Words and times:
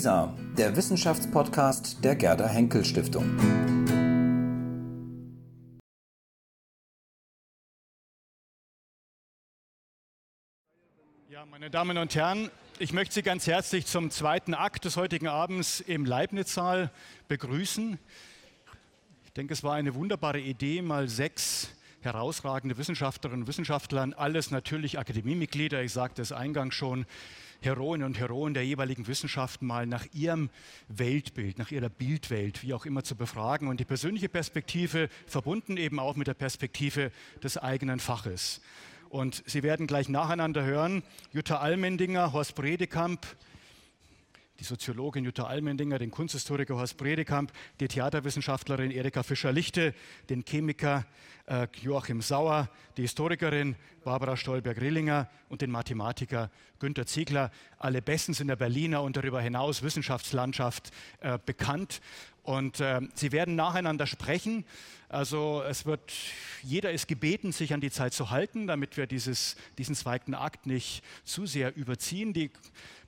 WISA, 0.00 0.34
der 0.56 0.74
Wissenschaftspodcast 0.76 2.02
der 2.02 2.16
Gerda 2.16 2.48
Henkel 2.48 2.86
Stiftung. 2.86 3.36
Ja, 11.28 11.44
meine 11.44 11.68
Damen 11.68 11.98
und 11.98 12.14
Herren, 12.14 12.50
ich 12.78 12.94
möchte 12.94 13.12
Sie 13.12 13.22
ganz 13.22 13.46
herzlich 13.46 13.84
zum 13.84 14.10
zweiten 14.10 14.54
Akt 14.54 14.86
des 14.86 14.96
heutigen 14.96 15.28
Abends 15.28 15.80
im 15.80 16.06
Leibniz-Saal 16.06 16.90
begrüßen. 17.28 17.98
Ich 19.26 19.32
denke, 19.34 19.52
es 19.52 19.62
war 19.62 19.74
eine 19.74 19.94
wunderbare 19.94 20.40
Idee, 20.40 20.80
mal 20.80 21.10
sechs 21.10 21.74
herausragende 22.00 22.78
Wissenschaftlerinnen 22.78 23.42
und 23.42 23.48
Wissenschaftlern, 23.48 24.14
alles 24.14 24.50
natürlich 24.50 24.98
Akademiemitglieder, 24.98 25.82
ich 25.82 25.92
sagte 25.92 26.22
es 26.22 26.32
eingangs 26.32 26.74
schon, 26.74 27.04
Heroen 27.62 28.02
und 28.02 28.18
Heroen 28.18 28.54
der 28.54 28.64
jeweiligen 28.64 29.06
Wissenschaften 29.06 29.66
mal 29.66 29.86
nach 29.86 30.06
ihrem 30.12 30.50
Weltbild, 30.88 31.58
nach 31.58 31.70
ihrer 31.70 31.88
Bildwelt, 31.88 32.62
wie 32.62 32.74
auch 32.74 32.86
immer 32.86 33.04
zu 33.04 33.14
befragen 33.14 33.68
und 33.68 33.80
die 33.80 33.84
persönliche 33.84 34.28
Perspektive 34.28 35.08
verbunden 35.26 35.76
eben 35.76 35.98
auch 35.98 36.16
mit 36.16 36.26
der 36.26 36.34
Perspektive 36.34 37.12
des 37.42 37.58
eigenen 37.58 38.00
Faches. 38.00 38.60
Und 39.10 39.42
Sie 39.46 39.62
werden 39.62 39.86
gleich 39.86 40.08
nacheinander 40.08 40.64
hören, 40.64 41.02
Jutta 41.32 41.58
Almendinger, 41.58 42.32
Horst 42.32 42.54
Bredekamp, 42.54 43.26
die 44.60 44.64
Soziologin 44.64 45.24
Jutta 45.24 45.44
Almendinger, 45.44 45.98
den 45.98 46.10
Kunsthistoriker 46.10 46.76
Horst 46.76 46.98
Bredekamp, 46.98 47.50
die 47.80 47.88
Theaterwissenschaftlerin 47.88 48.90
Erika 48.90 49.22
Fischer-Lichte, 49.22 49.94
den 50.28 50.44
Chemiker 50.44 51.06
äh, 51.46 51.66
Joachim 51.80 52.20
Sauer, 52.20 52.68
die 52.98 53.02
Historikerin 53.02 53.74
Barbara 54.04 54.36
Stolberg-Rillinger 54.36 55.28
und 55.48 55.62
den 55.62 55.70
Mathematiker 55.70 56.50
Günter 56.78 57.06
Ziegler. 57.06 57.50
Alle 57.78 58.02
bestens 58.02 58.40
in 58.40 58.48
der 58.48 58.56
Berliner 58.56 59.02
und 59.02 59.16
darüber 59.16 59.40
hinaus 59.40 59.82
Wissenschaftslandschaft 59.82 60.90
äh, 61.20 61.38
bekannt. 61.44 62.02
Und 62.42 62.80
äh, 62.80 63.00
sie 63.14 63.32
werden 63.32 63.56
nacheinander 63.56 64.06
sprechen. 64.06 64.64
Also 65.10 65.64
es 65.68 65.86
wird, 65.86 66.12
jeder 66.62 66.92
ist 66.92 67.08
gebeten, 67.08 67.50
sich 67.50 67.74
an 67.74 67.80
die 67.80 67.90
Zeit 67.90 68.14
zu 68.14 68.30
halten, 68.30 68.68
damit 68.68 68.96
wir 68.96 69.08
dieses, 69.08 69.56
diesen 69.76 69.96
zweiten 69.96 70.34
Akt 70.34 70.66
nicht 70.66 71.02
zu 71.24 71.46
sehr 71.46 71.74
überziehen. 71.74 72.32
Die 72.32 72.52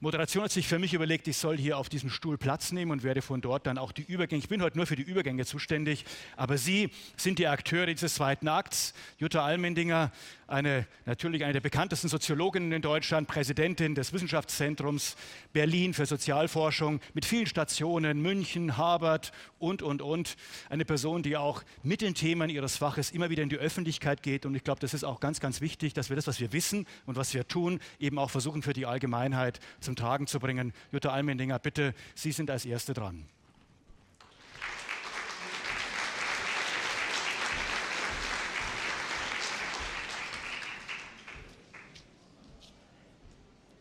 Moderation 0.01 0.43
hat 0.43 0.51
sich 0.51 0.67
für 0.67 0.81
mich 0.81 0.95
überlegt, 0.95 1.29
ich 1.29 1.37
soll 1.37 1.57
hier 1.57 1.79
auf 1.79 1.89
diesem 1.89 2.11
Stuhl 2.11 2.39
Platz 2.39 2.73
nehmen 2.73 2.91
und 2.91 3.05
werde 3.05 3.23
von 3.23 3.41
dort 3.41 3.69
dann 3.69 3.79
auch 3.79 3.93
die 3.93 4.03
Übergänge, 4.03 4.43
ich 4.43 4.49
bin 4.49 4.61
heute 4.63 4.79
nur 4.79 4.87
für 4.87 4.97
die 4.97 5.05
Übergänge 5.05 5.47
zuständig, 5.47 6.05
aber 6.37 6.59
Sie 6.59 6.91
sind 7.17 7.39
die 7.39 7.47
Akteure 7.47 7.87
dieses 7.87 8.15
zweiten 8.15 8.49
Akts. 8.49 8.95
Jutta 9.19 9.45
Almendinger, 9.45 10.11
eine, 10.49 10.89
natürlich 11.07 11.45
eine 11.45 11.53
der 11.53 11.61
bekanntesten 11.61 12.09
Soziologinnen 12.09 12.73
in 12.73 12.83
Deutschland, 12.83 13.29
Präsidentin 13.29 13.95
des 13.95 14.13
Wissenschaftszentrums 14.13 15.15
Berlin 15.53 15.95
für 15.95 16.05
Sozialforschung 16.05 17.01
mit 17.15 17.25
vielen 17.25 17.47
Stationen, 17.47 18.21
München, 18.21 18.77
Harvard 18.77 19.31
und, 19.61 19.83
und, 19.83 20.03
und. 20.03 20.37
Eine 20.69 20.85
Person, 20.85 21.23
die 21.23 21.37
auch 21.37 21.63
mit 21.85 21.92
den 22.01 22.15
Themen 22.15 22.49
ihres 22.49 22.77
Faches 22.77 23.11
immer 23.11 23.29
wieder 23.29 23.43
in 23.43 23.49
die 23.49 23.57
Öffentlichkeit 23.57 24.23
geht 24.23 24.47
und 24.47 24.55
ich 24.55 24.65
glaube, 24.65 24.81
das 24.81 24.95
ist 24.95 25.05
auch 25.05 25.21
ganz, 25.21 25.41
ganz 25.41 25.61
wichtig, 25.61 25.93
dass 25.93 26.09
wir 26.09 26.17
das, 26.17 26.27
was 26.27 26.41
wir 26.41 26.53
wissen 26.53 26.87
und 27.07 27.17
was 27.17 27.35
wir 27.35 27.47
tun, 27.47 27.81
eben 27.99 28.19
auch 28.19 28.31
versuchen 28.31 28.63
für 28.63 28.73
die 28.73 28.87
Allgemeinheit 28.87 29.61
zum 29.81 29.97
Tragen 29.97 30.27
zu 30.27 30.41
bringen. 30.41 30.73
Jutta 30.93 31.11
Almendinger, 31.11 31.59
bitte, 31.59 31.95
Sie 32.15 32.33
sind 32.33 32.51
als 32.51 32.65
Erste 32.65 32.95
dran. 32.95 33.27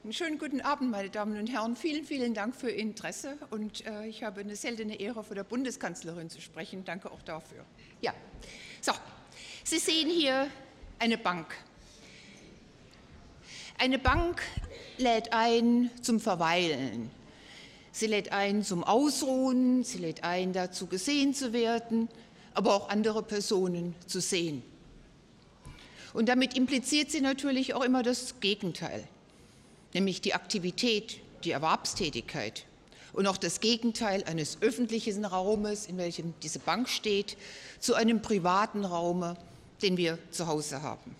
Einen 0.03 0.13
schönen 0.13 0.39
guten 0.39 0.61
Abend, 0.61 0.89
meine 0.89 1.11
Damen 1.11 1.37
und 1.37 1.45
Herren. 1.45 1.75
Vielen, 1.75 2.05
vielen 2.05 2.33
Dank 2.33 2.55
für 2.55 2.71
Ihr 2.71 2.77
Interesse. 2.77 3.37
Und 3.51 3.85
äh, 3.85 4.07
ich 4.07 4.23
habe 4.23 4.41
eine 4.41 4.55
seltene 4.55 4.99
Ehre, 4.99 5.23
vor 5.23 5.35
der 5.35 5.43
Bundeskanzlerin 5.43 6.27
zu 6.27 6.41
sprechen. 6.41 6.83
Danke 6.83 7.11
auch 7.11 7.21
dafür. 7.21 7.63
Ja, 8.01 8.11
so. 8.81 8.93
Sie 9.63 9.77
sehen 9.77 10.09
hier 10.09 10.47
eine 10.97 11.19
Bank. 11.19 11.55
Eine 13.77 13.99
Bank 13.99 14.41
lädt 14.97 15.33
ein 15.33 15.91
zum 16.01 16.19
Verweilen. 16.19 17.11
Sie 17.91 18.07
lädt 18.07 18.31
ein 18.31 18.63
zum 18.63 18.83
Ausruhen, 18.83 19.83
sie 19.83 19.99
lädt 19.99 20.23
ein 20.23 20.51
dazu 20.51 20.87
gesehen 20.87 21.35
zu 21.35 21.53
werden, 21.53 22.09
aber 22.55 22.73
auch 22.73 22.89
andere 22.89 23.21
Personen 23.21 23.93
zu 24.07 24.19
sehen. 24.19 24.63
Und 26.13 26.27
damit 26.27 26.57
impliziert 26.57 27.11
sie 27.11 27.21
natürlich 27.21 27.75
auch 27.75 27.83
immer 27.83 28.01
das 28.01 28.39
Gegenteil, 28.39 29.07
nämlich 29.93 30.21
die 30.21 30.33
Aktivität, 30.33 31.19
die 31.43 31.51
Erwerbstätigkeit 31.51 32.65
und 33.13 33.27
auch 33.27 33.37
das 33.37 33.59
Gegenteil 33.59 34.23
eines 34.23 34.57
öffentlichen 34.61 35.25
Raumes, 35.25 35.85
in 35.85 35.97
welchem 35.97 36.33
diese 36.43 36.59
Bank 36.59 36.87
steht, 36.87 37.37
zu 37.79 37.95
einem 37.95 38.21
privaten 38.21 38.85
Raume, 38.85 39.37
den 39.81 39.97
wir 39.97 40.17
zu 40.31 40.47
Hause 40.47 40.81
haben. 40.81 41.15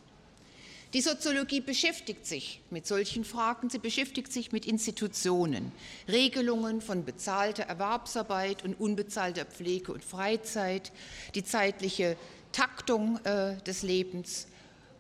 Die 0.94 1.02
Soziologie 1.02 1.62
beschäftigt 1.62 2.26
sich 2.26 2.60
mit 2.70 2.86
solchen 2.86 3.24
Fragen. 3.24 3.70
Sie 3.70 3.80
beschäftigt 3.80 4.32
sich 4.32 4.52
mit 4.52 4.66
Institutionen, 4.66 5.72
Regelungen 6.10 6.82
von 6.82 7.06
bezahlter 7.06 7.64
Erwerbsarbeit 7.64 8.66
und 8.66 8.78
unbezahlter 8.78 9.46
Pflege 9.46 9.94
und 9.94 10.04
Freizeit, 10.04 10.92
die 11.34 11.46
zeitliche 11.46 12.18
Taktung 12.52 13.24
äh, 13.24 13.56
des 13.62 13.84
Lebens 13.84 14.48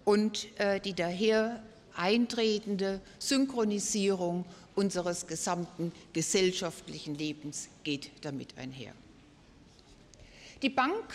und 0.06 0.48
äh, 0.60 0.80
die 0.80 0.94
daher 0.94 1.62
eintretende 1.96 3.02
Synchronisierung 3.20 4.46
unseres 4.76 5.28
gesamten 5.28 5.92
gesellschaftlichen 6.14 7.16
Lebens 7.16 7.68
geht 7.84 8.12
damit 8.22 8.58
einher. 8.58 8.94
Die 10.62 10.70
Bank 10.70 11.06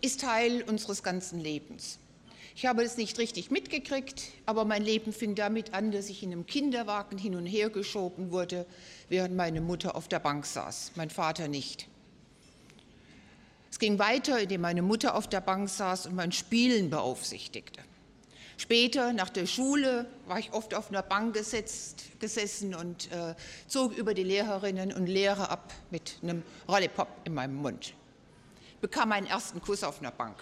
ist 0.00 0.20
Teil 0.20 0.62
unseres 0.62 1.02
ganzen 1.02 1.40
Lebens. 1.40 1.98
Ich 2.56 2.66
habe 2.66 2.82
es 2.82 2.96
nicht 2.96 3.18
richtig 3.18 3.50
mitgekriegt, 3.50 4.24
aber 4.44 4.64
mein 4.64 4.82
Leben 4.82 5.12
fing 5.12 5.34
damit 5.34 5.72
an, 5.72 5.92
dass 5.92 6.10
ich 6.10 6.22
in 6.22 6.32
einem 6.32 6.46
Kinderwagen 6.46 7.16
hin 7.16 7.34
und 7.34 7.46
her 7.46 7.70
geschoben 7.70 8.32
wurde, 8.32 8.66
während 9.08 9.36
meine 9.36 9.60
Mutter 9.60 9.94
auf 9.94 10.08
der 10.08 10.18
Bank 10.18 10.44
saß, 10.44 10.92
mein 10.96 11.10
Vater 11.10 11.48
nicht. 11.48 11.86
Es 13.70 13.78
ging 13.78 13.98
weiter, 13.98 14.40
indem 14.40 14.62
meine 14.62 14.82
Mutter 14.82 15.14
auf 15.14 15.28
der 15.28 15.40
Bank 15.40 15.68
saß 15.68 16.06
und 16.06 16.16
mein 16.16 16.32
Spielen 16.32 16.90
beaufsichtigte. 16.90 17.80
Später, 18.60 19.14
nach 19.14 19.30
der 19.30 19.46
Schule, 19.46 20.04
war 20.26 20.38
ich 20.38 20.52
oft 20.52 20.74
auf 20.74 20.90
einer 20.90 21.00
Bank 21.00 21.32
gesetzt, 21.32 22.02
gesessen 22.20 22.74
und 22.74 23.10
äh, 23.10 23.34
zog 23.66 23.96
über 23.96 24.12
die 24.12 24.22
Lehrerinnen 24.22 24.92
und 24.92 25.06
Lehrer 25.06 25.50
ab 25.50 25.72
mit 25.90 26.18
einem 26.22 26.42
Rollipop 26.68 27.08
in 27.24 27.32
meinem 27.32 27.54
Mund. 27.54 27.94
Bekam 28.82 29.08
meinen 29.08 29.26
ersten 29.26 29.62
Kuss 29.62 29.82
auf 29.82 30.00
einer 30.00 30.10
Bank. 30.10 30.36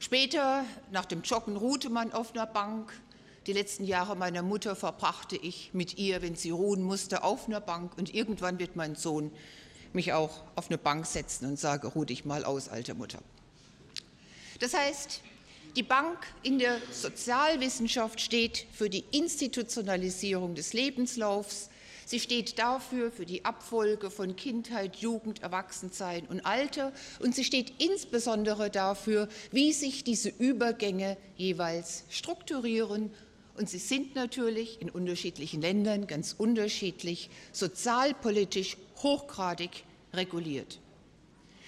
Später, 0.00 0.64
nach 0.90 1.04
dem 1.04 1.22
Joggen, 1.22 1.54
ruhte 1.54 1.88
man 1.88 2.12
auf 2.12 2.34
einer 2.34 2.46
Bank. 2.46 2.92
Die 3.46 3.52
letzten 3.52 3.84
Jahre 3.84 4.16
meiner 4.16 4.42
Mutter 4.42 4.74
verbrachte 4.74 5.36
ich 5.36 5.70
mit 5.72 5.96
ihr, 5.96 6.20
wenn 6.20 6.34
sie 6.34 6.50
ruhen 6.50 6.82
musste, 6.82 7.22
auf 7.22 7.46
einer 7.46 7.60
Bank. 7.60 7.96
Und 7.96 8.12
irgendwann 8.12 8.58
wird 8.58 8.74
mein 8.74 8.96
Sohn 8.96 9.30
mich 9.92 10.12
auch 10.12 10.42
auf 10.56 10.66
eine 10.66 10.78
Bank 10.78 11.06
setzen 11.06 11.46
und 11.46 11.60
sagen, 11.60 11.86
ruh 11.86 12.04
dich 12.04 12.24
mal 12.24 12.44
aus, 12.44 12.68
alte 12.68 12.96
Mutter. 12.96 13.20
Das 14.58 14.74
heißt, 14.74 15.20
die 15.76 15.82
Bank 15.82 16.18
in 16.42 16.58
der 16.58 16.78
Sozialwissenschaft 16.90 18.20
steht 18.20 18.66
für 18.72 18.88
die 18.88 19.04
Institutionalisierung 19.10 20.54
des 20.54 20.72
Lebenslaufs, 20.72 21.70
Sie 22.06 22.20
steht 22.20 22.58
dafür 22.58 23.10
für 23.10 23.24
die 23.24 23.44
Abfolge 23.44 24.10
von 24.10 24.36
Kindheit, 24.36 24.96
Jugend, 24.96 25.42
Erwachsensein 25.42 26.26
und 26.26 26.44
Alter. 26.44 26.92
Und 27.20 27.34
sie 27.34 27.44
steht 27.44 27.72
insbesondere 27.78 28.70
dafür, 28.70 29.28
wie 29.52 29.72
sich 29.72 30.04
diese 30.04 30.28
Übergänge 30.28 31.16
jeweils 31.36 32.04
strukturieren. 32.10 33.10
Und 33.56 33.70
sie 33.70 33.78
sind 33.78 34.14
natürlich 34.14 34.82
in 34.82 34.90
unterschiedlichen 34.90 35.62
Ländern 35.62 36.06
ganz 36.06 36.34
unterschiedlich 36.36 37.30
sozialpolitisch 37.52 38.76
hochgradig 39.02 39.84
reguliert. 40.12 40.80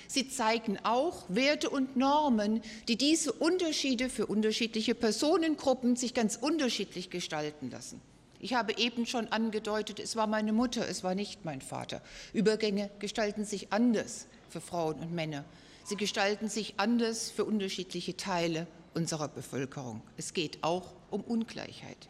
Sie 0.09 0.29
zeigen 0.29 0.79
auch 0.83 1.25
Werte 1.29 1.71
und 1.71 1.97
Normen, 1.97 2.63
die 2.89 2.97
diese 2.97 3.33
Unterschiede 3.33 4.09
für 4.09 4.27
unterschiedliche 4.27 4.95
Personengruppen 4.95 5.97
sich 5.97 6.15
ganz 6.15 6.37
unterschiedlich 6.37 7.11
gestalten 7.11 7.71
lassen. 7.71 8.01
Ich 8.39 8.55
habe 8.55 8.77
eben 8.77 9.07
schon 9.07 9.29
angedeutet, 9.29 9.99
es 9.99 10.15
war 10.17 10.27
meine 10.27 10.53
Mutter, 10.53 10.87
es 10.89 11.03
war 11.03 11.15
nicht 11.15 11.45
mein 11.45 11.61
Vater. 11.61 12.03
Übergänge 12.33 12.91
gestalten 12.99 13.45
sich 13.45 13.73
anders 13.73 14.27
für 14.49 14.61
Frauen 14.61 15.01
und 15.01 15.13
Männer. 15.13 15.45
Sie 15.85 15.97
gestalten 15.97 16.49
sich 16.49 16.75
anders 16.77 17.31
für 17.31 17.45
unterschiedliche 17.45 18.17
Teile 18.17 18.67
unserer 18.95 19.29
Bevölkerung. 19.29 20.03
Es 20.17 20.33
geht 20.33 20.59
auch 20.63 20.93
um 21.11 21.23
Ungleichheit. 21.23 22.09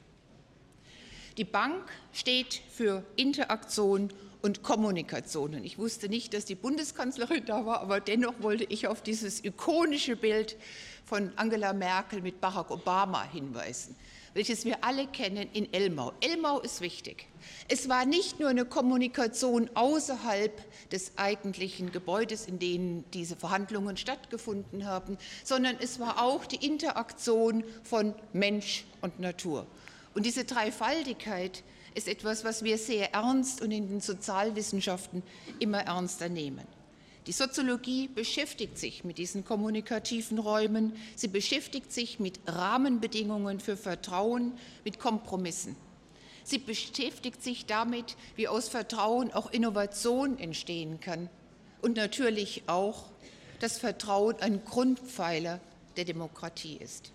Die 1.37 1.45
Bank 1.45 1.85
steht 2.13 2.63
für 2.71 3.05
Interaktion 3.17 4.11
und 4.43 4.63
Kommunikation. 4.63 5.55
Und 5.55 5.65
ich 5.65 5.79
wusste 5.79 6.09
nicht, 6.09 6.35
dass 6.35 6.45
die 6.45 6.55
Bundeskanzlerin 6.55 7.45
da 7.47 7.67
war, 7.67 7.81
aber 7.81 8.01
dennoch 8.01 8.35
wollte 8.41 8.65
ich 8.65 8.87
auf 8.87 9.03
dieses 9.03 9.45
ikonische 9.45 10.17
Bild 10.17 10.57
von 11.05 11.33
Angela 11.37 11.73
Merkel 11.73 12.23
mit 12.23 12.41
Barack 12.41 12.71
Obama 12.71 13.25
hinweisen 13.31 13.97
welches 14.37 14.67
wir 14.67 14.85
alle 14.85 15.07
kennen 15.07 15.49
in 15.55 15.73
Elmau. 15.73 16.13
Elmau 16.21 16.61
ist 16.61 16.83
wichtig. 16.83 17.27
Es 17.69 17.89
war 17.89 18.05
nicht 18.05 18.39
nur 18.39 18.51
eine 18.51 18.67
Kommunikation 18.67 19.71
außerhalb 19.73 20.53
des 20.91 21.13
eigentlichen 21.17 21.91
Gebäudes, 21.91 22.47
in 22.47 22.59
dem 22.59 23.11
diese 23.13 23.35
Verhandlungen 23.35 23.97
stattgefunden 23.97 24.85
haben, 24.85 25.17
sondern 25.43 25.77
es 25.81 26.01
war 26.01 26.23
auch 26.23 26.45
die 26.45 26.67
Interaktion 26.67 27.65
von 27.83 28.15
Mensch 28.35 28.85
und 29.01 29.19
Natur. 29.21 29.67
Und 30.13 30.27
diese 30.27 30.45
Dreifaltigkeit 30.45 31.63
ist 31.97 32.09
etwas, 32.09 32.45
was 32.45 32.63
wir 32.63 32.77
sehr 32.77 33.15
ernst 33.15 33.63
und 33.63 33.71
in 33.71 33.89
den 33.89 34.01
Sozialwissenschaften 34.01 35.23
immer 35.59 35.81
ernster 35.81 36.29
nehmen. 36.29 36.67
Die 37.27 37.33
Soziologie 37.33 38.07
beschäftigt 38.07 38.79
sich 38.79 39.03
mit 39.03 39.19
diesen 39.19 39.45
kommunikativen 39.45 40.39
Räumen, 40.39 40.93
sie 41.17 41.29
beschäftigt 41.29 41.93
sich 41.93 42.21
mit 42.21 42.39
Rahmenbedingungen 42.47 43.59
für 43.59 43.77
Vertrauen, 43.77 44.53
mit 44.85 44.99
Kompromissen. 44.99 45.75
Sie 46.45 46.59
beschäftigt 46.59 47.43
sich 47.43 47.67
damit, 47.67 48.17
wie 48.37 48.47
aus 48.47 48.69
Vertrauen 48.69 49.33
auch 49.33 49.51
Innovation 49.51 50.39
entstehen 50.39 51.01
kann 51.01 51.29
und 51.83 51.97
natürlich 51.97 52.63
auch, 52.69 53.07
dass 53.59 53.79
Vertrauen 53.79 54.37
ein 54.41 54.65
Grundpfeiler 54.65 55.61
der 55.97 56.05
Demokratie 56.05 56.77
ist. 56.77 57.11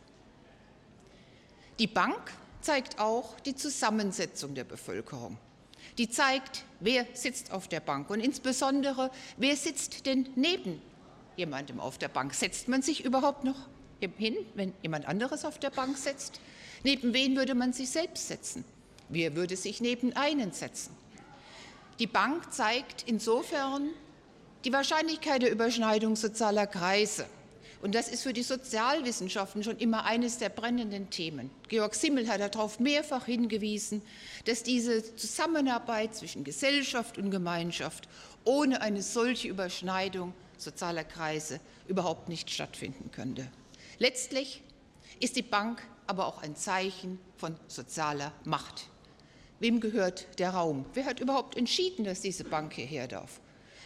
Die 1.79 1.87
Bank 1.87 2.33
zeigt 2.61 2.99
auch 2.99 3.39
die 3.41 3.55
Zusammensetzung 3.55 4.55
der 4.55 4.63
Bevölkerung. 4.63 5.37
Die 5.97 6.09
zeigt, 6.09 6.63
wer 6.79 7.05
sitzt 7.13 7.51
auf 7.51 7.67
der 7.67 7.79
Bank 7.79 8.09
und 8.09 8.19
insbesondere, 8.19 9.11
wer 9.37 9.55
sitzt 9.55 10.05
denn 10.05 10.29
neben 10.35 10.81
jemandem 11.35 11.79
auf 11.79 11.97
der 11.97 12.07
Bank. 12.07 12.33
Setzt 12.33 12.67
man 12.67 12.81
sich 12.81 13.03
überhaupt 13.03 13.43
noch 13.43 13.67
hin, 13.99 14.35
wenn 14.55 14.73
jemand 14.81 15.07
anderes 15.07 15.45
auf 15.45 15.59
der 15.59 15.69
Bank 15.69 15.97
sitzt? 15.97 16.39
Neben 16.83 17.13
wen 17.13 17.35
würde 17.35 17.55
man 17.55 17.73
sich 17.73 17.89
selbst 17.89 18.27
setzen? 18.27 18.63
Wer 19.09 19.35
würde 19.35 19.55
sich 19.55 19.81
neben 19.81 20.13
einen 20.13 20.51
setzen? 20.51 20.95
Die 21.99 22.07
Bank 22.07 22.51
zeigt 22.53 23.03
insofern 23.07 23.89
die 24.63 24.73
Wahrscheinlichkeit 24.73 25.41
der 25.41 25.51
Überschneidung 25.51 26.15
sozialer 26.15 26.67
Kreise. 26.67 27.25
Und 27.81 27.95
das 27.95 28.07
ist 28.07 28.21
für 28.23 28.33
die 28.33 28.43
Sozialwissenschaften 28.43 29.63
schon 29.63 29.77
immer 29.77 30.05
eines 30.05 30.37
der 30.37 30.49
brennenden 30.49 31.09
Themen. 31.09 31.49
Georg 31.67 31.95
Simmel 31.95 32.27
hat 32.27 32.39
darauf 32.39 32.79
mehrfach 32.79 33.25
hingewiesen, 33.25 34.03
dass 34.45 34.61
diese 34.61 35.15
Zusammenarbeit 35.15 36.15
zwischen 36.15 36.43
Gesellschaft 36.43 37.17
und 37.17 37.31
Gemeinschaft 37.31 38.07
ohne 38.43 38.81
eine 38.81 39.01
solche 39.01 39.47
Überschneidung 39.47 40.33
sozialer 40.57 41.03
Kreise 41.03 41.59
überhaupt 41.87 42.29
nicht 42.29 42.51
stattfinden 42.51 43.09
könnte. 43.11 43.47
Letztlich 43.97 44.61
ist 45.19 45.35
die 45.35 45.41
Bank 45.41 45.81
aber 46.05 46.27
auch 46.27 46.43
ein 46.43 46.55
Zeichen 46.55 47.19
von 47.37 47.55
sozialer 47.67 48.31
Macht. 48.43 48.87
Wem 49.59 49.79
gehört 49.79 50.39
der 50.39 50.51
Raum? 50.51 50.85
Wer 50.93 51.05
hat 51.05 51.19
überhaupt 51.19 51.57
entschieden, 51.57 52.03
dass 52.03 52.21
diese 52.21 52.43
Bank 52.43 52.73
hierher 52.73 53.07
darf? 53.07 53.39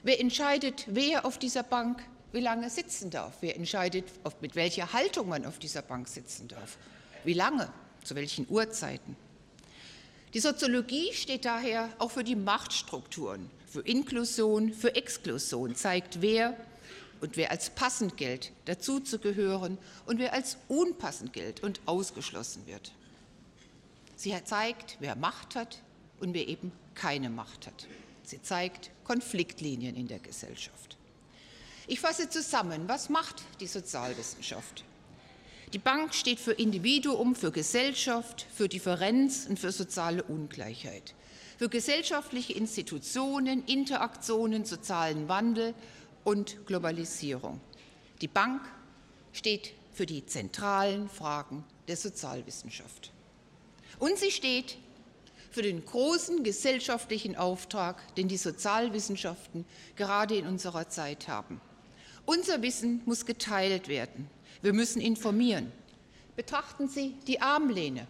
Wer 0.04 0.20
entscheidet, 0.20 0.86
wer 0.88 1.26
auf 1.26 1.38
dieser 1.38 1.64
Bank 1.64 2.04
wie 2.32 2.42
lange 2.42 2.70
sitzen 2.70 3.10
darf. 3.10 3.34
Wer 3.42 3.56
entscheidet, 3.56 4.06
mit 4.42 4.56
welcher 4.56 4.94
Haltung 4.94 5.30
man 5.30 5.46
auf 5.46 5.60
dieser 5.60 5.82
Bank 5.82 6.08
sitzen 6.08 6.48
darf. 6.48 6.78
Wie 7.24 7.34
lange, 7.34 7.72
zu 8.04 8.16
welchen 8.16 8.48
Uhrzeiten. 8.50 9.16
Die 10.34 10.40
Soziologie 10.42 11.14
steht 11.14 11.46
daher 11.46 11.90
auch 11.98 12.12
für 12.12 12.24
die 12.24 12.36
Machtstrukturen, 12.36 13.50
für 13.68 13.82
Inklusion, 13.82 14.74
für 14.74 14.94
Exklusion, 14.96 15.76
zeigt, 15.76 16.22
wer 16.22 16.58
und 17.22 17.38
wer 17.38 17.52
als 17.52 17.70
passend 17.70 18.18
gilt, 18.18 18.52
dazuzugehören 18.66 19.78
und 20.06 20.20
wer 20.20 20.34
als 20.34 20.58
unpassend 20.68 21.32
gilt 21.32 21.64
und 21.64 21.80
ausgeschlossen 21.86 22.68
wird. 22.68 22.92
Sie 24.18 24.34
zeigt, 24.44 24.98
wer 25.00 25.16
Macht 25.16 25.56
hat 25.56 25.82
und 26.20 26.34
wer 26.34 26.48
eben 26.48 26.72
keine 26.96 27.30
Macht 27.30 27.68
hat. 27.68 27.88
Sie 28.24 28.42
zeigt 28.42 28.92
Konfliktlinien 29.04 29.96
in 29.96 30.08
der 30.08 30.20
Gesellschaft. 30.20 30.95
Ich 31.88 32.00
fasse 32.00 32.30
zusammen, 32.30 32.88
was 32.88 33.10
macht 33.10 33.44
die 33.60 33.68
Sozialwissenschaft? 33.68 34.84
Die 35.74 35.80
Bank 35.80 36.16
steht 36.16 36.40
für 36.40 36.54
Individuum, 36.54 37.36
für 37.36 37.52
Gesellschaft, 37.52 38.48
für 38.54 38.68
Differenz 38.68 39.46
und 39.48 39.60
für 39.60 39.72
soziale 39.72 40.24
Ungleichheit, 40.24 41.14
für 41.58 41.70
gesellschaftliche 41.70 42.54
Institutionen, 42.54 43.64
Interaktionen, 43.66 44.66
sozialen 44.66 45.28
Wandel 45.28 45.76
und 46.24 46.66
Globalisierung. 46.66 47.62
Die 48.22 48.28
Bank 48.28 48.62
steht 49.32 49.74
für 49.94 50.08
die 50.08 50.26
zentralen 50.26 51.08
Fragen 51.08 51.64
der 51.88 51.98
Sozialwissenschaft. 51.98 53.12
Und 54.00 54.18
sie 54.18 54.32
steht 54.32 54.78
für 55.52 55.62
den 55.62 55.86
großen 55.86 56.44
gesellschaftlichen 56.44 57.36
Auftrag, 57.36 58.16
den 58.16 58.28
die 58.28 58.38
Sozialwissenschaften 58.38 59.66
gerade 59.96 60.36
in 60.36 60.48
unserer 60.48 60.90
Zeit 60.90 61.28
haben. 61.28 61.62
Unser 62.26 62.62
Wissen 62.62 63.02
muss 63.06 63.26
geteilt 63.26 63.88
werden. 63.88 64.28
Wir 64.62 64.74
müssen 64.74 65.02
informieren. 65.02 65.72
Betrachten 66.36 66.88
Sie 66.88 67.16
die 67.28 67.42
Armlehne. 67.42 68.08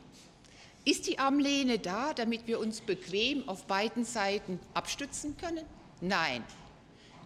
Ist 0.85 1.07
die 1.07 1.19
Armlehne 1.19 1.79
da, 1.79 2.13
damit 2.13 2.47
wir 2.47 2.59
uns 2.59 2.81
bequem 2.81 3.47
auf 3.49 3.65
beiden 3.65 4.05
Seiten 4.05 4.59
abstützen 4.73 5.35
können? 5.37 5.65
Nein. 5.99 6.43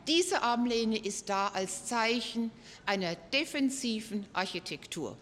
Diese 0.08 0.42
Armlehne 0.42 0.98
ist 0.98 1.30
da 1.30 1.50
als 1.50 1.86
Zeichen 1.86 2.52
einer 2.86 3.16
defensiven 3.16 4.26
Architektur. 4.34 5.16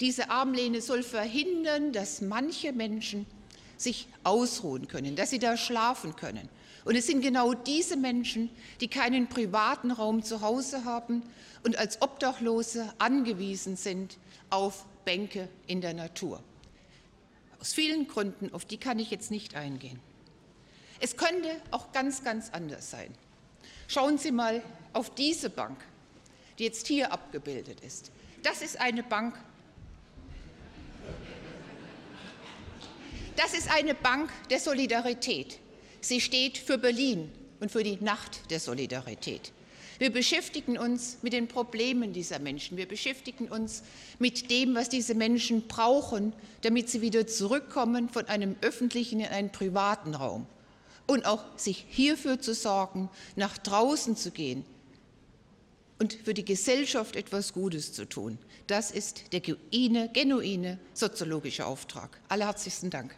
Diese 0.00 0.30
Armlehne 0.30 0.80
soll 0.80 1.02
verhindern, 1.02 1.92
dass 1.92 2.22
manche 2.22 2.72
Menschen 2.72 3.26
sich 3.76 4.08
ausruhen 4.24 4.88
können, 4.88 5.16
dass 5.16 5.30
sie 5.30 5.38
da 5.38 5.56
schlafen 5.56 6.16
können, 6.16 6.48
und 6.84 6.96
es 6.96 7.06
sind 7.06 7.22
genau 7.22 7.54
diese 7.54 7.96
Menschen, 7.96 8.50
die 8.80 8.88
keinen 8.88 9.28
privaten 9.28 9.90
Raum 9.90 10.22
zu 10.22 10.40
Hause 10.40 10.84
haben 10.84 11.22
und 11.64 11.76
als 11.76 12.02
Obdachlose 12.02 12.92
angewiesen 12.98 13.76
sind 13.76 14.18
auf 14.50 14.84
Bänke 15.04 15.48
in 15.66 15.80
der 15.80 15.94
Natur. 15.94 16.42
Aus 17.60 17.72
vielen 17.72 18.08
Gründen, 18.08 18.52
auf 18.52 18.64
die 18.64 18.78
kann 18.78 18.98
ich 18.98 19.10
jetzt 19.10 19.30
nicht 19.30 19.54
eingehen. 19.54 20.00
Es 20.98 21.16
könnte 21.16 21.48
auch 21.70 21.92
ganz, 21.92 22.24
ganz 22.24 22.50
anders 22.50 22.90
sein. 22.90 23.14
Schauen 23.86 24.18
Sie 24.18 24.32
mal 24.32 24.62
auf 24.92 25.14
diese 25.14 25.50
Bank, 25.50 25.84
die 26.58 26.64
jetzt 26.64 26.86
hier 26.86 27.12
abgebildet 27.12 27.80
ist. 27.80 28.10
Das 28.42 28.62
ist 28.62 28.80
eine 28.80 29.02
Bank. 29.02 29.38
Das 33.36 33.54
ist 33.54 33.70
eine 33.72 33.94
Bank 33.94 34.30
der 34.50 34.60
Solidarität. 34.60 35.58
Sie 36.02 36.20
steht 36.20 36.58
für 36.58 36.78
Berlin 36.78 37.30
und 37.60 37.70
für 37.70 37.84
die 37.84 37.96
Nacht 38.00 38.50
der 38.50 38.58
Solidarität. 38.58 39.52
Wir 40.00 40.10
beschäftigen 40.10 40.76
uns 40.76 41.18
mit 41.22 41.32
den 41.32 41.46
Problemen 41.46 42.12
dieser 42.12 42.40
Menschen. 42.40 42.76
Wir 42.76 42.88
beschäftigen 42.88 43.46
uns 43.46 43.84
mit 44.18 44.50
dem, 44.50 44.74
was 44.74 44.88
diese 44.88 45.14
Menschen 45.14 45.68
brauchen, 45.68 46.32
damit 46.62 46.90
sie 46.90 47.02
wieder 47.02 47.28
zurückkommen 47.28 48.08
von 48.08 48.26
einem 48.26 48.56
öffentlichen 48.62 49.20
in 49.20 49.26
einen 49.26 49.52
privaten 49.52 50.16
Raum. 50.16 50.46
Und 51.06 51.24
auch 51.24 51.44
sich 51.56 51.86
hierfür 51.88 52.40
zu 52.40 52.52
sorgen, 52.52 53.08
nach 53.36 53.56
draußen 53.58 54.16
zu 54.16 54.32
gehen 54.32 54.64
und 56.00 56.14
für 56.14 56.34
die 56.34 56.44
Gesellschaft 56.44 57.14
etwas 57.14 57.52
Gutes 57.52 57.92
zu 57.92 58.08
tun. 58.08 58.38
Das 58.66 58.90
ist 58.90 59.32
der 59.32 59.38
genuine, 59.38 60.10
genuine 60.12 60.80
soziologische 60.94 61.64
Auftrag. 61.64 62.18
Allerherzlichsten 62.28 62.90
Dank. 62.90 63.14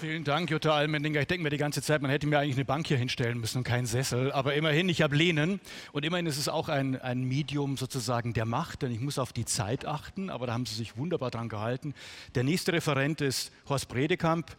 Vielen 0.00 0.24
Dank, 0.24 0.50
Jutta 0.50 0.72
Almendinger. 0.72 1.20
Ich 1.20 1.26
denke 1.26 1.42
mir 1.42 1.50
die 1.50 1.58
ganze 1.58 1.82
Zeit, 1.82 2.00
man 2.00 2.10
hätte 2.10 2.26
mir 2.26 2.38
eigentlich 2.38 2.56
eine 2.56 2.64
Bank 2.64 2.86
hier 2.86 2.96
hinstellen 2.96 3.38
müssen 3.38 3.58
und 3.58 3.64
keinen 3.64 3.84
Sessel. 3.84 4.32
Aber 4.32 4.54
immerhin, 4.54 4.88
ich 4.88 5.02
habe 5.02 5.14
Lehnen. 5.14 5.60
Und 5.92 6.04
immerhin 6.04 6.26
ist 6.26 6.38
es 6.38 6.48
auch 6.48 6.68
ein, 6.68 7.00
ein 7.00 7.24
Medium 7.24 7.76
sozusagen 7.76 8.32
der 8.32 8.46
Macht, 8.46 8.82
denn 8.82 8.92
ich 8.92 9.00
muss 9.00 9.18
auf 9.18 9.32
die 9.32 9.44
Zeit 9.44 9.84
achten. 9.84 10.30
Aber 10.30 10.46
da 10.46 10.54
haben 10.54 10.66
Sie 10.66 10.74
sich 10.74 10.96
wunderbar 10.96 11.30
dran 11.30 11.48
gehalten. 11.48 11.94
Der 12.34 12.44
nächste 12.44 12.72
Referent 12.72 13.20
ist 13.20 13.52
Horst 13.68 13.88
Bredekamp. 13.88 14.56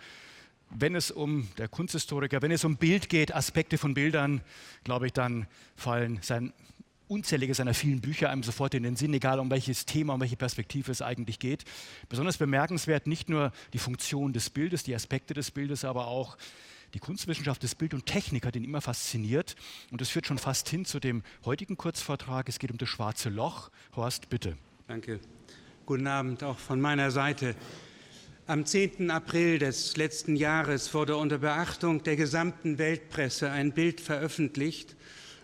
Wenn 0.69 0.93
es 0.93 1.09
um 1.09 1.47
der 1.57 1.67
Kunsthistoriker, 1.67 2.41
wenn 2.41 2.51
es 2.51 2.63
um 2.63 2.77
Bild 2.77 3.09
geht, 3.09 3.33
Aspekte 3.33 3.77
von 3.77 3.93
Bildern, 3.93 4.41
glaube 4.83 5.07
ich, 5.07 5.13
dann 5.13 5.47
fallen 5.75 6.19
sein 6.21 6.53
unzählige 7.11 7.53
seiner 7.53 7.73
vielen 7.73 7.99
Bücher 7.99 8.29
einem 8.29 8.41
sofort 8.41 8.73
in 8.73 8.83
den 8.83 8.95
Sinn, 8.95 9.13
egal 9.13 9.39
um 9.39 9.51
welches 9.51 9.85
Thema, 9.85 10.13
um 10.13 10.21
welche 10.21 10.37
Perspektive 10.37 10.91
es 10.91 11.01
eigentlich 11.01 11.39
geht. 11.39 11.65
Besonders 12.07 12.37
bemerkenswert 12.37 13.05
nicht 13.05 13.29
nur 13.29 13.51
die 13.73 13.79
Funktion 13.79 14.31
des 14.31 14.49
Bildes, 14.49 14.83
die 14.83 14.95
Aspekte 14.95 15.33
des 15.33 15.51
Bildes, 15.51 15.83
aber 15.83 16.07
auch 16.07 16.37
die 16.93 16.99
Kunstwissenschaft 16.99 17.63
des 17.63 17.75
Bild 17.75 17.93
und 17.93 18.05
Technik 18.05 18.45
hat 18.45 18.55
ihn 18.55 18.63
immer 18.63 18.79
fasziniert. 18.79 19.55
Und 19.91 19.99
das 19.99 20.09
führt 20.09 20.25
schon 20.25 20.37
fast 20.37 20.69
hin 20.69 20.85
zu 20.85 21.01
dem 21.01 21.21
heutigen 21.43 21.75
Kurzvortrag. 21.75 22.47
Es 22.47 22.59
geht 22.59 22.71
um 22.71 22.77
das 22.77 22.87
schwarze 22.87 23.29
Loch. 23.29 23.71
Horst, 23.95 24.29
bitte. 24.29 24.57
Danke. 24.87 25.19
Guten 25.85 26.07
Abend 26.07 26.43
auch 26.43 26.57
von 26.57 26.79
meiner 26.79 27.11
Seite. 27.11 27.55
Am 28.47 28.65
10. 28.65 29.11
April 29.11 29.59
des 29.59 29.97
letzten 29.97 30.35
Jahres 30.35 30.93
wurde 30.93 31.15
unter 31.17 31.37
Beachtung 31.39 32.03
der 32.03 32.15
gesamten 32.15 32.77
Weltpresse 32.77 33.49
ein 33.51 33.73
Bild 33.73 34.01
veröffentlicht, 34.01 34.95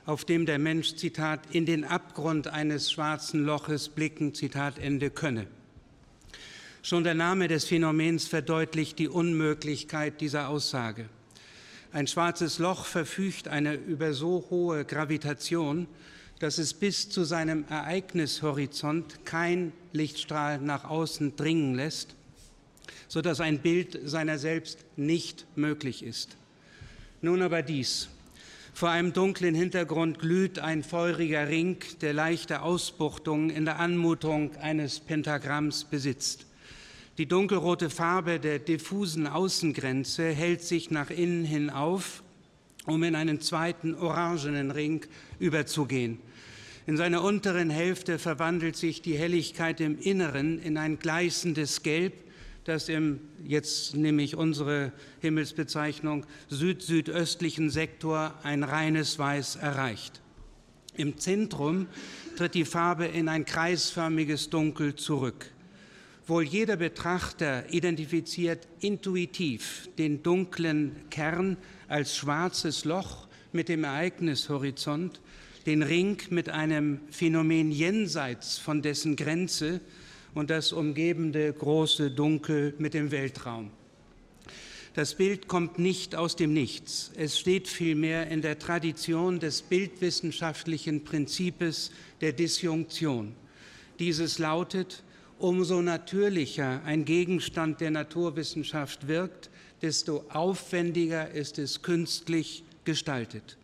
auf 0.08 0.26
dem 0.26 0.48
der 0.48 0.58
Mensch, 0.58 0.96
Zitat, 0.96 1.42
in 1.54 1.68
den 1.68 1.84
Abgrund 1.84 2.48
eines 2.48 2.92
schwarzen 2.92 3.46
Loches 3.46 3.90
blicken, 3.90 4.34
Zitat 4.34 4.80
Ende 4.80 5.12
könne. 5.12 5.46
Schon 6.82 7.04
der 7.04 7.14
Name 7.14 7.48
des 7.48 7.66
Phänomens 7.66 8.26
verdeutlicht 8.28 8.98
die 8.98 9.08
Unmöglichkeit 9.08 10.20
dieser 10.20 10.50
Aussage. 10.50 11.08
Ein 11.94 12.08
schwarzes 12.08 12.58
Loch 12.58 12.86
verfügt 12.86 13.48
eine 13.48 13.76
über 13.76 14.14
so 14.14 14.48
hohe 14.50 14.84
Gravitation, 14.84 15.86
dass 16.40 16.58
es 16.58 16.74
bis 16.74 17.10
zu 17.10 17.24
seinem 17.24 17.66
Ereignishorizont 17.70 19.24
kein 19.26 19.72
Lichtstrahl 19.92 20.58
nach 20.60 20.86
außen 20.86 21.36
dringen 21.36 21.76
lässt 21.76 22.18
sodass 23.08 23.40
ein 23.40 23.60
Bild 23.60 24.00
seiner 24.04 24.38
selbst 24.38 24.86
nicht 24.96 25.46
möglich 25.56 26.04
ist. 26.04 26.38
Nun 27.22 27.42
aber 27.42 27.62
dies. 27.62 28.10
Vor 28.78 28.92
einem 28.92 29.12
dunklen 29.12 29.56
Hintergrund 29.56 30.20
glüht 30.20 30.60
ein 30.60 30.84
feuriger 30.84 31.50
Ring, 31.50 31.78
der 32.02 32.14
leichte 32.14 32.62
Ausbuchtungen 32.62 33.50
in 33.50 33.66
der 33.66 33.80
Anmutung 33.80 34.56
eines 34.58 35.00
Pentagramms 35.00 35.86
besitzt. 35.86 36.46
Die 37.18 37.26
dunkelrote 37.26 37.90
Farbe 37.90 38.40
der 38.40 38.60
diffusen 38.60 39.26
Außengrenze 39.26 40.30
hält 40.30 40.62
sich 40.62 40.92
nach 40.92 41.10
innen 41.10 41.44
hin 41.44 41.72
auf, 41.72 42.22
um 42.86 43.02
in 43.02 43.16
einen 43.16 43.42
zweiten 43.42 43.96
orangenen 43.96 44.70
Ring 44.70 45.04
überzugehen. 45.40 46.20
In 46.86 46.98
seiner 46.98 47.24
unteren 47.24 47.72
Hälfte 47.72 48.20
verwandelt 48.20 48.76
sich 48.76 49.02
die 49.02 49.18
Helligkeit 49.18 49.82
im 49.82 49.98
Inneren 49.98 50.60
in 50.60 50.78
ein 50.78 51.00
gleißendes 51.00 51.82
Gelb, 51.82 52.14
das 52.68 52.90
im, 52.90 53.22
jetzt 53.46 53.96
nehme 53.96 54.22
ich 54.22 54.36
unsere 54.36 54.92
Himmelsbezeichnung, 55.22 56.26
süd-südöstlichen 56.50 57.70
Sektor 57.70 58.34
ein 58.44 58.64
reines 58.64 59.18
Weiß 59.18 59.56
erreicht. 59.56 60.22
Im 60.96 61.18
Zentrum 61.18 61.88
tritt 62.36 62.56
die 62.56 62.66
Farbe 62.66 63.06
in 63.06 63.30
ein 63.30 63.46
kreisförmiges 63.46 64.50
Dunkel 64.50 64.96
zurück. 64.96 65.52
Wohl 66.26 66.44
jeder 66.44 66.76
Betrachter 66.76 67.72
identifiziert 67.72 68.68
intuitiv 68.82 69.90
den 69.98 70.24
dunklen 70.24 70.96
Kern 71.10 71.56
als 71.88 72.18
schwarzes 72.18 72.84
Loch 72.84 73.28
mit 73.54 73.70
dem 73.70 73.86
Ereignishorizont, 73.86 75.22
den 75.66 75.84
Ring 75.84 76.18
mit 76.32 76.50
einem 76.50 77.00
Phänomen 77.12 77.72
jenseits 77.72 78.58
von 78.58 78.82
dessen 78.82 79.16
Grenze, 79.16 79.80
und 80.38 80.52
das 80.52 80.72
umgebende 80.72 81.52
große 81.52 82.12
Dunkel 82.12 82.76
mit 82.78 82.94
dem 82.94 83.10
Weltraum. 83.10 83.72
Das 84.94 85.16
Bild 85.16 85.48
kommt 85.48 85.80
nicht 85.80 86.16
aus 86.16 86.36
dem 86.36 86.54
Nichts. 86.54 87.12
Es 87.16 87.40
steht 87.40 87.68
vielmehr 87.68 88.28
in 88.30 88.44
der 88.44 88.60
Tradition 88.60 89.40
des 89.40 89.64
bildwissenschaftlichen 89.64 91.04
Prinzips 91.04 91.90
der 92.22 92.34
Disjunktion. 92.34 93.34
Dieses 93.98 94.38
lautet, 94.38 95.02
umso 95.40 95.82
natürlicher 95.82 96.84
ein 96.86 97.04
Gegenstand 97.04 97.82
der 97.82 97.90
Naturwissenschaft 97.90 99.08
wirkt, 99.08 99.50
desto 99.82 100.24
aufwendiger 100.30 101.32
ist 101.32 101.58
es 101.58 101.82
künstlich 101.82 102.64
gestaltet. 102.84 103.58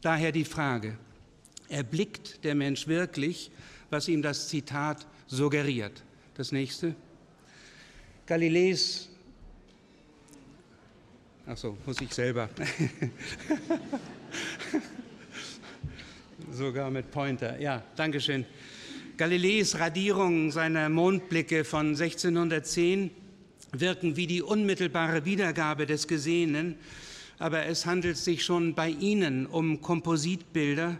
Daher 0.00 0.30
die 0.30 0.44
Frage, 0.44 0.96
erblickt 1.68 2.44
der 2.44 2.54
Mensch 2.54 2.86
wirklich, 2.86 3.50
was 3.90 4.06
ihm 4.06 4.22
das 4.22 4.46
Zitat 4.46 5.08
suggeriert? 5.26 6.04
Das 6.40 6.52
nächste. 6.52 6.94
Galileis. 8.24 9.10
Ach 11.46 11.54
so, 11.54 11.76
muss 11.84 12.00
ich 12.00 12.14
selber. 12.14 12.48
Sogar 16.50 16.90
mit 16.90 17.10
Pointer. 17.10 17.60
Ja, 17.60 17.82
danke 17.94 18.22
schön. 18.22 18.46
Galileis 19.18 19.78
Radierung 19.78 20.50
seiner 20.50 20.88
Mondblicke 20.88 21.62
von 21.62 21.88
1610 21.88 23.10
wirken 23.72 24.16
wie 24.16 24.26
die 24.26 24.40
unmittelbare 24.40 25.26
Wiedergabe 25.26 25.84
des 25.84 26.08
Gesehenen, 26.08 26.76
aber 27.38 27.66
es 27.66 27.84
handelt 27.84 28.16
sich 28.16 28.46
schon 28.46 28.74
bei 28.74 28.88
ihnen 28.88 29.44
um 29.44 29.82
Kompositbilder, 29.82 30.96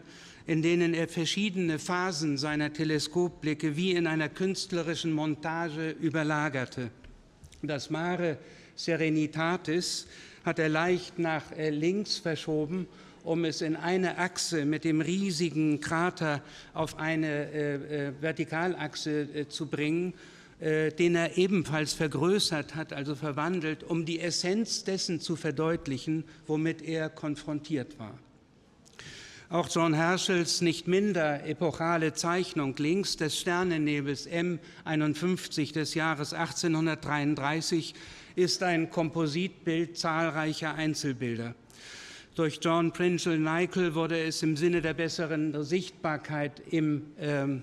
in 0.51 0.63
denen 0.63 0.95
er 0.95 1.07
verschiedene 1.07 1.79
Phasen 1.79 2.37
seiner 2.37 2.73
Teleskopblicke 2.73 3.77
wie 3.77 3.93
in 3.93 4.09
einer 4.09 4.29
künstlerischen 4.29 5.13
Montage 5.13 5.91
überlagerte. 5.91 6.91
Das 7.63 7.89
Mare 7.89 8.37
Serenitatis 8.75 10.09
hat 10.45 10.59
er 10.59 10.69
leicht 10.69 11.21
nach 11.21 11.53
äh, 11.53 11.71
links 11.71 12.19
verschoben, 12.19 12.89
um 13.23 13.45
es 13.45 13.63
in 13.63 13.77
eine 13.77 14.19
Achse 14.19 14.65
mit 14.65 14.83
dem 14.83 15.01
riesigen 15.01 15.81
Krater 15.81 16.43
auf 16.75 16.99
eine 16.99 17.53
äh, 17.53 18.09
äh 18.09 18.13
Vertikalachse 18.21 19.29
äh, 19.33 19.49
zu 19.49 19.67
bringen, 19.67 20.15
äh, 20.59 20.91
den 20.91 21.15
er 21.15 21.39
ebenfalls 21.39 21.93
vergrößert 21.93 22.75
hat, 22.75 22.93
also 22.93 23.15
verwandelt, 23.15 23.85
um 23.85 24.05
die 24.05 24.19
Essenz 24.19 24.83
dessen 24.83 25.21
zu 25.21 25.37
verdeutlichen, 25.37 26.25
womit 26.49 26.83
er 26.83 27.09
konfrontiert 27.09 28.01
war. 28.01 28.19
Auch 29.53 29.69
John 29.69 29.95
Herschels 29.95 30.61
nicht 30.61 30.87
minder 30.87 31.45
epochale 31.45 32.13
Zeichnung 32.15 32.77
links 32.77 33.17
des 33.17 33.37
Sternennebels 33.37 34.29
M51 34.29 35.73
des 35.73 35.95
Jahres 35.95 36.33
1833 36.33 37.95
ist 38.37 38.63
ein 38.63 38.91
Kompositbild 38.91 39.99
zahlreicher 39.99 40.77
Einzelbilder. 40.77 41.57
Durch 42.37 42.61
John 42.63 42.93
Pringle 42.93 43.41
Nichol 43.41 43.97
wurde 43.97 44.23
es 44.23 44.41
im 44.45 44.57
Sinne 44.57 44.83
der 44.83 44.95
besseren 44.95 45.65
Sichtbarkeit 45.65 46.63
im, 46.71 47.07
ähm, 47.19 47.63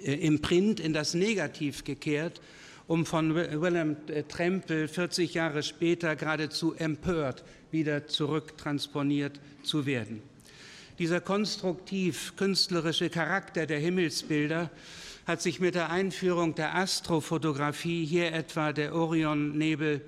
äh, 0.00 0.14
im 0.24 0.40
Print 0.40 0.78
in 0.78 0.92
das 0.92 1.14
Negativ 1.14 1.82
gekehrt, 1.82 2.40
um 2.86 3.04
von 3.04 3.34
Willem 3.34 3.96
Trempel 4.28 4.86
40 4.86 5.34
Jahre 5.34 5.64
später 5.64 6.14
geradezu 6.14 6.74
empört 6.74 7.42
wieder 7.72 8.06
zurücktransponiert 8.06 9.40
zu 9.64 9.84
werden. 9.84 10.22
Dieser 10.98 11.20
konstruktiv-künstlerische 11.20 13.08
Charakter 13.08 13.66
der 13.66 13.78
Himmelsbilder 13.78 14.68
hat 15.28 15.40
sich 15.40 15.60
mit 15.60 15.76
der 15.76 15.90
Einführung 15.90 16.56
der 16.56 16.74
Astrofotografie, 16.74 18.04
hier 18.04 18.32
etwa 18.32 18.72
der 18.72 18.96
Orionnebel 18.96 20.00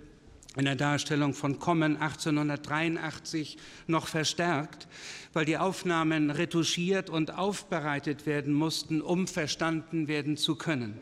in 0.57 0.65
der 0.65 0.75
Darstellung 0.75 1.33
von 1.33 1.61
Kommen 1.61 1.97
1883, 1.97 3.57
noch 3.87 4.09
verstärkt, 4.09 4.89
weil 5.33 5.45
die 5.45 5.59
Aufnahmen 5.59 6.31
retuschiert 6.31 7.09
und 7.09 7.39
aufbereitet 7.39 8.27
werden 8.27 8.53
mussten, 8.53 9.01
um 9.01 9.29
verstanden 9.29 10.09
werden 10.09 10.37
zu 10.37 10.57
können. 10.57 10.99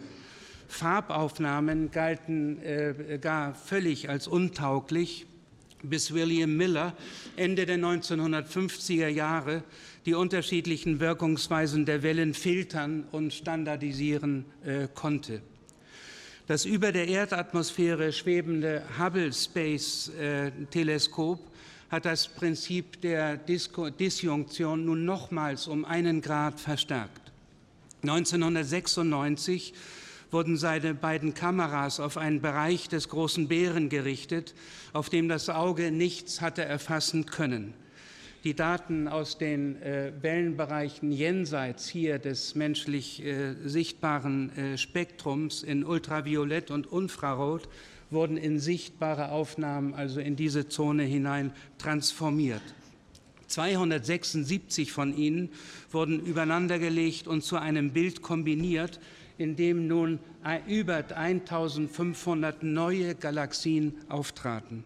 Farbaufnahmen 0.69 1.91
galten 1.91 2.61
äh, 2.63 3.19
gar 3.19 3.55
völlig 3.55 4.11
als 4.11 4.29
untauglich 4.29 5.28
bis 5.83 6.13
William 6.13 6.57
Miller 6.57 6.95
Ende 7.37 7.67
der 7.67 7.79
1950er 7.79 9.09
Jahre 9.09 9.63
die 10.07 10.15
unterschiedlichen 10.15 11.01
Wirkungsweisen 11.01 11.85
der 11.85 12.03
Wellen 12.03 12.35
filtern 12.35 13.05
und 13.13 13.33
standardisieren 13.33 14.45
äh, 14.65 14.89
konnte. 14.95 15.43
Das 16.47 16.65
über 16.65 16.93
der 16.93 17.09
Erdatmosphäre 17.09 18.13
schwebende 18.13 18.83
Hubble 18.99 19.33
Space 19.33 20.11
äh, 20.19 20.51
Teleskop 20.71 21.41
hat 21.91 22.07
das 22.07 22.29
Prinzip 22.29 23.01
der 23.03 23.37
Disco 23.37 23.91
Disjunktion 23.91 24.85
nun 24.85 25.05
nochmals 25.05 25.69
um 25.69 25.85
einen 25.85 26.23
Grad 26.23 26.59
verstärkt. 26.59 27.33
1996 28.03 29.75
wurden 30.31 30.57
seine 30.57 30.95
beiden 30.95 31.35
Kameras 31.35 32.01
auf 32.01 32.17
einen 32.17 32.41
Bereich 32.41 32.89
des 32.89 33.09
großen 33.09 33.49
Bären 33.49 33.89
gerichtet, 33.89 34.55
auf 34.93 35.09
dem 35.09 35.29
das 35.29 35.49
Auge 35.49 35.91
nichts 35.91 36.41
hatte 36.41 36.65
erfassen 36.65 37.27
können. 37.27 37.75
Die 38.45 38.55
Daten 38.55 39.09
aus 39.09 39.37
den 39.37 39.83
äh, 39.83 40.13
Wellenbereichen 40.21 41.11
jenseits 41.11 41.89
hier 41.89 42.19
des 42.21 42.55
menschlich 42.55 43.25
äh, 43.25 43.55
sichtbaren 43.65 44.57
äh, 44.57 44.79
Spektrums 44.79 45.65
in 45.65 45.85
Ultraviolett 45.85 46.71
und 46.71 46.87
Infrarot 46.93 47.69
wurden 48.11 48.37
in 48.37 48.61
sichtbare 48.61 49.33
Aufnahmen, 49.33 49.93
also 49.93 50.21
in 50.21 50.37
diese 50.37 50.69
Zone 50.69 51.03
hinein, 51.03 51.53
transformiert. 51.79 52.63
276 53.49 54.93
von 54.93 55.17
ihnen 55.17 55.51
wurden 55.91 56.21
übereinandergelegt 56.21 57.27
und 57.27 57.43
zu 57.43 57.57
einem 57.57 57.91
Bild 57.91 58.23
kombiniert, 58.23 59.01
in 59.39 59.57
dem 59.57 59.87
nun 59.87 60.19
über 60.67 60.97
1500 60.97 62.63
neue 62.63 63.15
Galaxien 63.15 63.95
auftraten. 64.09 64.85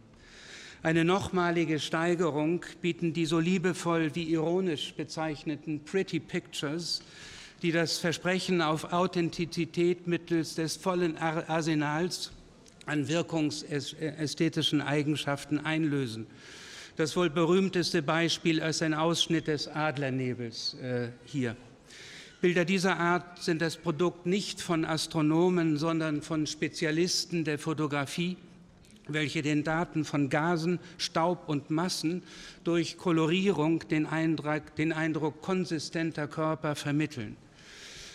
Eine 0.83 1.05
nochmalige 1.05 1.79
Steigerung 1.79 2.65
bieten 2.81 3.13
die 3.13 3.27
so 3.27 3.39
liebevoll 3.39 4.15
wie 4.15 4.25
ironisch 4.25 4.95
bezeichneten 4.95 5.85
Pretty 5.85 6.19
Pictures, 6.21 7.03
die 7.63 7.71
das 7.71 7.99
Versprechen 7.99 8.61
auf 8.61 8.93
Authentizität 8.93 10.09
mittels 10.09 10.57
des 10.57 10.77
vollen 10.77 11.17
Arsenals 11.17 12.33
an 12.87 13.07
wirkungsästhetischen 13.07 14.81
Eigenschaften 14.81 15.61
einlösen. 15.61 16.27
Das 16.97 17.17
wohl 17.17 17.31
berühmteste 17.31 18.03
Beispiel 18.03 18.59
ist 18.59 18.83
ein 18.83 18.93
Ausschnitt 18.93 19.47
des 19.47 19.69
Adlernebels 19.69 20.75
äh, 20.75 21.09
hier. 21.25 21.57
Bilder 22.43 22.65
dieser 22.65 22.99
Art 22.99 23.41
sind 23.41 23.63
das 23.63 23.77
Produkt 23.77 24.27
nicht 24.27 24.61
von 24.61 24.85
Astronomen, 24.85 25.77
sondern 25.77 26.23
von 26.23 26.49
Spezialisten 26.49 27.45
der 27.45 27.57
Fotografie, 27.57 28.37
welche 29.07 29.43
den 29.43 29.63
Daten 29.63 30.05
von 30.05 30.29
Gasen, 30.29 30.81
Staub 30.99 31.49
und 31.49 31.71
Massen 31.71 32.25
durch 32.65 32.99
Kolorierung 32.99 33.87
den 33.89 34.07
Eindruck, 34.07 34.75
den 34.75 34.93
Eindruck 34.93 35.41
konsistenter 35.41 36.27
Körper 36.27 36.75
vermitteln. 36.75 37.37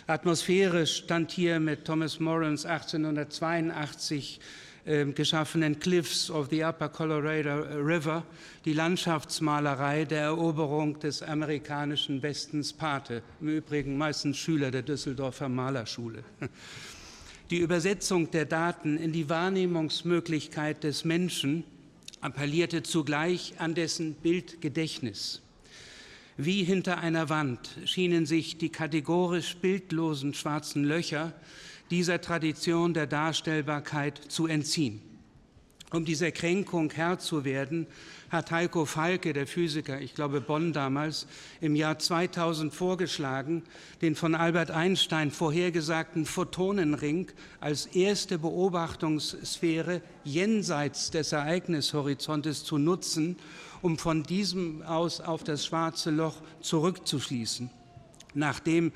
Atmosphäre 0.06 0.86
stand 0.86 1.32
hier 1.32 1.58
mit 1.58 1.86
Thomas 1.86 2.20
Morans 2.20 2.66
1882 2.66 4.40
äh, 4.40 4.67
geschaffenen 5.14 5.78
Cliffs 5.78 6.30
of 6.30 6.48
the 6.50 6.64
Upper 6.64 6.88
Colorado 6.88 7.60
River 7.78 8.24
die 8.64 8.72
Landschaftsmalerei 8.72 10.06
der 10.06 10.22
Eroberung 10.22 10.98
des 10.98 11.22
amerikanischen 11.22 12.22
Westens 12.22 12.72
Pate, 12.72 13.22
im 13.40 13.48
Übrigen 13.48 13.98
meistens 13.98 14.38
Schüler 14.38 14.70
der 14.70 14.82
Düsseldorfer 14.82 15.48
Malerschule. 15.48 16.24
Die 17.50 17.58
Übersetzung 17.58 18.30
der 18.30 18.46
Daten 18.46 18.96
in 18.96 19.12
die 19.12 19.28
Wahrnehmungsmöglichkeit 19.28 20.84
des 20.84 21.04
Menschen 21.04 21.64
appellierte 22.20 22.82
zugleich 22.82 23.54
an 23.58 23.74
dessen 23.74 24.14
Bildgedächtnis. 24.14 25.42
Wie 26.38 26.62
hinter 26.64 26.98
einer 26.98 27.28
Wand 27.28 27.70
schienen 27.84 28.24
sich 28.24 28.58
die 28.58 28.68
kategorisch 28.68 29.56
bildlosen 29.56 30.34
schwarzen 30.34 30.84
Löcher 30.84 31.32
dieser 31.90 32.20
Tradition 32.20 32.94
der 32.94 33.06
Darstellbarkeit 33.06 34.18
zu 34.28 34.46
entziehen. 34.46 35.00
Um 35.90 36.04
dieser 36.04 36.32
Kränkung 36.32 36.90
Herr 36.90 37.18
zu 37.18 37.46
werden, 37.46 37.86
hat 38.28 38.50
Heiko 38.50 38.84
Falke, 38.84 39.32
der 39.32 39.46
Physiker, 39.46 40.02
ich 40.02 40.14
glaube 40.14 40.42
Bonn 40.42 40.74
damals, 40.74 41.26
im 41.62 41.74
Jahr 41.74 41.98
2000 41.98 42.74
vorgeschlagen, 42.74 43.62
den 44.02 44.14
von 44.14 44.34
Albert 44.34 44.70
Einstein 44.70 45.30
vorhergesagten 45.30 46.26
Photonenring 46.26 47.28
als 47.60 47.86
erste 47.86 48.38
Beobachtungssphäre 48.38 50.02
jenseits 50.24 51.10
des 51.10 51.32
Ereignishorizontes 51.32 52.64
zu 52.64 52.76
nutzen, 52.76 53.36
um 53.80 53.96
von 53.96 54.24
diesem 54.24 54.82
aus 54.82 55.22
auf 55.22 55.42
das 55.42 55.64
schwarze 55.64 56.10
Loch 56.10 56.36
zurückzuschließen. 56.60 57.70
Nachdem 58.34 58.92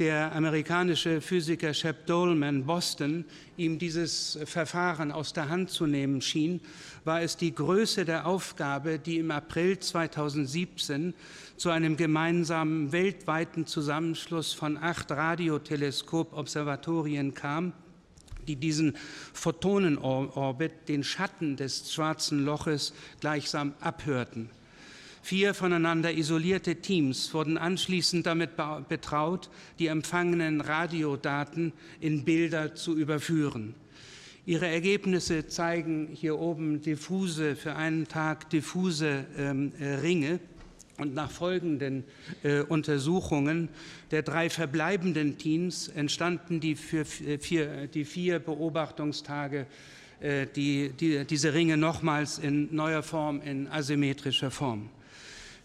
der 0.00 0.34
amerikanische 0.34 1.20
Physiker 1.20 1.72
Shep 1.74 2.06
Dolman 2.06 2.64
Boston 2.64 3.26
ihm 3.58 3.78
dieses 3.78 4.38
Verfahren 4.46 5.12
aus 5.12 5.34
der 5.34 5.50
Hand 5.50 5.68
zu 5.68 5.86
nehmen 5.86 6.22
schien, 6.22 6.62
war 7.04 7.20
es 7.20 7.36
die 7.36 7.54
Größe 7.54 8.06
der 8.06 8.26
Aufgabe, 8.26 8.98
die 8.98 9.18
im 9.18 9.30
April 9.30 9.78
2017 9.78 11.12
zu 11.58 11.68
einem 11.68 11.98
gemeinsamen 11.98 12.92
weltweiten 12.92 13.66
Zusammenschluss 13.66 14.54
von 14.54 14.78
acht 14.78 15.10
Radioteleskopobservatorien 15.10 17.34
kam, 17.34 17.74
die 18.48 18.56
diesen 18.56 18.96
Photonenorbit, 19.34 20.88
den 20.88 21.04
Schatten 21.04 21.56
des 21.56 21.92
schwarzen 21.92 22.46
Loches, 22.46 22.94
gleichsam 23.20 23.74
abhörten. 23.80 24.48
Vier 25.22 25.54
voneinander 25.54 26.12
isolierte 26.12 26.76
Teams 26.76 27.32
wurden 27.34 27.58
anschließend 27.58 28.26
damit 28.26 28.50
betraut, 28.88 29.50
die 29.78 29.88
empfangenen 29.88 30.60
Radiodaten 30.60 31.72
in 32.00 32.24
Bilder 32.24 32.74
zu 32.74 32.96
überführen. 32.96 33.74
Ihre 34.46 34.66
Ergebnisse 34.66 35.46
zeigen 35.46 36.08
hier 36.12 36.38
oben 36.38 36.80
diffuse, 36.80 37.54
für 37.54 37.76
einen 37.76 38.08
Tag 38.08 38.48
diffuse 38.50 39.26
ähm, 39.36 39.72
äh, 39.78 39.96
Ringe. 39.96 40.40
Und 40.96 41.14
nach 41.14 41.30
folgenden 41.30 42.04
äh, 42.42 42.60
Untersuchungen 42.60 43.68
der 44.10 44.22
drei 44.22 44.50
verbleibenden 44.50 45.38
Teams 45.38 45.88
entstanden 45.88 46.60
die, 46.60 46.74
für, 46.74 47.02
äh, 47.02 47.38
vier, 47.38 47.86
die 47.86 48.04
vier 48.04 48.38
Beobachtungstage 48.38 49.66
äh, 50.20 50.46
die, 50.54 50.90
die, 50.90 51.24
diese 51.24 51.54
Ringe 51.54 51.78
nochmals 51.78 52.38
in 52.38 52.74
neuer 52.74 53.02
Form, 53.02 53.40
in 53.40 53.68
asymmetrischer 53.68 54.50
Form. 54.50 54.90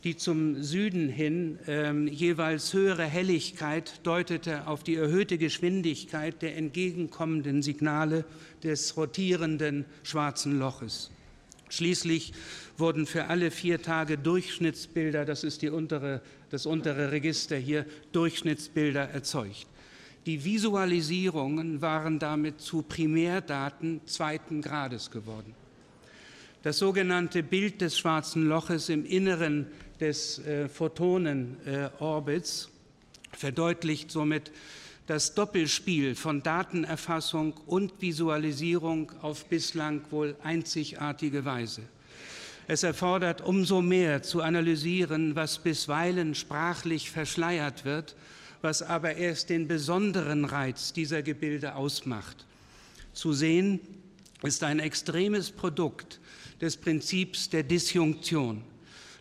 Die 0.05 0.15
zum 0.15 0.61
Süden 0.61 1.09
hin 1.09 1.57
ähm, 1.65 2.07
jeweils 2.07 2.71
höhere 2.73 3.05
Helligkeit 3.05 4.01
deutete 4.03 4.67
auf 4.67 4.83
die 4.83 4.93
erhöhte 4.93 5.39
Geschwindigkeit 5.39 6.43
der 6.43 6.57
entgegenkommenden 6.57 7.63
Signale 7.63 8.23
des 8.63 8.95
rotierenden 8.97 9.83
schwarzen 10.03 10.59
Loches. 10.59 11.09
Schließlich 11.69 12.33
wurden 12.77 13.07
für 13.07 13.25
alle 13.25 13.49
vier 13.49 13.81
Tage 13.81 14.19
Durchschnittsbilder, 14.19 15.25
das 15.25 15.43
ist 15.43 15.63
untere, 15.63 16.21
das 16.51 16.67
untere 16.67 17.11
Register 17.11 17.57
hier, 17.57 17.87
Durchschnittsbilder 18.11 19.09
erzeugt. 19.09 19.65
Die 20.27 20.45
Visualisierungen 20.45 21.81
waren 21.81 22.19
damit 22.19 22.61
zu 22.61 22.83
Primärdaten 22.83 24.01
zweiten 24.05 24.61
Grades 24.61 25.09
geworden. 25.09 25.55
Das 26.61 26.79
sogenannte 26.79 27.43
Bild 27.43 27.81
des 27.81 27.95
schwarzen 27.95 28.47
Loches 28.47 28.89
im 28.89 29.05
Inneren 29.05 29.67
des 29.99 30.39
äh, 30.39 30.67
Photonenorbits 30.67 32.65
äh, 32.65 33.37
verdeutlicht 33.37 34.11
somit 34.11 34.51
das 35.07 35.35
Doppelspiel 35.35 36.15
von 36.15 36.41
Datenerfassung 36.41 37.53
und 37.67 38.01
Visualisierung 38.01 39.11
auf 39.21 39.45
bislang 39.45 40.01
wohl 40.09 40.35
einzigartige 40.43 41.45
Weise. 41.45 41.83
Es 42.67 42.81
erfordert 42.81 43.41
umso 43.41 43.81
mehr 43.81 44.23
zu 44.23 44.41
analysieren, 44.41 45.35
was 45.35 45.59
bisweilen 45.59 46.33
sprachlich 46.33 47.11
verschleiert 47.11 47.85
wird, 47.85 48.15
was 48.61 48.81
aber 48.81 49.15
erst 49.15 49.51
den 49.51 49.67
besonderen 49.67 50.45
Reiz 50.45 50.91
dieser 50.91 51.21
Gebilde 51.21 51.75
ausmacht. 51.75 52.47
Zu 53.13 53.33
sehen 53.33 53.79
ist 54.41 54.63
ein 54.63 54.79
extremes 54.79 55.51
Produkt 55.51 56.19
des 56.59 56.75
Prinzips 56.77 57.49
der 57.49 57.61
Disjunktion, 57.61 58.63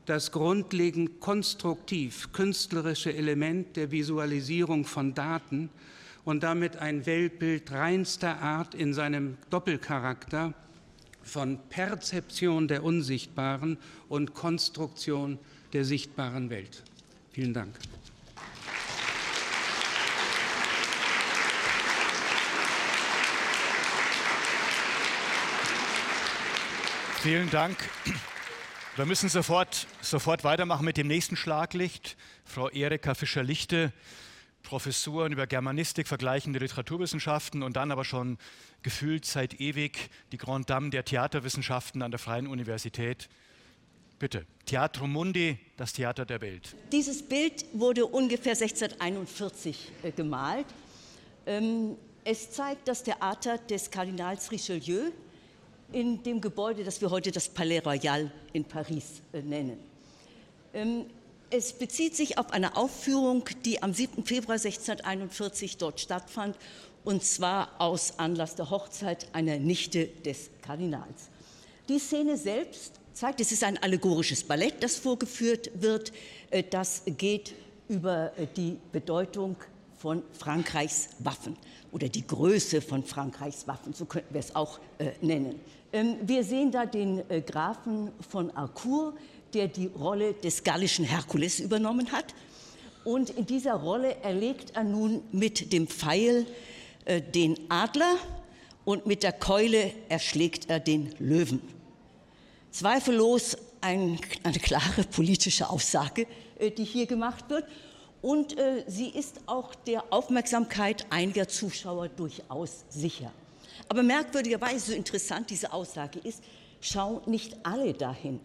das 0.07 0.33
grundlegend 0.33 1.21
konstruktiv 1.21 2.33
künstlerische 2.33 3.15
Element 3.15 3.77
der 3.77 3.91
Visualisierung 3.91 4.85
von 4.85 5.15
Daten 5.15 5.71
und 6.25 6.43
damit 6.43 6.77
ein 6.77 7.07
Weltbild 7.07 7.71
reinster 7.73 8.41
Art 8.41 8.75
in 8.75 8.95
seinem 8.95 9.37
Doppelcharakter 9.51 10.55
von 11.23 11.59
Perzeption 11.71 12.69
der 12.69 12.85
Unsichtbaren 12.85 13.79
und 14.09 14.35
Konstruktion 14.35 15.39
der 15.73 15.85
sichtbaren 15.85 16.51
Welt. 16.51 16.83
Vielen 17.33 17.55
Dank. 17.55 17.75
Vielen 27.23 27.49
Dank. 27.49 27.79
Wir 28.97 29.07
müssen 29.07 29.29
sofort, 29.29 29.89
sofort 30.03 30.45
weitermachen 30.45 30.85
mit 30.85 30.97
dem 30.97 31.09
nächsten 31.09 31.35
Schlaglicht. 31.35 32.17
Frau 32.45 32.71
Erika 32.71 33.15
Fischer-Lichte 33.15 33.93
Professuren 34.63 35.33
über 35.33 35.49
Germanistik, 35.49 36.07
vergleichende 36.07 36.61
Literaturwissenschaften 36.61 37.65
und 37.65 37.75
dann 37.75 37.91
aber 37.91 38.05
schon 38.05 38.39
gefühlt 38.83 39.25
seit 39.25 39.61
ewig 39.61 40.11
die 40.31 40.39
Grand 40.39 40.71
Dame 40.71 40.91
der 40.91 41.05
Theaterwissenschaften 41.05 42.03
an 42.03 42.13
der 42.13 42.21
Freien 42.21 42.47
Universität. 42.47 43.29
Bitte, 44.21 44.47
Theatrum 44.65 45.13
Mundi, 45.13 45.59
das 45.77 45.93
Theater 45.93 46.25
der 46.25 46.41
Welt. 46.41 46.77
Dieses 46.93 47.23
Bild 47.25 47.65
wurde 47.73 48.07
ungefähr 48.07 48.53
1641 48.53 49.91
äh, 50.05 50.13
gemalt. 50.13 50.67
Ähm, 51.47 51.97
es 52.25 52.53
zeigt 52.53 52.87
das 52.87 53.03
Theater 53.03 53.59
des 53.59 53.91
Kardinals 53.91 54.53
Richelieu 54.53 55.11
in 55.95 56.23
dem 56.25 56.41
Gebäude, 56.41 56.83
das 56.83 57.01
wir 57.01 57.11
heute 57.11 57.31
das 57.31 57.49
Palais 57.49 57.81
Royal 57.81 58.31
in 58.53 58.65
Paris 58.65 59.23
äh, 59.33 59.41
nennen. 59.43 59.79
Ähm, 60.73 61.07
es 61.51 61.73
bezieht 61.73 62.17
sich 62.17 62.37
auf 62.37 62.51
eine 62.51 62.77
Aufführung, 62.77 63.45
die 63.65 63.81
am 63.83 63.95
7. 63.95 64.25
Februar 64.25 64.55
1641 64.55 65.77
dort 65.77 66.01
stattfand, 66.01 66.57
und 67.05 67.23
zwar 67.23 67.81
aus 67.81 68.19
Anlass 68.19 68.57
der 68.57 68.71
Hochzeit 68.71 69.29
einer 69.33 69.59
Nichte 69.59 70.07
des 70.07 70.51
Kardinals. 70.63 71.29
Die 71.89 71.99
Szene 71.99 72.37
selbst 72.37 72.95
zeigt, 73.13 73.41
es 73.41 73.53
ist 73.53 73.63
ein 73.63 73.81
allegorisches 73.81 74.43
Ballett, 74.43 74.83
das 74.83 74.97
vorgeführt 74.97 75.71
wird. 75.75 76.13
Äh, 76.51 76.65
das 76.69 77.03
geht 77.07 77.55
über 77.89 78.37
äh, 78.37 78.49
die 78.57 78.79
Bedeutung 78.91 79.57
von 79.97 80.23
Frankreichs 80.33 81.11
Waffen 81.21 81.57
oder 81.93 82.09
die 82.09 82.27
Größe 82.27 82.81
von 82.81 83.05
Frankreichs 83.05 83.69
Waffen, 83.69 83.95
so 83.95 84.07
könnten 84.07 84.35
wir 84.35 84.41
es 84.41 84.57
auch 84.57 84.81
äh, 84.99 85.13
nennen. 85.21 85.61
Ähm, 85.95 86.17
wir 86.23 86.45
sehen 86.45 86.71
da 86.71 86.85
den 86.85 87.23
Grafen 87.47 88.11
von 88.29 88.51
Arcourt, 88.51 89.17
der 89.55 89.69
die 89.69 89.87
Rolle 89.87 90.35
des 90.35 90.65
gallischen 90.65 91.05
Herkules 91.05 91.61
übernommen 91.61 92.13
hat. 92.13 92.35
Und 93.05 93.31
in 93.31 93.47
dieser 93.47 93.75
Rolle 93.75 94.17
erlegt 94.23 94.73
er 94.75 94.83
nun 94.83 95.23
mit 95.31 95.73
dem 95.73 95.87
Pfeil 95.87 96.47
äh, 97.05 97.23
den 97.23 97.59
Adler 97.69 98.17
und 98.85 99.07
mit 99.07 99.23
der 99.23 99.33
Keule 99.33 99.93
erschlägt 100.09 100.69
er 100.69 100.81
den 100.81 101.15
Löwen. 101.19 101.61
Zweifellos 102.71 103.57
ein, 103.81 104.19
eine 104.43 104.59
klare 104.59 105.05
politische 105.05 105.71
Aussage, 105.71 106.27
äh, 106.59 106.71
die 106.71 106.85
hier 106.85 107.07
gemacht 107.07 107.49
wird. 107.51 107.65
Und 108.21 108.59
äh, 108.59 108.85
sie 108.89 109.11
ist 109.11 109.41
auch 109.47 109.75
der 109.75 110.03
Aufmerksamkeit 110.11 111.07
einiger 111.11 111.47
Zuschauer 111.47 112.09
durchaus 112.09 112.85
sicher. 112.89 113.31
Aber 113.89 114.03
merkwürdigerweise, 114.03 114.93
so 114.93 114.93
interessant 114.93 115.51
diese 115.51 115.73
Aussage 115.73 116.19
ist, 116.19 116.43
schauen 116.81 117.21
nicht 117.27 117.57
alle 117.63 117.93
dahin. 117.93 118.41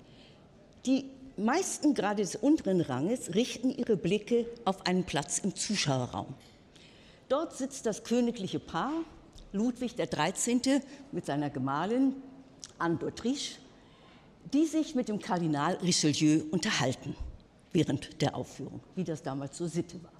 Die 0.85 1.05
meisten 1.37 1.93
gerade 1.93 2.21
des 2.21 2.35
unteren 2.35 2.81
Ranges 2.81 3.33
richten 3.35 3.71
ihre 3.71 3.97
Blicke 3.97 4.45
auf 4.65 4.85
einen 4.85 5.03
Platz 5.03 5.39
im 5.39 5.55
Zuschauerraum. 5.55 6.33
Dort 7.29 7.55
sitzt 7.55 7.85
das 7.85 8.03
königliche 8.03 8.59
Paar, 8.59 8.91
Ludwig 9.51 9.95
XIII. 9.95 10.81
mit 11.11 11.25
seiner 11.25 11.49
Gemahlin 11.49 12.15
Anne 12.77 12.97
d'Autriche, 12.97 13.57
die 14.53 14.65
sich 14.65 14.95
mit 14.95 15.09
dem 15.09 15.19
Kardinal 15.19 15.75
Richelieu 15.75 16.43
unterhalten 16.51 17.15
während 17.71 18.21
der 18.21 18.35
Aufführung, 18.35 18.79
wie 18.95 19.03
das 19.03 19.21
damals 19.21 19.57
so 19.57 19.67
Sitte 19.67 20.01
war. 20.03 20.18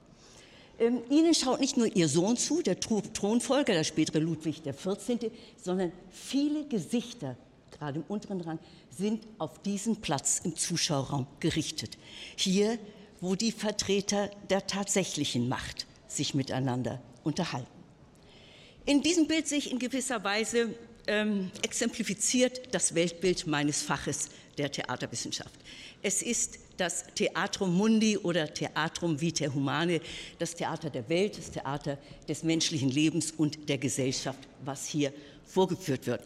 Ähm, 0.80 1.02
ihnen 1.10 1.34
schaut 1.34 1.60
nicht 1.60 1.78
nur 1.78 1.94
ihr 1.94 2.08
Sohn 2.08 2.38
zu, 2.38 2.62
der 2.62 2.80
Thronfolger, 2.80 3.74
der 3.74 3.84
spätere 3.84 4.20
Ludwig 4.20 4.64
XIV., 4.64 5.32
sondern 5.62 5.92
viele 6.10 6.66
Gesichter, 6.68 7.36
gerade 7.78 8.00
im 8.00 8.06
unteren 8.08 8.42
Rang, 8.42 8.60
sind 8.90 9.28
auf 9.38 9.62
diesen 9.62 9.98
Platz 9.98 10.42
im 10.44 10.56
Zuschauerraum 10.56 11.28
gerichtet. 11.40 11.98
Hier, 12.36 12.80
wo 13.22 13.36
die 13.36 13.52
Vertreter 13.52 14.30
der 14.50 14.66
tatsächlichen 14.68 15.50
Macht 15.50 15.86
sich 16.08 16.34
miteinander 16.34 17.02
unterhalten. 17.24 17.68
In 18.86 19.02
diesem 19.02 19.28
Bild 19.28 19.48
sehe 19.48 19.60
ich 19.60 19.72
in 19.72 19.80
gewisser 19.80 20.24
Weise 20.24 20.74
ähm, 21.08 21.52
exemplifiziert 21.62 22.74
das 22.74 22.96
Weltbild 22.96 23.48
meines 23.48 23.82
Faches 23.82 24.30
der 24.58 24.72
Theaterwissenschaft. 24.72 25.60
Es 26.02 26.22
ist 26.22 26.60
das 26.80 27.06
Theatrum 27.16 27.76
Mundi 27.76 28.18
oder 28.18 28.54
Theatrum 28.54 29.20
Vitae 29.20 29.50
Humane, 29.54 30.02
das 30.38 30.56
Theater 30.56 30.90
der 30.90 31.08
Welt, 31.10 31.38
das 31.38 31.52
Theater 31.52 31.98
des 32.28 32.44
menschlichen 32.44 32.90
Lebens 32.90 33.32
und 33.32 33.68
der 33.68 33.78
Gesellschaft, 33.78 34.40
was 34.64 34.86
hier 34.86 35.14
vorgeführt 35.46 36.08
wird. 36.08 36.22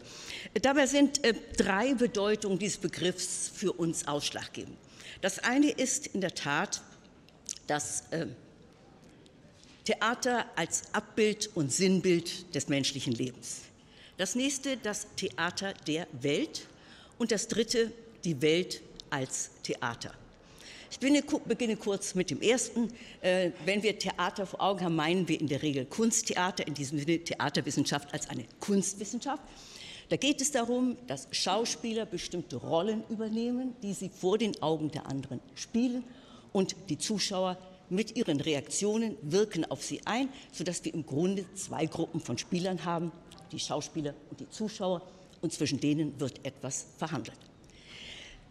Dabei 0.62 0.86
sind 0.86 1.24
äh, 1.24 1.34
drei 1.56 1.94
Bedeutungen 1.94 2.58
dieses 2.58 2.78
Begriffs 2.78 3.50
für 3.52 3.72
uns 3.72 4.06
ausschlaggebend. 4.06 4.76
Das 5.22 5.38
eine 5.38 5.70
ist 5.70 6.08
in 6.08 6.20
der 6.20 6.34
Tat 6.34 6.82
das 7.66 8.04
äh, 8.10 8.26
Theater 9.84 10.46
als 10.56 10.82
Abbild 10.92 11.50
und 11.54 11.72
Sinnbild 11.72 12.54
des 12.54 12.68
menschlichen 12.68 13.12
Lebens. 13.12 13.62
Das 14.16 14.34
nächste 14.34 14.76
das 14.76 15.06
Theater 15.16 15.74
der 15.86 16.06
Welt 16.12 16.66
und 17.18 17.32
das 17.32 17.48
dritte 17.48 17.92
die 18.24 18.40
Welt 18.40 18.82
als 19.10 19.50
Theater. 19.62 20.14
Ich 20.94 21.00
beginne 21.00 21.76
kurz 21.76 22.14
mit 22.14 22.30
dem 22.30 22.40
ersten. 22.40 22.88
Äh, 23.20 23.50
wenn 23.64 23.82
wir 23.82 23.98
Theater 23.98 24.46
vor 24.46 24.60
Augen 24.60 24.84
haben, 24.84 24.94
meinen 24.94 25.26
wir 25.26 25.40
in 25.40 25.48
der 25.48 25.60
Regel 25.60 25.86
Kunsttheater, 25.86 26.64
in 26.68 26.74
diesem 26.74 27.00
Sinne 27.00 27.18
Theaterwissenschaft 27.18 28.14
als 28.14 28.30
eine 28.30 28.44
Kunstwissenschaft. 28.60 29.42
Da 30.08 30.16
geht 30.16 30.40
es 30.40 30.52
darum, 30.52 30.96
dass 31.08 31.26
Schauspieler 31.32 32.06
bestimmte 32.06 32.56
Rollen 32.56 33.02
übernehmen, 33.08 33.74
die 33.82 33.92
sie 33.92 34.08
vor 34.08 34.38
den 34.38 34.62
Augen 34.62 34.92
der 34.92 35.06
anderen 35.06 35.40
spielen 35.56 36.04
und 36.52 36.76
die 36.88 36.98
Zuschauer 36.98 37.58
mit 37.90 38.16
ihren 38.16 38.40
Reaktionen 38.40 39.16
wirken 39.22 39.64
auf 39.64 39.82
sie 39.82 40.00
ein, 40.04 40.28
sodass 40.52 40.84
wir 40.84 40.94
im 40.94 41.04
Grunde 41.04 41.44
zwei 41.54 41.86
Gruppen 41.86 42.20
von 42.20 42.38
Spielern 42.38 42.84
haben, 42.84 43.10
die 43.50 43.58
Schauspieler 43.58 44.14
und 44.30 44.38
die 44.38 44.48
Zuschauer, 44.48 45.02
und 45.40 45.52
zwischen 45.52 45.80
denen 45.80 46.18
wird 46.20 46.44
etwas 46.46 46.86
verhandelt. 46.96 47.38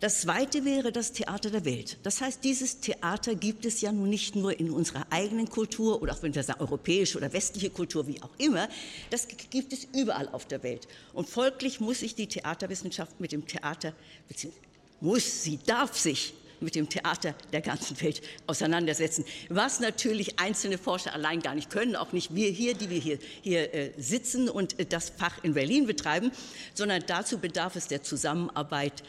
Das 0.03 0.19
zweite 0.19 0.65
wäre 0.65 0.91
das 0.91 1.13
Theater 1.13 1.49
der 1.49 1.63
Welt. 1.63 1.97
Das 2.03 2.19
heißt, 2.19 2.43
dieses 2.43 2.81
Theater 2.81 3.35
gibt 3.35 3.63
es 3.63 3.79
ja 3.79 3.89
nun 3.93 4.09
nicht 4.09 4.35
nur 4.35 4.59
in 4.59 4.69
unserer 4.69 5.07
eigenen 5.09 5.49
Kultur 5.49 6.01
oder 6.01 6.11
auch 6.11 6.21
wenn 6.21 6.35
wir 6.35 6.43
sagen 6.43 6.59
europäische 6.59 7.17
oder 7.17 7.31
westliche 7.31 7.69
Kultur, 7.69 8.05
wie 8.05 8.21
auch 8.21 8.31
immer, 8.37 8.67
das 9.11 9.29
gibt 9.29 9.71
es 9.71 9.87
überall 9.95 10.27
auf 10.27 10.45
der 10.45 10.61
Welt. 10.61 10.89
Und 11.13 11.29
folglich 11.29 11.79
muss 11.79 12.01
sich 12.01 12.15
die 12.15 12.27
Theaterwissenschaft 12.27 13.21
mit 13.21 13.31
dem 13.31 13.47
Theater, 13.47 13.93
beziehungsweise 14.27 14.65
muss, 14.99 15.43
sie 15.43 15.57
darf 15.65 15.97
sich 15.97 16.33
mit 16.59 16.75
dem 16.75 16.89
Theater 16.89 17.33
der 17.53 17.61
ganzen 17.61 18.01
Welt 18.01 18.21
auseinandersetzen. 18.45 19.23
Was 19.47 19.79
natürlich 19.79 20.37
einzelne 20.37 20.77
Forscher 20.77 21.13
allein 21.13 21.41
gar 21.41 21.55
nicht 21.55 21.69
können, 21.69 21.95
auch 21.95 22.11
nicht 22.11 22.35
wir 22.35 22.49
hier, 22.49 22.73
die 22.73 22.89
wir 22.89 22.99
hier, 22.99 23.19
hier 23.41 23.73
äh, 23.73 23.91
sitzen 23.97 24.49
und 24.49 24.77
äh, 24.79 24.85
das 24.85 25.13
Fach 25.17 25.41
in 25.45 25.53
Berlin 25.53 25.87
betreiben, 25.87 26.31
sondern 26.73 27.03
dazu 27.07 27.37
bedarf 27.37 27.77
es 27.77 27.87
der 27.87 28.03
Zusammenarbeit 28.03 29.01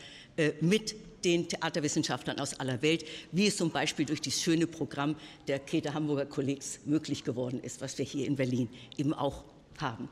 mit 0.60 0.94
den 1.24 1.48
Theaterwissenschaftlern 1.48 2.38
aus 2.38 2.58
aller 2.60 2.82
Welt, 2.82 3.04
wie 3.32 3.46
es 3.46 3.56
zum 3.56 3.70
Beispiel 3.70 4.04
durch 4.04 4.20
das 4.20 4.40
schöne 4.40 4.66
Programm 4.66 5.16
der 5.48 5.58
Käthe 5.58 5.94
Hamburger 5.94 6.26
Kollegs 6.26 6.80
möglich 6.84 7.24
geworden 7.24 7.60
ist, 7.62 7.80
was 7.80 7.96
wir 7.98 8.04
hier 8.04 8.26
in 8.26 8.36
Berlin 8.36 8.68
eben 8.96 9.14
auch 9.14 9.44
haben. 9.78 10.08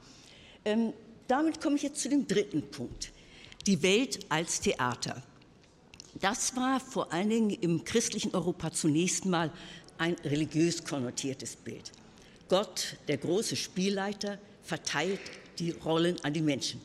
Ähm, 0.64 0.92
damit 1.28 1.60
komme 1.60 1.76
ich 1.76 1.82
jetzt 1.82 2.00
zu 2.00 2.08
dem 2.08 2.26
dritten 2.26 2.62
Punkt. 2.62 3.12
Die 3.66 3.82
Welt 3.82 4.20
als 4.28 4.60
Theater. 4.60 5.22
Das 6.20 6.56
war 6.56 6.80
vor 6.80 7.12
allen 7.12 7.30
Dingen 7.30 7.50
im 7.50 7.84
christlichen 7.84 8.34
Europa 8.34 8.72
zunächst 8.72 9.24
mal 9.24 9.50
ein 9.98 10.14
religiös 10.24 10.84
konnotiertes 10.84 11.56
Bild. 11.56 11.92
Gott, 12.48 12.96
der 13.08 13.16
große 13.16 13.56
Spielleiter, 13.56 14.38
verteilt 14.62 15.20
die 15.58 15.70
Rollen 15.70 16.16
an 16.22 16.32
die 16.32 16.42
Menschen. 16.42 16.80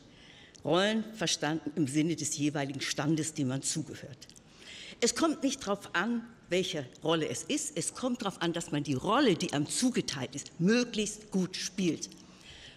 Rollen 0.64 1.04
verstanden 1.14 1.72
im 1.76 1.86
Sinne 1.86 2.16
des 2.16 2.36
jeweiligen 2.36 2.80
Standes, 2.80 3.34
dem 3.34 3.48
man 3.48 3.62
zugehört. 3.62 4.28
Es 5.00 5.14
kommt 5.14 5.42
nicht 5.42 5.62
darauf 5.62 5.94
an, 5.94 6.22
welche 6.50 6.86
Rolle 7.04 7.28
es 7.28 7.42
ist. 7.42 7.76
Es 7.76 7.94
kommt 7.94 8.22
darauf 8.22 8.42
an, 8.42 8.52
dass 8.52 8.72
man 8.72 8.82
die 8.82 8.94
Rolle, 8.94 9.34
die 9.34 9.52
einem 9.52 9.68
zugeteilt 9.68 10.34
ist, 10.34 10.50
möglichst 10.58 11.30
gut 11.30 11.56
spielt. 11.56 12.08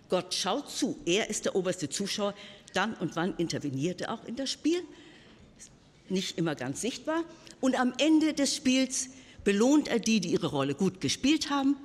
Gott 0.09 0.33
schaut 0.33 0.69
zu. 0.69 0.99
Er 1.05 1.29
ist 1.29 1.45
der 1.45 1.55
oberste 1.55 1.89
Zuschauer. 1.89 2.35
Dann 2.73 2.93
und 2.95 3.15
wann 3.15 3.35
interveniert 3.37 4.01
er 4.01 4.13
auch 4.13 4.23
in 4.25 4.35
das 4.35 4.51
Spiel. 4.51 4.83
Nicht 6.09 6.37
immer 6.37 6.55
ganz 6.55 6.81
sichtbar. 6.81 7.23
Und 7.61 7.79
am 7.79 7.93
Ende 7.97 8.33
des 8.33 8.55
Spiels 8.55 9.09
belohnt 9.43 9.87
er 9.87 9.99
die, 9.99 10.19
die 10.19 10.31
ihre 10.33 10.47
Rolle 10.47 10.75
gut 10.75 11.01
gespielt 11.01 11.49
haben 11.49 11.75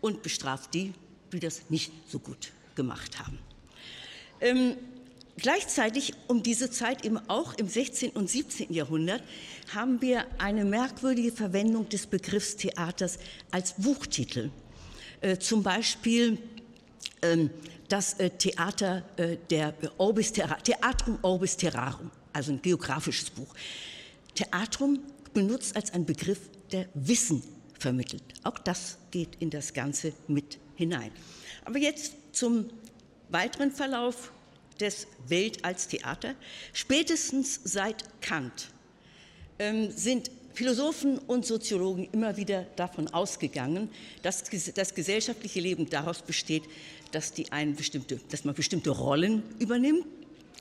und 0.00 0.22
bestraft 0.22 0.74
die, 0.74 0.92
die 1.32 1.40
das 1.40 1.70
nicht 1.70 1.92
so 2.08 2.18
gut 2.18 2.50
gemacht 2.74 3.18
haben. 3.18 3.38
Ähm, 4.40 4.76
Gleichzeitig 5.40 6.12
um 6.28 6.42
diese 6.42 6.70
Zeit, 6.70 7.04
eben 7.04 7.16
auch 7.28 7.54
im 7.54 7.66
16. 7.66 8.10
und 8.10 8.28
17. 8.28 8.72
Jahrhundert, 8.74 9.22
haben 9.74 10.02
wir 10.02 10.26
eine 10.38 10.66
merkwürdige 10.66 11.32
Verwendung 11.32 11.88
des 11.88 12.06
Begriffs 12.06 12.56
Theaters 12.56 13.18
als 13.50 13.74
Buchtitel. 13.78 14.50
Äh, 15.22 15.38
zum 15.38 15.62
Beispiel 15.62 16.38
ähm, 17.22 17.48
das 17.88 18.14
äh, 18.14 18.28
Theater 18.28 19.02
äh, 19.16 19.38
der 19.48 19.74
Orbis 19.96 20.32
Terra, 20.32 20.56
Theatrum 20.56 21.18
Orbis 21.22 21.56
Terrarum, 21.56 22.10
also 22.34 22.52
ein 22.52 22.60
geografisches 22.60 23.30
Buch. 23.30 23.54
Theatrum 24.34 25.00
benutzt 25.32 25.74
als 25.74 25.92
ein 25.94 26.04
Begriff, 26.04 26.40
der 26.70 26.86
Wissen 26.92 27.42
vermittelt. 27.78 28.22
Auch 28.44 28.58
das 28.58 28.98
geht 29.10 29.36
in 29.40 29.48
das 29.48 29.72
Ganze 29.72 30.12
mit 30.28 30.58
hinein. 30.76 31.12
Aber 31.64 31.78
jetzt 31.78 32.12
zum 32.32 32.66
weiteren 33.30 33.70
Verlauf 33.70 34.32
des 34.80 35.06
Welt 35.28 35.64
als 35.64 35.88
Theater. 35.88 36.34
Spätestens 36.72 37.60
seit 37.64 38.04
Kant 38.20 38.68
ähm, 39.58 39.90
sind 39.90 40.30
Philosophen 40.54 41.18
und 41.18 41.46
Soziologen 41.46 42.08
immer 42.12 42.36
wieder 42.36 42.66
davon 42.76 43.08
ausgegangen, 43.08 43.88
dass 44.22 44.44
das 44.74 44.94
gesellschaftliche 44.94 45.60
Leben 45.60 45.88
daraus 45.88 46.22
besteht, 46.22 46.64
dass, 47.12 47.32
die 47.32 47.46
bestimmte, 47.76 48.20
dass 48.30 48.44
man 48.44 48.54
bestimmte 48.54 48.90
Rollen 48.90 49.42
übernimmt 49.58 50.04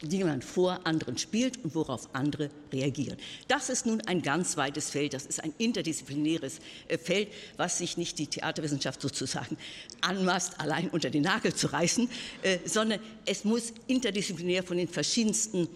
die 0.01 0.23
man 0.23 0.41
vor 0.41 0.85
anderen 0.85 1.17
spielt 1.17 1.63
und 1.63 1.75
worauf 1.75 2.13
andere 2.13 2.49
reagieren. 2.71 3.17
Das 3.47 3.69
ist 3.69 3.85
nun 3.85 4.01
ein 4.01 4.21
ganz 4.21 4.55
weites 4.57 4.89
Feld, 4.89 5.13
das 5.13 5.25
ist 5.25 5.43
ein 5.43 5.53
interdisziplinäres 5.57 6.59
äh, 6.87 6.97
Feld, 6.97 7.29
was 7.57 7.79
sich 7.79 7.97
nicht 7.97 8.17
die 8.19 8.27
Theaterwissenschaft 8.27 9.01
sozusagen 9.01 9.57
anmaßt, 10.01 10.59
allein 10.59 10.89
unter 10.89 11.09
den 11.09 11.23
Nagel 11.23 11.53
zu 11.53 11.67
reißen, 11.67 12.09
äh, 12.41 12.59
sondern 12.65 12.99
es 13.25 13.43
muss 13.43 13.73
interdisziplinär 13.87 14.63
von 14.63 14.77
den 14.77 14.87
verschiedensten 14.87 15.67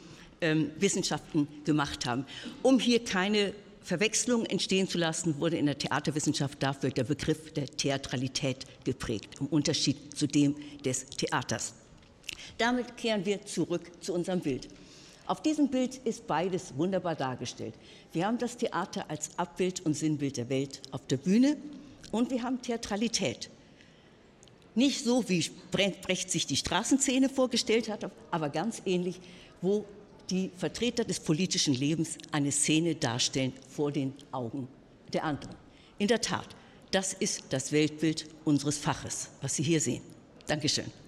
ähm, 0.41 0.71
Wissenschaften 0.77 1.47
gemacht 1.65 2.05
haben. 2.05 2.25
Um 2.62 2.79
hier 2.79 3.03
keine 3.03 3.53
Verwechslung 3.81 4.45
entstehen 4.45 4.88
zu 4.88 4.97
lassen, 4.97 5.39
wurde 5.39 5.57
in 5.57 5.65
der 5.65 5.77
Theaterwissenschaft 5.77 6.63
dafür 6.63 6.89
der 6.89 7.03
Begriff 7.03 7.51
der 7.53 7.65
Theatralität 7.65 8.65
geprägt, 8.86 9.36
im 9.41 9.47
Unterschied 9.47 10.17
zu 10.17 10.27
dem 10.27 10.55
des 10.86 11.05
Theaters. 11.07 11.73
Damit 12.58 12.97
kehren 12.97 13.25
wir 13.25 13.45
zurück 13.45 13.91
zu 14.01 14.13
unserem 14.13 14.39
Bild. 14.39 14.67
Auf 15.25 15.41
diesem 15.41 15.69
Bild 15.69 15.95
ist 16.03 16.27
beides 16.27 16.75
wunderbar 16.75 17.15
dargestellt. 17.15 17.75
Wir 18.12 18.25
haben 18.25 18.38
das 18.38 18.58
Theater 18.58 19.10
als 19.10 19.38
Abbild 19.38 19.86
und 19.86 19.93
Sinnbild 19.93 20.38
der 20.38 20.49
Welt 20.49 20.82
auf 20.91 21.06
der 21.08 21.17
Bühne 21.17 21.56
und 22.12 22.29
wir 22.29 22.43
haben 22.43 22.62
Theatralität. 22.62 23.49
Nicht 24.75 25.03
so, 25.03 25.27
wie 25.29 25.49
Brecht 25.71 26.32
sich 26.32 26.45
die 26.45 26.58
Straßenszene 26.58 27.29
vorgestellt 27.29 27.89
hat, 27.89 28.10
aber 28.32 28.49
ganz 28.49 28.82
ähnlich, 28.86 29.19
wo 29.62 29.86
die 30.29 30.51
Vertreter 30.58 31.03
des 31.03 31.19
politischen 31.19 31.73
Lebens 31.73 32.17
eine 32.32 32.51
Szene 32.51 32.95
darstellen 32.95 33.53
vor 33.69 33.91
den 33.91 34.13
Augen 34.32 34.67
der 35.13 35.23
anderen. 35.23 35.56
In 35.99 36.08
der 36.08 36.21
Tat, 36.21 36.47
das 36.91 37.13
ist 37.13 37.43
das 37.49 37.71
Weltbild 37.71 38.27
unseres 38.45 38.77
Faches, 38.77 39.29
was 39.41 39.56
Sie 39.56 39.63
hier 39.63 39.79
sehen. 39.79 40.01
Dankeschön. 40.47 41.02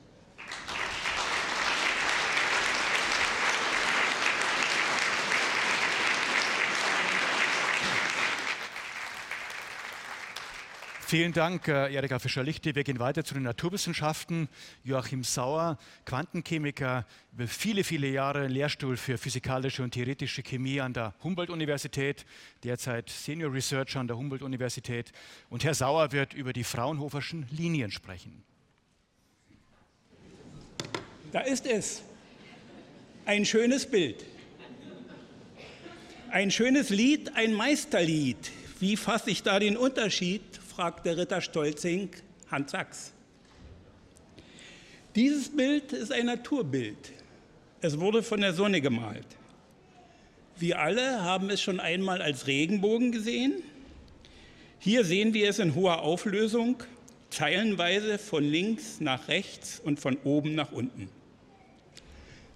Vielen 11.08 11.34
Dank, 11.34 11.68
äh, 11.68 11.94
Erika 11.94 12.18
Fischer-Lichte. 12.18 12.74
Wir 12.74 12.84
gehen 12.84 12.98
weiter 12.98 13.24
zu 13.24 13.36
den 13.36 13.44
Naturwissenschaften. 13.44 14.50
Joachim 14.84 15.24
Sauer, 15.24 15.78
Quantenchemiker, 16.04 17.06
über 17.32 17.48
viele, 17.48 17.84
viele 17.84 18.08
Jahre 18.08 18.48
Lehrstuhl 18.48 18.98
für 18.98 19.20
physikalische 19.20 19.84
und 19.84 19.92
theoretische 19.92 20.42
Chemie 20.42 20.82
an 20.82 20.94
der 20.94 21.14
Humboldt-Universität, 21.24 22.26
derzeit 22.64 23.12
Senior 23.12 23.54
Researcher 23.54 24.00
an 24.00 24.08
der 24.08 24.18
Humboldt-Universität. 24.18 25.12
Und 25.52 25.64
Herr 25.64 25.76
Sauer 25.76 26.12
wird 26.12 26.34
über 26.34 26.54
die 26.54 26.64
Fraunhoferschen 26.64 27.46
Linien 27.52 27.92
sprechen. 27.92 28.44
Da 31.32 31.42
ist 31.42 31.68
es. 31.68 32.02
Ein 33.26 33.46
schönes 33.46 33.86
Bild. 33.86 34.26
Ein 36.32 36.50
schönes 36.50 36.90
Lied, 36.90 37.36
ein 37.36 37.54
Meisterlied. 37.54 38.52
Wie 38.80 38.98
fasse 38.98 39.30
ich 39.30 39.44
da 39.44 39.60
den 39.60 39.78
Unterschied 39.78 40.55
fragt 40.76 41.06
der 41.06 41.16
Ritter 41.16 41.40
Stolzing 41.40 42.10
Hans 42.52 42.72
Sachs. 42.72 43.14
Dieses 45.16 45.56
Bild 45.56 45.94
ist 45.94 46.12
ein 46.12 46.26
Naturbild. 46.26 47.14
Es 47.80 47.98
wurde 47.98 48.22
von 48.22 48.42
der 48.42 48.52
Sonne 48.52 48.82
gemalt. 48.82 49.26
Wir 50.58 50.80
alle 50.80 51.24
haben 51.24 51.50
es 51.50 51.62
schon 51.62 51.80
einmal 51.80 52.22
als 52.22 52.48
Regenbogen 52.48 53.14
gesehen. 53.14 53.64
Hier 54.80 55.06
sehen 55.06 55.34
wir 55.34 55.50
es 55.50 55.60
in 55.60 55.76
hoher 55.76 56.02
Auflösung, 56.02 56.84
zeilenweise 57.30 58.18
von 58.18 58.44
links 58.44 59.00
nach 59.00 59.30
rechts 59.30 59.80
und 59.80 60.02
von 60.02 60.18
oben 60.26 60.56
nach 60.56 60.74
unten. 60.74 61.08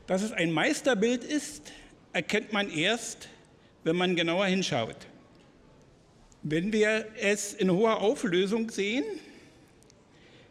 Dass 0.07 0.23
es 0.23 0.33
ein 0.33 0.51
Meisterbild 0.51 1.23
ist, 1.23 1.71
erkennt 2.11 2.51
man 2.51 2.69
erst, 2.69 3.29
wenn 3.85 3.95
man 3.95 4.17
genauer 4.17 4.47
hinschaut. 4.47 5.08
Wenn 6.43 6.71
wir 6.71 7.05
es 7.19 7.53
in 7.53 7.69
hoher 7.69 7.99
Auflösung 7.99 8.69
sehen, 8.69 9.03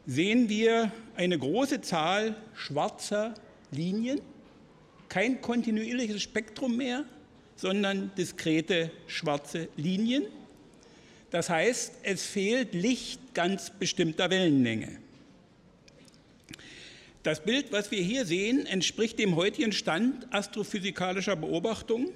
sehen 0.07 0.49
wir 0.49 0.93
eine 1.17 1.39
große 1.39 1.81
Zahl 1.81 2.37
schwarzer 2.55 3.35
Linien, 3.71 4.21
kein 5.09 5.41
kontinuierliches 5.41 6.23
Spektrum 6.23 6.77
mehr, 6.77 7.05
sondern 7.57 8.11
diskrete 8.17 8.91
schwarze 9.07 9.69
Linien. 9.77 10.25
Das 11.31 11.49
heißt, 11.49 11.95
es 12.03 12.25
fehlt 12.25 12.75
Licht 12.75 13.35
ganz 13.35 13.71
bestimmter 13.71 14.31
Wellenlänge. 14.31 14.99
Das 17.23 17.43
Bild, 17.43 17.73
was 17.73 17.91
wir 17.91 18.03
hier 18.03 18.27
sehen, 18.27 18.67
entspricht 18.67 19.19
dem 19.19 19.37
heutigen 19.37 19.73
Stand 19.73 20.33
astrophysikalischer 20.33 21.37
Beobachtungen 21.37 22.11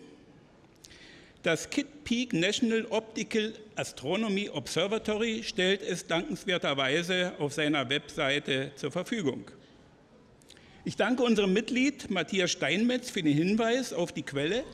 das 1.42 1.70
Kitt 1.70 2.04
Peak 2.04 2.32
National 2.32 2.86
Optical 2.90 3.52
Astronomy 3.74 4.48
Observatory 4.48 5.42
stellt 5.42 5.82
es 5.82 6.06
dankenswerterweise 6.06 7.32
auf 7.38 7.52
seiner 7.52 7.88
Webseite 7.88 8.72
zur 8.76 8.92
Verfügung. 8.92 9.50
Ich 10.84 10.96
danke 10.96 11.22
unserem 11.22 11.52
Mitglied 11.52 12.10
Matthias 12.10 12.52
Steinmetz 12.52 13.10
für 13.10 13.22
den 13.22 13.36
Hinweis 13.36 13.92
auf 13.92 14.12
die 14.12 14.22
Quelle 14.22 14.64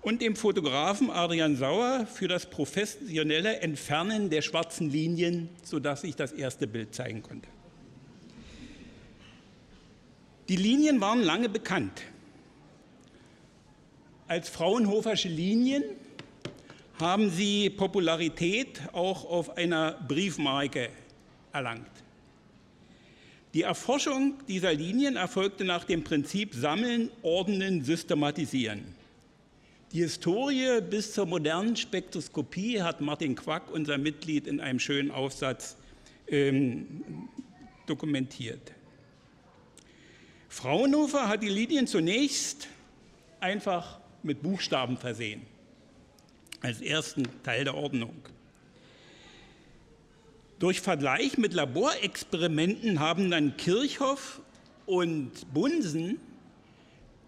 und 0.00 0.22
dem 0.22 0.36
Fotografen 0.36 1.10
Adrian 1.10 1.56
Sauer 1.56 2.06
für 2.06 2.28
das 2.28 2.46
professionelle 2.46 3.58
Entfernen 3.60 4.30
der 4.30 4.42
schwarzen 4.42 4.90
Linien, 4.90 5.48
sodass 5.62 6.04
ich 6.04 6.14
das 6.14 6.32
erste 6.32 6.66
Bild 6.66 6.94
zeigen 6.94 7.22
konnte. 7.22 7.48
Die 10.48 10.56
Linien 10.56 11.00
waren 11.00 11.22
lange 11.22 11.48
bekannt 11.48 12.02
als 14.28 14.50
Fraunhofersche 14.50 15.28
Linien 15.28 15.82
haben 17.00 17.30
sie 17.30 17.70
Popularität 17.70 18.82
auch 18.92 19.24
auf 19.24 19.56
einer 19.56 19.92
Briefmarke 20.06 20.90
erlangt. 21.52 21.90
Die 23.54 23.62
Erforschung 23.62 24.34
dieser 24.46 24.74
Linien 24.74 25.16
erfolgte 25.16 25.64
nach 25.64 25.84
dem 25.84 26.04
Prinzip 26.04 26.54
Sammeln, 26.54 27.10
Ordnen, 27.22 27.82
Systematisieren. 27.82 28.94
Die 29.92 30.00
Historie 30.00 30.82
bis 30.82 31.14
zur 31.14 31.24
modernen 31.24 31.74
Spektroskopie 31.74 32.82
hat 32.82 33.00
Martin 33.00 33.34
Quack, 33.34 33.70
unser 33.72 33.96
Mitglied, 33.96 34.46
in 34.46 34.60
einem 34.60 34.78
schönen 34.78 35.10
Aufsatz 35.10 35.76
ähm, 36.26 37.28
dokumentiert. 37.86 38.72
Fraunhofer 40.50 41.28
hat 41.28 41.42
die 41.42 41.48
Linien 41.48 41.86
zunächst 41.86 42.68
einfach 43.40 43.97
mit 44.22 44.42
Buchstaben 44.42 44.96
versehen, 44.96 45.42
als 46.60 46.80
ersten 46.80 47.24
Teil 47.42 47.64
der 47.64 47.74
Ordnung. 47.74 48.14
Durch 50.58 50.80
Vergleich 50.80 51.38
mit 51.38 51.54
Laborexperimenten 51.54 52.98
haben 52.98 53.30
dann 53.30 53.56
Kirchhoff 53.56 54.40
und 54.86 55.30
Bunsen 55.54 56.18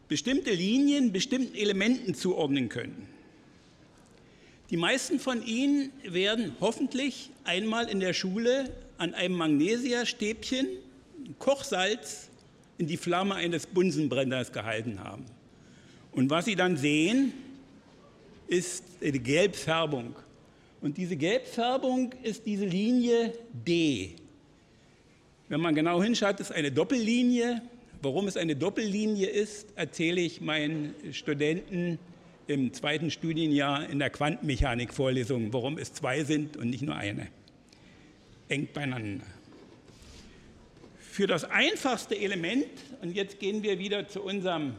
bestimmte 0.09 0.51
Linien 0.51 1.13
bestimmten 1.13 1.55
Elementen 1.55 2.15
zuordnen 2.15 2.69
können. 2.69 3.07
Die 4.71 4.77
meisten 4.77 5.21
von 5.21 5.45
Ihnen 5.45 5.93
werden 6.03 6.57
hoffentlich 6.61 7.31
einmal 7.45 7.89
in 7.89 8.01
der 8.01 8.13
Schule 8.13 8.73
an 8.99 9.15
einem 9.15 9.37
Magnesiastäbchen 9.37 10.67
Kochsalz 11.39 12.29
in 12.79 12.87
die 12.87 12.97
Flamme 12.97 13.35
eines 13.35 13.67
Bunsenbrenners 13.67 14.53
gehalten 14.53 15.01
haben. 15.01 15.27
Und 16.13 16.31
was 16.31 16.45
Sie 16.45 16.57
dann 16.57 16.77
sehen, 16.77 17.33
ist 18.49 18.85
die 19.01 19.19
Gelbfärbung. 19.19 20.15
Und 20.81 20.97
diese 20.97 21.17
Gelbfärbung 21.17 22.15
ist 22.23 22.47
diese 22.47 22.65
Linie 22.65 23.33
D. 23.53 24.17
Wenn 25.49 25.61
man 25.61 25.75
genau 25.75 26.03
hinschaut, 26.03 26.41
ist 26.41 26.53
eine 26.53 26.73
Doppellinie. 26.73 27.63
Warum 28.03 28.29
es 28.29 28.37
eine 28.37 28.57
Doppellinie 28.57 29.27
ist, 29.27 29.67
erzähle 29.77 30.21
ich 30.21 30.41
meinen 30.41 30.95
Studenten 31.13 31.99
im 32.47 32.73
zweiten 32.73 33.11
Studienjahr 33.11 33.89
in 33.89 33.99
der 33.99 34.11
Quantenmechanik-Vorlesung, 34.11 35.53
warum 35.53 35.79
es 35.79 35.93
zwei 35.93 36.25
sind 36.25 36.57
und 36.57 36.71
nicht 36.71 36.83
nur 36.83 36.97
eine. 36.97 37.29
Eng 38.49 38.69
beieinander. 38.73 39.25
Für 40.99 41.27
das 41.27 41.45
einfachste 41.45 42.17
Element, 42.19 42.67
und 43.03 43.15
jetzt 43.15 43.39
gehen 43.39 43.63
wir 43.63 43.79
wieder 43.79 44.09
zu 44.09 44.23
unserem 44.23 44.75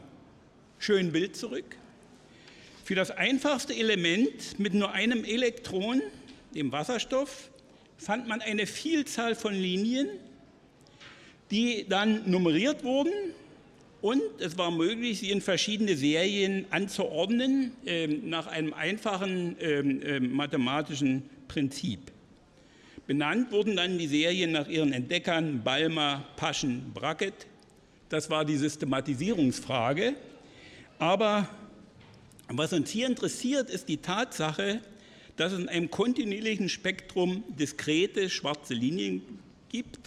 schönen 0.82 1.12
Bild 1.12 1.36
zurück. 1.36 1.76
Für 2.82 2.96
das 2.96 3.12
einfachste 3.12 3.72
Element 3.72 4.58
mit 4.58 4.74
nur 4.74 4.90
einem 4.90 5.24
Elektron, 5.24 6.02
dem 6.54 6.72
Wasserstoff, 6.72 7.50
fand 7.98 8.26
man 8.26 8.40
eine 8.40 8.66
Vielzahl 8.66 9.36
von 9.36 9.54
Linien, 9.54 10.08
die 11.52 11.86
dann 11.88 12.28
nummeriert 12.28 12.82
wurden 12.82 13.12
und 14.00 14.22
es 14.40 14.58
war 14.58 14.72
möglich, 14.72 15.20
sie 15.20 15.30
in 15.30 15.40
verschiedene 15.40 15.96
Serien 15.96 16.66
anzuordnen 16.70 17.70
äh, 17.86 18.08
nach 18.08 18.48
einem 18.48 18.74
einfachen 18.74 19.56
äh, 19.60 19.78
äh, 19.78 20.18
mathematischen 20.18 21.22
Prinzip. 21.46 22.00
Benannt 23.06 23.52
wurden 23.52 23.76
dann 23.76 23.98
die 23.98 24.08
Serien 24.08 24.50
nach 24.50 24.66
ihren 24.66 24.92
Entdeckern 24.92 25.62
Balmer, 25.62 26.24
Paschen, 26.34 26.90
Brackett. 26.92 27.46
Das 28.08 28.28
war 28.28 28.44
die 28.44 28.56
Systematisierungsfrage. 28.56 30.14
Aber 31.02 31.48
was 32.46 32.72
uns 32.72 32.88
hier 32.88 33.08
interessiert, 33.08 33.68
ist 33.70 33.88
die 33.88 33.96
Tatsache, 33.96 34.80
dass 35.34 35.50
es 35.50 35.58
in 35.58 35.68
einem 35.68 35.90
kontinuierlichen 35.90 36.68
Spektrum 36.68 37.42
diskrete 37.58 38.30
schwarze 38.30 38.74
Linien 38.74 39.20
gibt, 39.68 39.98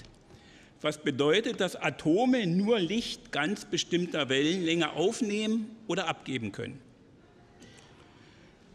was 0.80 1.04
bedeutet, 1.04 1.60
dass 1.60 1.76
Atome 1.76 2.48
nur 2.48 2.80
Licht 2.80 3.34
ganz 3.34 3.66
bestimmter 3.66 4.30
Wellenlänge 4.30 4.94
aufnehmen 4.94 5.70
oder 5.88 6.08
abgeben 6.08 6.54
können. 6.54 6.80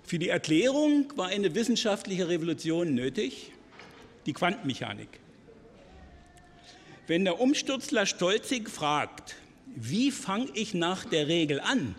Für 0.03 0.19
die 0.19 0.29
Erklärung 0.29 1.11
war 1.17 1.29
eine 1.29 1.55
wissenschaftliche 1.55 2.29
Revolution 2.29 2.95
nötig, 2.95 3.51
die 4.27 4.35
Quantenmechanik. 4.35 5.09
Wenn 7.07 7.25
der 7.25 7.41
Umsturzler 7.41 8.05
Stolzig 8.05 8.69
fragt, 8.69 9.37
wie 9.75 10.11
fange 10.11 10.49
ich 10.53 10.75
nach 10.75 11.07
der 11.07 11.27
Regel 11.27 11.61
an, 11.61 11.95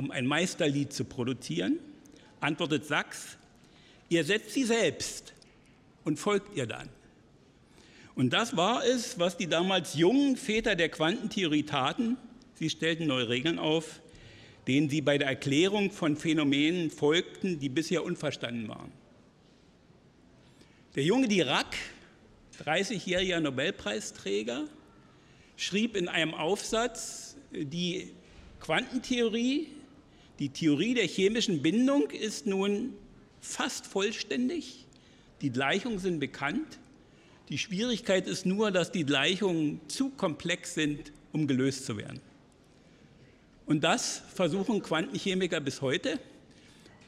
um 0.00 0.10
ein 0.10 0.26
Meisterlied 0.26 0.94
zu 0.94 1.04
produzieren? 1.04 1.78
Antwortet 2.40 2.86
Sachs, 2.86 3.36
ihr 4.08 4.24
setzt 4.24 4.54
sie 4.54 4.64
selbst 4.64 5.34
und 6.04 6.18
folgt 6.18 6.56
ihr 6.56 6.66
dann. 6.66 6.88
Und 8.14 8.30
das 8.30 8.56
war 8.56 8.82
es, 8.82 9.18
was 9.18 9.36
die 9.36 9.46
damals 9.46 9.94
jungen 9.94 10.38
Väter 10.38 10.74
der 10.74 10.88
Quantentheorie 10.88 11.64
taten. 11.64 12.16
Sie 12.54 12.70
stellten 12.70 13.06
neue 13.08 13.28
Regeln 13.28 13.58
auf, 13.58 14.00
denen 14.66 14.88
sie 14.88 15.02
bei 15.02 15.18
der 15.18 15.28
Erklärung 15.28 15.90
von 15.90 16.16
Phänomenen 16.16 16.90
folgten, 16.90 17.58
die 17.58 17.68
bisher 17.68 18.02
unverstanden 18.02 18.68
waren. 18.68 18.92
Der 20.96 21.04
junge 21.04 21.28
Dirac, 21.28 21.76
30-jähriger 22.64 23.40
Nobelpreisträger, 23.40 24.64
schrieb 25.58 25.94
in 25.94 26.08
einem 26.08 26.32
Aufsatz, 26.32 27.36
die 27.52 28.12
Quantentheorie, 28.60 29.68
die 30.40 30.48
Theorie 30.48 30.94
der 30.94 31.06
chemischen 31.06 31.60
Bindung 31.60 32.10
ist 32.10 32.46
nun 32.46 32.94
fast 33.40 33.86
vollständig. 33.86 34.86
Die 35.42 35.50
Gleichungen 35.50 35.98
sind 35.98 36.18
bekannt. 36.18 36.78
Die 37.50 37.58
Schwierigkeit 37.58 38.26
ist 38.26 38.46
nur, 38.46 38.70
dass 38.70 38.90
die 38.90 39.04
Gleichungen 39.04 39.80
zu 39.88 40.08
komplex 40.08 40.74
sind, 40.74 41.12
um 41.32 41.46
gelöst 41.46 41.84
zu 41.84 41.98
werden. 41.98 42.20
Und 43.66 43.84
das 43.84 44.22
versuchen 44.34 44.82
Quantenchemiker 44.82 45.60
bis 45.60 45.82
heute, 45.82 46.18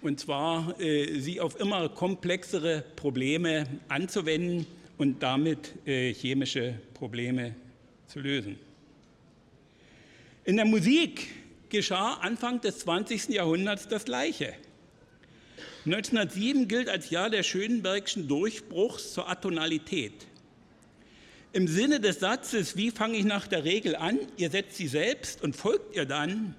und 0.03 0.21
zwar 0.21 0.79
äh, 0.81 1.19
sie 1.21 1.41
auf 1.41 1.59
immer 1.59 1.89
komplexere 1.89 2.85
Probleme 2.97 3.67
anzuwenden 3.89 4.67
und 4.99 5.23
damit 5.23 5.73
äh, 5.87 6.13
chemische 6.13 6.75
Probleme 6.95 7.55
zu 8.09 8.21
lösen. 8.21 8.59
In 10.45 10.57
der 10.57 10.65
Musik 10.65 11.29
geschah 11.73 12.19
Anfang 12.21 12.61
des 12.61 12.81
20. 12.81 13.31
Jahrhunderts 13.31 13.89
das 13.89 14.05
Gleiche. 14.05 14.53
1907 15.87 16.69
gilt 16.69 16.89
als 16.89 17.09
Jahr 17.09 17.31
der 17.31 17.43
Schönbergschen 17.43 18.29
Durchbruchs 18.29 19.15
zur 19.15 19.29
Atonalität. 19.29 20.13
Im 21.55 21.67
Sinne 21.67 21.99
des 21.99 22.21
Satzes, 22.21 22.77
wie 22.77 22.91
fange 22.91 23.17
ich 23.17 23.25
nach 23.25 23.49
der 23.49 23.65
Regel 23.65 23.97
an, 23.97 24.19
ihr 24.37 24.51
setzt 24.51 24.77
sie 24.77 24.87
selbst 24.87 25.43
und 25.43 25.57
folgt 25.57 25.97
ihr 25.97 26.05
dann, 26.05 26.55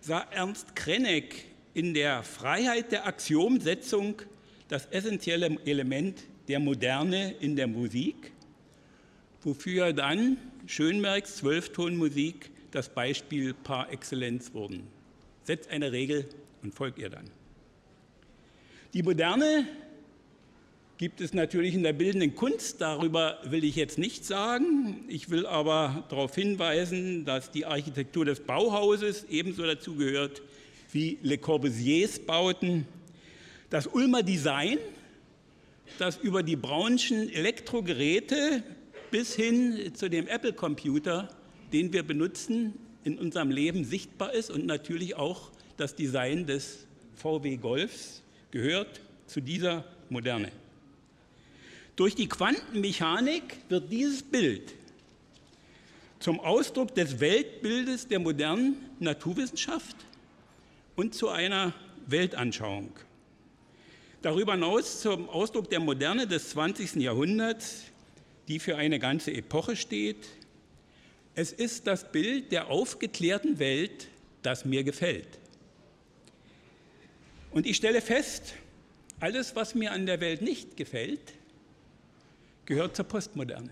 sah 0.00 0.26
Ernst 0.30 0.74
Krenneck 0.74 1.44
in 1.74 1.92
der 1.92 2.22
Freiheit 2.22 2.90
der 2.90 3.06
Axiomsetzung 3.06 4.22
das 4.68 4.86
essentielle 4.86 5.58
Element 5.66 6.22
der 6.48 6.58
Moderne 6.58 7.34
in 7.40 7.54
der 7.54 7.66
Musik, 7.66 8.32
wofür 9.42 9.92
dann 9.92 10.38
Schönbergs 10.66 11.36
Zwölftonmusik 11.36 12.50
das 12.70 12.88
Beispiel 12.88 13.54
par 13.54 13.92
excellence 13.92 14.52
wurden. 14.54 14.86
Setzt 15.44 15.70
eine 15.70 15.92
Regel 15.92 16.26
und 16.62 16.74
folgt 16.74 16.98
ihr 16.98 17.08
dann. 17.08 17.30
Die 18.94 19.02
Moderne 19.02 19.66
gibt 20.98 21.20
es 21.20 21.32
natürlich 21.32 21.74
in 21.74 21.84
der 21.84 21.92
bildenden 21.92 22.34
Kunst, 22.34 22.80
darüber 22.80 23.38
will 23.44 23.62
ich 23.62 23.76
jetzt 23.76 23.98
nichts 23.98 24.26
sagen. 24.26 25.04
Ich 25.08 25.30
will 25.30 25.46
aber 25.46 26.04
darauf 26.08 26.34
hinweisen, 26.34 27.24
dass 27.24 27.50
die 27.52 27.64
Architektur 27.66 28.24
des 28.24 28.40
Bauhauses 28.40 29.24
ebenso 29.30 29.64
dazu 29.64 29.94
gehört 29.94 30.42
wie 30.90 31.18
Le 31.22 31.38
Corbusiers 31.38 32.18
Bauten. 32.18 32.86
Das 33.70 33.86
Ulmer 33.86 34.22
Design, 34.22 34.78
das 35.98 36.16
über 36.16 36.42
die 36.42 36.56
Braunschen 36.56 37.30
Elektrogeräte 37.32 38.64
bis 39.10 39.34
hin 39.34 39.92
zu 39.94 40.10
dem 40.10 40.26
Apple-Computer, 40.26 41.28
den 41.72 41.92
wir 41.92 42.02
benutzen, 42.02 42.74
in 43.04 43.18
unserem 43.18 43.50
Leben 43.50 43.84
sichtbar 43.84 44.32
ist 44.32 44.50
und 44.50 44.66
natürlich 44.66 45.16
auch 45.16 45.50
das 45.76 45.94
Design 45.94 46.46
des 46.46 46.86
VW 47.14 47.56
Golfs 47.56 48.22
gehört 48.50 49.00
zu 49.26 49.40
dieser 49.40 49.84
Moderne. 50.08 50.50
Durch 51.96 52.14
die 52.14 52.28
Quantenmechanik 52.28 53.56
wird 53.68 53.90
dieses 53.90 54.22
Bild 54.22 54.74
zum 56.20 56.40
Ausdruck 56.40 56.94
des 56.94 57.20
Weltbildes 57.20 58.08
der 58.08 58.18
modernen 58.18 58.76
Naturwissenschaft 58.98 59.96
und 60.96 61.14
zu 61.14 61.28
einer 61.28 61.72
Weltanschauung. 62.06 62.92
Darüber 64.22 64.54
hinaus 64.54 65.00
zum 65.00 65.28
Ausdruck 65.28 65.70
der 65.70 65.80
Moderne 65.80 66.26
des 66.26 66.50
20. 66.50 66.96
Jahrhunderts, 66.96 67.84
die 68.48 68.58
für 68.58 68.76
eine 68.76 68.98
ganze 68.98 69.32
Epoche 69.32 69.76
steht. 69.76 70.28
Es 71.38 71.52
ist 71.52 71.86
das 71.86 72.10
Bild 72.10 72.50
der 72.50 72.66
aufgeklärten 72.66 73.60
Welt, 73.60 74.08
das 74.42 74.64
mir 74.64 74.82
gefällt. 74.82 75.38
Und 77.52 77.64
ich 77.64 77.76
stelle 77.76 78.00
fest, 78.00 78.54
alles, 79.20 79.54
was 79.54 79.76
mir 79.76 79.92
an 79.92 80.04
der 80.04 80.20
Welt 80.20 80.42
nicht 80.42 80.76
gefällt, 80.76 81.34
gehört 82.66 82.96
zur 82.96 83.04
Postmoderne. 83.04 83.70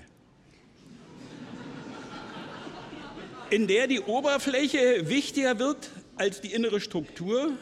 In 3.51 3.67
der 3.67 3.89
die 3.89 3.99
Oberfläche 3.99 5.09
wichtiger 5.09 5.59
wird 5.59 5.91
als 6.15 6.41
die 6.41 6.53
innere 6.53 6.79
Struktur, 6.79 7.59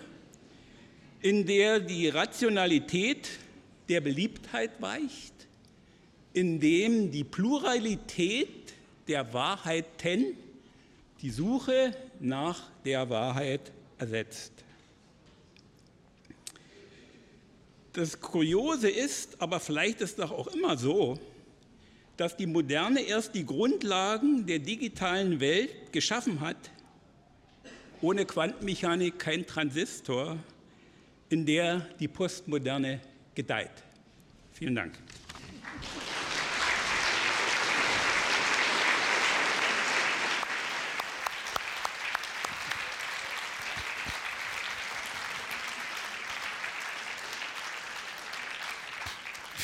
in 1.22 1.46
der 1.46 1.80
die 1.80 2.10
Rationalität 2.10 3.30
der 3.88 4.02
Beliebtheit 4.02 4.82
weicht, 4.82 5.32
in 6.34 6.60
dem 6.60 7.10
die 7.10 7.24
Pluralität 7.24 8.73
der 9.08 9.32
Wahrheiten 9.32 10.36
die 11.20 11.30
Suche 11.30 11.96
nach 12.20 12.70
der 12.84 13.08
Wahrheit 13.08 13.72
ersetzt. 13.98 14.52
Das 17.92 18.20
Kuriose 18.20 18.90
ist, 18.90 19.40
aber 19.40 19.60
vielleicht 19.60 20.00
ist 20.00 20.18
doch 20.18 20.32
auch 20.32 20.48
immer 20.48 20.76
so, 20.76 21.18
dass 22.16 22.36
die 22.36 22.46
Moderne 22.46 23.00
erst 23.00 23.34
die 23.34 23.46
Grundlagen 23.46 24.46
der 24.46 24.58
digitalen 24.58 25.40
Welt 25.40 25.92
geschaffen 25.92 26.40
hat, 26.40 26.56
ohne 28.00 28.24
Quantenmechanik 28.26 29.18
kein 29.18 29.46
Transistor, 29.46 30.36
in 31.28 31.46
der 31.46 31.86
die 31.98 32.08
Postmoderne 32.08 33.00
gedeiht. 33.34 33.70
Vielen 34.52 34.74
Dank. 34.74 35.03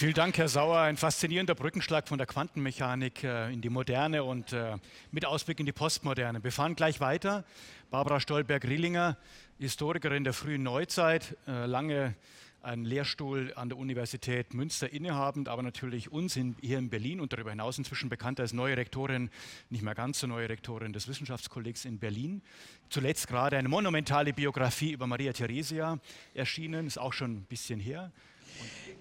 Vielen 0.01 0.15
Dank, 0.15 0.39
Herr 0.39 0.49
Sauer. 0.49 0.79
Ein 0.79 0.97
faszinierender 0.97 1.55
Brückenschlag 1.55 2.09
von 2.09 2.17
der 2.17 2.27
Quantenmechanik 2.27 3.23
äh, 3.23 3.53
in 3.53 3.61
die 3.61 3.69
Moderne 3.69 4.25
und 4.25 4.51
äh, 4.55 4.79
mit 5.11 5.27
Ausblick 5.27 5.61
in 5.61 5.67
die 5.67 5.73
Postmoderne. 5.73 6.43
Wir 6.43 6.53
fahren 6.53 6.75
gleich 6.75 7.01
weiter. 7.01 7.45
Barbara 7.91 8.19
Stolberg-Rielinger, 8.19 9.19
Historikerin 9.59 10.25
der 10.25 10.33
frühen 10.33 10.63
Neuzeit, 10.63 11.37
äh, 11.47 11.67
lange 11.67 12.15
einen 12.63 12.87
Lehrstuhl 12.87 13.53
an 13.57 13.69
der 13.69 13.77
Universität 13.77 14.55
Münster 14.55 14.91
innehabend, 14.91 15.51
aber 15.51 15.63
natürlich 15.63 16.11
uns 16.11 16.35
in, 16.35 16.57
hier 16.63 16.79
in 16.79 16.89
Berlin 16.89 17.21
und 17.21 17.35
darüber 17.35 17.51
hinaus 17.51 17.77
inzwischen 17.77 18.09
bekannt 18.09 18.41
als 18.41 18.55
neue 18.55 18.79
Rektorin, 18.79 19.29
nicht 19.69 19.83
mehr 19.83 19.95
ganz 19.95 20.21
so 20.21 20.27
neue 20.27 20.49
Rektorin 20.49 20.95
des 20.95 21.09
Wissenschaftskollegs 21.09 21.85
in 21.85 21.99
Berlin. 21.99 22.41
Zuletzt 22.89 23.29
gerade 23.29 23.59
eine 23.59 23.69
monumentale 23.69 24.33
Biografie 24.33 24.93
über 24.93 25.07
Maria 25.07 25.35
Theresia 25.35 25.99
erschienen, 26.33 26.87
ist 26.87 26.99
auch 26.99 27.13
schon 27.13 27.33
ein 27.33 27.45
bisschen 27.45 27.81
her. 27.81 28.11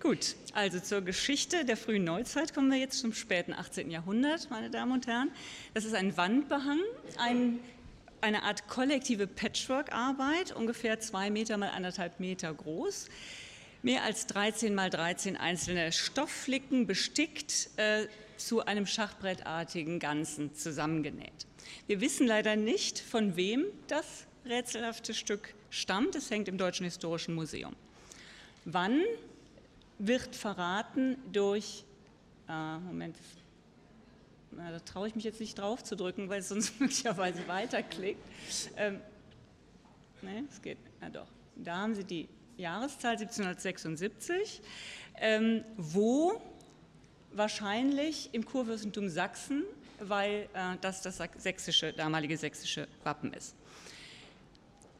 Gut, 0.01 0.37
also 0.53 0.79
zur 0.79 1.01
Geschichte 1.01 1.65
der 1.65 1.75
frühen 1.75 2.05
Neuzeit 2.05 2.53
kommen 2.53 2.71
wir 2.71 2.77
jetzt 2.77 2.99
zum 2.99 3.11
späten 3.11 3.51
18. 3.51 3.91
Jahrhundert, 3.91 4.49
meine 4.49 4.69
Damen 4.69 4.93
und 4.93 5.07
Herren. 5.07 5.29
Das 5.73 5.83
ist 5.83 5.93
ein 5.93 6.15
Wandbehang, 6.15 6.79
ein, 7.17 7.59
eine 8.21 8.43
Art 8.43 8.69
kollektive 8.69 9.27
Patchwork-Arbeit, 9.27 10.55
ungefähr 10.55 11.01
zwei 11.01 11.29
Meter 11.29 11.57
mal 11.57 11.71
anderthalb 11.71 12.21
Meter 12.21 12.53
groß. 12.53 13.09
Mehr 13.83 14.03
als 14.03 14.25
13 14.27 14.73
mal 14.73 14.89
13 14.89 15.35
einzelne 15.35 15.91
Stoffflicken 15.91 16.87
bestickt, 16.87 17.69
äh, 17.75 18.07
zu 18.37 18.65
einem 18.65 18.85
schachbrettartigen 18.87 19.99
Ganzen 19.99 20.55
zusammengenäht. 20.55 21.45
Wir 21.87 21.99
wissen 21.99 22.25
leider 22.25 22.55
nicht, 22.55 22.99
von 22.99 23.35
wem 23.35 23.65
das 23.89 24.27
rätselhafte 24.45 25.13
Stück 25.13 25.53
stammt. 25.69 26.15
Es 26.15 26.31
hängt 26.31 26.47
im 26.47 26.57
Deutschen 26.57 26.85
Historischen 26.85 27.35
Museum. 27.35 27.75
Wann 28.63 29.01
wird 29.99 30.35
verraten 30.35 31.17
durch, 31.31 31.85
äh, 32.47 32.77
Moment, 32.79 33.15
na, 34.51 34.71
da 34.71 34.79
traue 34.79 35.07
ich 35.07 35.15
mich 35.15 35.25
jetzt 35.25 35.39
nicht 35.39 35.57
drauf 35.57 35.83
zu 35.83 35.95
drücken, 35.95 36.29
weil 36.29 36.39
es 36.39 36.49
sonst 36.49 36.79
möglicherweise 36.79 37.47
weiterklickt. 37.47 38.21
Ähm, 38.77 38.99
ne, 40.21 40.45
es 40.49 40.61
geht, 40.61 40.77
na 41.01 41.09
doch, 41.09 41.27
da 41.55 41.77
haben 41.77 41.93
Sie 41.93 42.03
die 42.03 42.27
Jahreszahl 42.57 43.11
1776, 43.11 44.61
ähm, 45.21 45.63
wo 45.77 46.41
wahrscheinlich 47.31 48.29
im 48.33 48.45
Kurfürstentum 48.45 49.09
Sachsen, 49.09 49.63
weil 49.99 50.49
äh, 50.53 50.77
das 50.81 51.01
das 51.01 51.21
sächsische, 51.37 51.93
damalige 51.93 52.37
sächsische 52.37 52.87
Wappen 53.03 53.33
ist. 53.33 53.55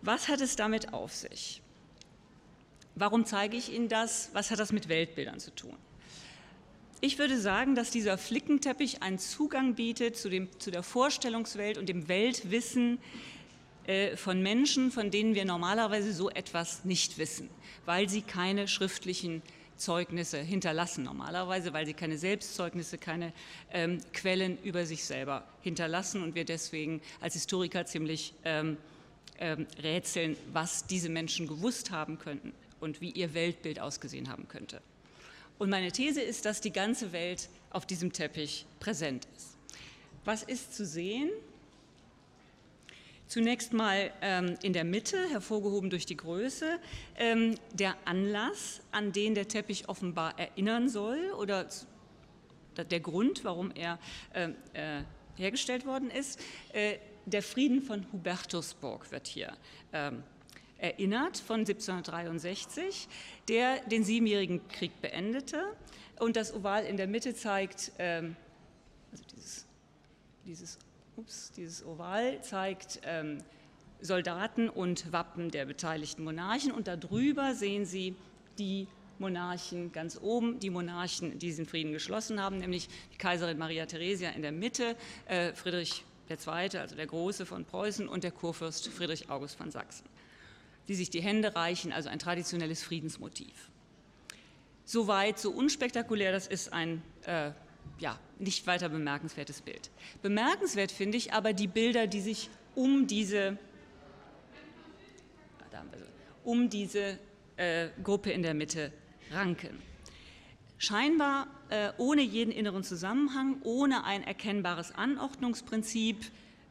Was 0.02 0.28
hat 0.28 0.42
es 0.42 0.56
damit 0.56 0.94
auf 0.94 1.14
sich? 1.14 1.62
Warum 3.00 3.26
zeige 3.26 3.56
ich 3.56 3.72
Ihnen 3.72 3.88
das? 3.88 4.30
Was 4.34 4.52
hat 4.52 4.60
das 4.60 4.74
mit 4.74 4.90
Weltbildern 4.90 5.40
zu 5.40 5.56
tun? 5.56 5.74
Ich 7.00 7.18
würde 7.18 7.40
sagen, 7.40 7.74
dass 7.74 7.92
dieser 7.92 8.18
Flickenteppich 8.18 9.02
einen 9.02 9.20
Zugang 9.20 9.76
bietet 9.76 10.18
zu, 10.18 10.30
dem, 10.30 10.50
zu 10.60 10.70
der 10.70 10.84
Vorstellungswelt 10.84 11.78
und 11.78 11.88
dem 11.88 12.10
Weltwissen 12.10 13.00
äh, 13.88 14.18
von 14.18 14.44
Menschen, 14.44 14.92
von 14.92 15.12
denen 15.12 15.34
wir 15.34 15.46
normalerweise 15.46 16.12
so 16.12 16.30
etwas 16.30 16.84
nicht 16.84 17.18
wissen, 17.18 17.50
weil 17.86 18.10
sie 18.10 18.22
keine 18.22 18.68
schriftlichen 18.68 19.44
Zeugnisse 19.78 20.38
hinterlassen 20.40 21.06
normalerweise, 21.06 21.72
weil 21.72 21.86
sie 21.86 21.94
keine 21.94 22.18
Selbstzeugnisse, 22.18 22.98
keine 22.98 23.32
ähm, 23.72 24.00
Quellen 24.12 24.58
über 24.62 24.86
sich 24.86 25.06
selber 25.06 25.46
hinterlassen 25.62 26.22
und 26.22 26.36
wir 26.36 26.44
deswegen 26.44 27.00
als 27.22 27.36
Historiker 27.36 27.86
ziemlich 27.86 28.34
ähm, 28.44 28.76
ähm, 29.38 29.68
rätseln, 29.82 30.36
was 30.52 30.86
diese 30.86 31.08
Menschen 31.08 31.48
gewusst 31.48 31.92
haben 31.92 32.20
könnten 32.20 32.52
und 32.80 33.02
wie 33.02 33.12
ihr 33.12 33.34
Weltbild 33.34 33.80
ausgesehen 33.80 34.30
haben 34.30 34.48
könnte. 34.48 34.82
Und 35.58 35.70
meine 35.70 35.92
These 35.92 36.22
ist, 36.22 36.46
dass 36.46 36.62
die 36.62 36.72
ganze 36.72 37.12
Welt 37.12 37.50
auf 37.70 37.86
diesem 37.86 38.14
Teppich 38.14 38.66
präsent 38.80 39.28
ist. 39.36 39.58
Was 40.26 40.44
ist 40.44 40.74
zu 40.74 40.86
sehen? 40.86 41.30
Zunächst 43.28 43.74
mal 43.74 44.12
ähm, 44.22 44.56
in 44.64 44.74
der 44.74 44.84
Mitte, 44.84 45.30
hervorgehoben 45.30 45.90
durch 45.90 46.06
die 46.06 46.18
Größe, 46.18 46.80
ähm, 47.16 47.56
der 47.74 47.96
Anlass, 48.06 48.82
an 48.92 49.12
den 49.12 49.36
der 49.36 49.48
Teppich 49.48 49.88
offenbar 49.88 50.40
erinnern 50.40 50.90
soll 50.90 51.32
oder 51.38 51.68
der 52.76 53.00
Grund, 53.00 53.44
warum 53.44 53.72
er 53.72 54.00
äh, 54.34 54.50
äh, 54.74 55.04
hergestellt 55.36 55.86
worden 55.86 56.10
ist. 56.10 56.40
Äh, 56.74 56.98
der 57.26 57.44
Frieden 57.44 57.82
von 57.82 58.06
Hubertusburg 58.12 59.12
wird 59.12 59.28
hier 59.28 59.56
ähm, 59.94 60.24
erinnert 60.80 61.38
von 61.38 61.60
1763, 61.60 63.08
der 63.48 63.80
den 63.82 64.04
Siebenjährigen 64.04 64.68
Krieg 64.70 64.92
beendete. 65.02 65.64
Und 66.20 66.36
das 66.36 66.54
Oval 66.54 66.86
in 66.86 66.98
der 66.98 67.08
Mitte 67.08 67.34
zeigt, 67.34 67.92
ähm, 67.98 68.36
also 69.12 69.24
dieses, 69.36 69.66
dieses, 70.46 70.78
ups, 71.16 71.52
dieses 71.52 71.86
Oval 71.86 72.42
zeigt 72.42 73.00
ähm, 73.04 73.40
Soldaten 74.02 74.70
und 74.70 75.12
Wappen 75.12 75.52
der 75.52 75.66
beteiligten 75.66 76.24
Monarchen 76.24 76.72
und 76.72 76.88
darüber 76.88 77.54
sehen 77.54 77.86
Sie 77.86 78.16
die 78.58 78.88
Monarchen 79.18 79.92
ganz 79.92 80.18
oben, 80.22 80.60
die 80.60 80.70
Monarchen, 80.70 81.32
die 81.32 81.48
diesen 81.48 81.66
Frieden 81.66 81.92
geschlossen 81.92 82.42
haben, 82.42 82.58
nämlich 82.58 82.88
die 83.14 83.18
Kaiserin 83.18 83.58
Maria 83.58 83.86
Theresia 83.86 84.30
in 84.30 84.42
der 84.42 84.54
Mitte, 84.54 84.96
äh, 85.26 85.54
Friedrich 85.54 86.06
II., 86.30 86.78
also 86.78 86.96
der 86.96 87.08
Große 87.08 87.46
von 87.46 87.66
Preußen 87.66 88.08
und 88.08 88.24
der 88.24 88.32
Kurfürst 88.32 88.88
Friedrich 88.88 89.30
August 89.30 89.58
von 89.58 89.72
Sachsen 89.72 90.06
die 90.90 90.96
sich 90.96 91.10
die 91.10 91.22
Hände 91.22 91.56
reichen, 91.56 91.94
also 91.94 92.10
ein 92.10 92.20
traditionelles 92.20 92.84
Friedensmotiv. 92.84 93.70
Soweit, 94.86 95.38
so 95.38 95.52
unspektakulär 95.52 96.32
das 96.32 96.48
ist, 96.48 96.74
ein 96.74 97.04
äh, 97.26 97.52
ja, 98.00 98.20
nicht 98.40 98.66
weiter 98.66 98.90
bemerkenswertes 98.90 99.62
Bild. 99.62 99.92
Bemerkenswert 100.24 100.92
finde 100.92 101.18
ich 101.18 101.32
aber 101.32 101.54
die 101.54 101.68
Bilder, 101.68 102.08
die 102.08 102.22
sich 102.22 102.50
um 102.74 103.06
diese, 103.06 103.58
um 106.44 106.70
diese 106.70 107.20
äh, 107.58 107.90
Gruppe 108.04 108.32
in 108.32 108.42
der 108.42 108.56
Mitte 108.56 108.92
ranken. 109.32 109.82
Scheinbar 110.80 111.48
äh, 111.70 111.92
ohne 111.98 112.22
jeden 112.22 112.52
inneren 112.52 112.84
Zusammenhang, 112.84 113.62
ohne 113.64 114.06
ein 114.06 114.24
erkennbares 114.24 114.92
Anordnungsprinzip, 114.96 116.18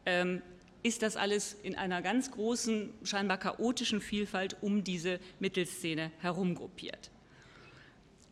ähm, 0.07 0.43
ist 0.89 1.03
das 1.03 1.17
alles 1.17 1.55
in 1.63 1.77
einer 1.77 2.03
ganz 2.03 2.31
großen, 2.31 2.91
scheinbar 3.05 3.37
chaotischen 3.37 4.01
Vielfalt 4.01 4.57
um 4.63 4.83
diese 4.83 5.21
Mittelszene 5.39 6.11
herumgruppiert. 6.19 7.11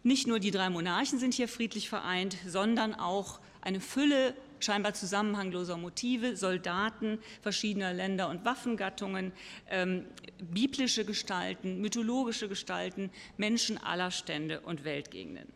Nicht 0.03 0.27
nur 0.27 0.39
die 0.39 0.51
drei 0.51 0.71
Monarchen 0.71 1.19
sind 1.19 1.35
hier 1.35 1.49
friedlich 1.49 1.89
vereint, 1.89 2.37
sondern 2.47 2.95
auch 2.95 3.41
eine 3.61 3.81
Fülle 3.81 4.35
scheinbar 4.61 4.95
zusammenhangloser 4.95 5.77
Motive, 5.77 6.37
Soldaten 6.37 7.19
verschiedener 7.43 7.93
Länder 7.93 8.31
und 8.31 8.45
Waffengattungen, 8.45 9.33
ähm, 9.69 10.07
biblische 10.39 11.05
Gestalten, 11.05 11.81
mythologische 11.81 12.49
Gestalten, 12.49 13.11
Menschen 13.37 13.77
aller 13.79 14.11
Stände 14.11 14.61
und 14.61 14.85
Weltgegenden. 14.85 15.47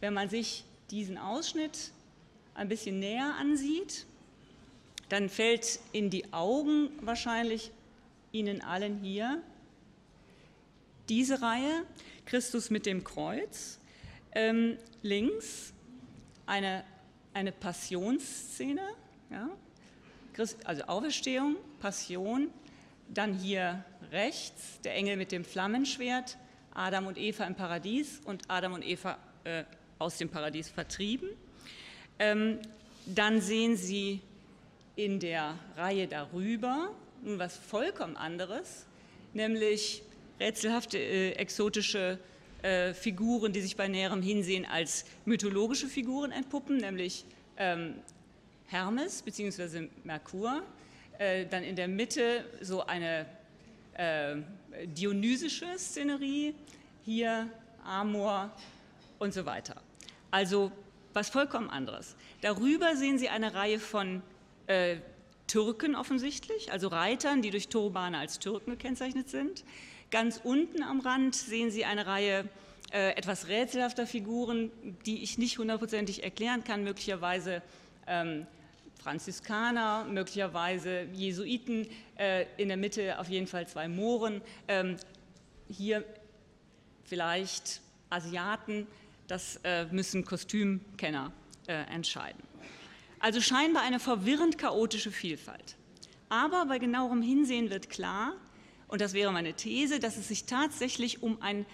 Wenn 0.00 0.14
man 0.14 0.28
sich 0.28 0.64
diesen 0.90 1.18
Ausschnitt 1.18 1.92
ein 2.54 2.68
bisschen 2.68 2.98
näher 2.98 3.34
ansieht, 3.38 4.06
dann 5.12 5.28
fällt 5.28 5.78
in 5.92 6.08
die 6.08 6.32
Augen 6.32 6.88
wahrscheinlich 7.02 7.70
Ihnen 8.32 8.62
allen 8.62 8.98
hier 9.02 9.42
diese 11.10 11.42
Reihe, 11.42 11.84
Christus 12.24 12.70
mit 12.70 12.86
dem 12.86 13.04
Kreuz, 13.04 13.78
ähm, 14.34 14.78
links 15.02 15.74
eine, 16.46 16.82
eine 17.34 17.52
Passionsszene, 17.52 18.80
ja? 19.30 19.50
Also 20.64 20.84
Auferstehung, 20.84 21.56
Passion, 21.78 22.48
dann 23.10 23.34
hier 23.34 23.84
rechts 24.12 24.80
der 24.80 24.94
Engel 24.94 25.18
mit 25.18 25.30
dem 25.30 25.44
Flammenschwert, 25.44 26.38
Adam 26.72 27.06
und 27.06 27.18
Eva 27.18 27.44
im 27.44 27.54
Paradies 27.54 28.22
und 28.24 28.44
Adam 28.48 28.72
und 28.72 28.82
Eva 28.82 29.18
äh, 29.44 29.64
aus 29.98 30.16
dem 30.16 30.30
Paradies 30.30 30.70
vertrieben. 30.70 31.28
Ähm, 32.18 32.60
dann 33.04 33.42
sehen 33.42 33.76
Sie 33.76 34.22
in 34.96 35.20
der 35.20 35.58
Reihe 35.76 36.06
darüber 36.06 36.90
nun 37.22 37.38
was 37.38 37.56
vollkommen 37.56 38.16
anderes, 38.16 38.86
nämlich 39.32 40.02
rätselhafte, 40.40 40.98
äh, 40.98 41.32
exotische 41.32 42.18
äh, 42.62 42.94
Figuren, 42.94 43.52
die 43.52 43.60
sich 43.60 43.76
bei 43.76 43.88
näherem 43.88 44.22
Hinsehen 44.22 44.66
als 44.66 45.04
mythologische 45.24 45.86
Figuren 45.86 46.32
entpuppen, 46.32 46.78
nämlich 46.78 47.24
ähm, 47.56 47.94
Hermes 48.66 49.22
bzw. 49.22 49.88
Merkur. 50.04 50.62
Äh, 51.18 51.46
dann 51.46 51.62
in 51.62 51.76
der 51.76 51.88
Mitte 51.88 52.44
so 52.60 52.84
eine 52.84 53.26
äh, 53.94 54.36
dionysische 54.86 55.66
Szenerie, 55.78 56.54
hier 57.04 57.48
Amor 57.84 58.50
und 59.18 59.32
so 59.32 59.44
weiter. 59.46 59.80
Also 60.30 60.72
was 61.12 61.28
vollkommen 61.28 61.68
anderes. 61.68 62.16
Darüber 62.40 62.96
sehen 62.96 63.18
Sie 63.18 63.28
eine 63.28 63.54
Reihe 63.54 63.78
von 63.78 64.22
äh, 64.66 64.96
Türken 65.46 65.94
offensichtlich, 65.94 66.72
also 66.72 66.88
Reitern, 66.88 67.42
die 67.42 67.50
durch 67.50 67.68
Turbane 67.68 68.18
als 68.18 68.38
Türken 68.38 68.70
gekennzeichnet 68.70 69.28
sind. 69.28 69.64
Ganz 70.10 70.40
unten 70.42 70.82
am 70.82 71.00
Rand 71.00 71.34
sehen 71.34 71.70
Sie 71.70 71.84
eine 71.84 72.06
Reihe 72.06 72.48
äh, 72.92 73.16
etwas 73.16 73.48
rätselhafter 73.48 74.06
Figuren, 74.06 74.70
die 75.06 75.22
ich 75.22 75.38
nicht 75.38 75.58
hundertprozentig 75.58 76.22
erklären 76.22 76.64
kann, 76.64 76.84
möglicherweise 76.84 77.62
ähm, 78.06 78.46
Franziskaner, 79.02 80.04
möglicherweise 80.04 81.02
Jesuiten, 81.12 81.88
äh, 82.16 82.46
in 82.56 82.68
der 82.68 82.76
Mitte 82.76 83.18
auf 83.18 83.28
jeden 83.28 83.46
Fall 83.46 83.66
zwei 83.66 83.88
Mohren, 83.88 84.42
ähm, 84.68 84.96
hier 85.68 86.04
vielleicht 87.04 87.80
Asiaten, 88.10 88.86
das 89.26 89.58
äh, 89.64 89.86
müssen 89.86 90.24
Kostümkenner 90.24 91.32
äh, 91.66 91.72
entscheiden. 91.92 92.51
Also 93.22 93.40
scheinbar 93.40 93.84
eine 93.84 94.00
verwirrend 94.00 94.58
chaotische 94.58 95.12
Vielfalt. 95.12 95.76
Aber 96.28 96.66
bei 96.66 96.78
genauerem 96.78 97.22
Hinsehen 97.22 97.70
wird 97.70 97.88
klar, 97.88 98.34
und 98.88 99.00
das 99.00 99.12
wäre 99.12 99.32
meine 99.32 99.54
These, 99.54 100.00
dass 100.00 100.16
es 100.16 100.26
sich 100.26 100.44
tatsächlich 100.44 101.22
um 101.22 101.40
ein 101.40 101.64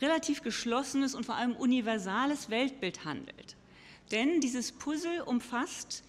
relativ 0.00 0.42
geschlossenes 0.42 1.14
und 1.14 1.26
vor 1.26 1.34
allem 1.34 1.54
universales 1.54 2.48
Weltbild 2.48 3.04
handelt. 3.04 3.54
Denn 4.12 4.40
dieses 4.40 4.72
Puzzle 4.72 5.20
umfasst 5.20 6.04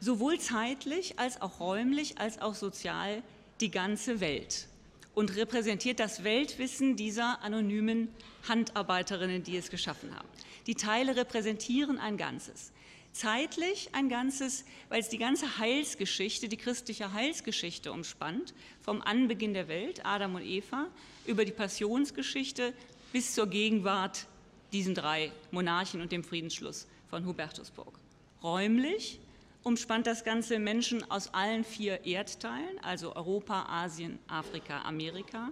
sowohl 0.00 0.38
zeitlich 0.38 1.18
als 1.18 1.40
auch 1.40 1.58
räumlich 1.58 2.18
als 2.18 2.42
auch 2.42 2.54
sozial 2.54 3.22
die 3.62 3.70
ganze 3.70 4.20
Welt 4.20 4.68
und 5.14 5.34
repräsentiert 5.34 5.98
das 5.98 6.24
Weltwissen 6.24 6.96
dieser 6.96 7.40
anonymen 7.42 8.08
Handarbeiterinnen, 8.46 9.44
die 9.44 9.56
es 9.56 9.70
geschaffen 9.70 10.14
haben. 10.14 10.28
Die 10.66 10.74
Teile 10.74 11.16
repräsentieren 11.16 11.98
ein 11.98 12.18
Ganzes 12.18 12.72
zeitlich 13.18 13.90
ein 13.92 14.08
Ganzes, 14.08 14.64
weil 14.88 15.00
es 15.00 15.08
die 15.08 15.18
ganze 15.18 15.58
Heilsgeschichte, 15.58 16.48
die 16.48 16.56
christliche 16.56 17.12
Heilsgeschichte 17.12 17.92
umspannt, 17.92 18.54
vom 18.82 19.02
Anbeginn 19.02 19.54
der 19.54 19.68
Welt, 19.68 20.04
Adam 20.04 20.34
und 20.34 20.42
Eva, 20.42 20.86
über 21.26 21.44
die 21.44 21.52
Passionsgeschichte 21.52 22.72
bis 23.12 23.34
zur 23.34 23.46
Gegenwart 23.48 24.26
diesen 24.72 24.94
drei 24.94 25.32
Monarchen 25.50 26.00
und 26.00 26.12
dem 26.12 26.24
Friedensschluss 26.24 26.86
von 27.08 27.24
Hubertusburg. 27.24 27.98
Räumlich 28.42 29.20
umspannt 29.62 30.06
das 30.06 30.22
Ganze 30.22 30.58
Menschen 30.58 31.10
aus 31.10 31.32
allen 31.32 31.64
vier 31.64 32.04
Erdteilen, 32.04 32.78
also 32.82 33.16
Europa, 33.16 33.66
Asien, 33.68 34.18
Afrika, 34.28 34.82
Amerika. 34.82 35.50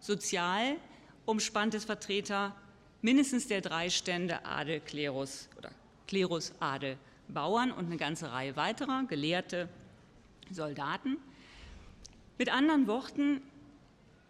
Sozial 0.00 0.76
umspannt 1.24 1.74
es 1.74 1.84
Vertreter 1.84 2.54
mindestens 3.00 3.46
der 3.46 3.60
drei 3.60 3.88
Stände 3.90 4.44
Adel, 4.44 4.80
Klerus 4.80 5.48
oder 5.56 5.70
Klerus, 6.08 6.52
Adel, 6.58 6.96
Bauern 7.28 7.70
und 7.70 7.86
eine 7.86 7.96
ganze 7.96 8.32
Reihe 8.32 8.56
weiterer, 8.56 9.04
Gelehrte, 9.04 9.68
Soldaten. 10.50 11.18
Mit 12.38 12.52
anderen 12.52 12.88
Worten, 12.88 13.40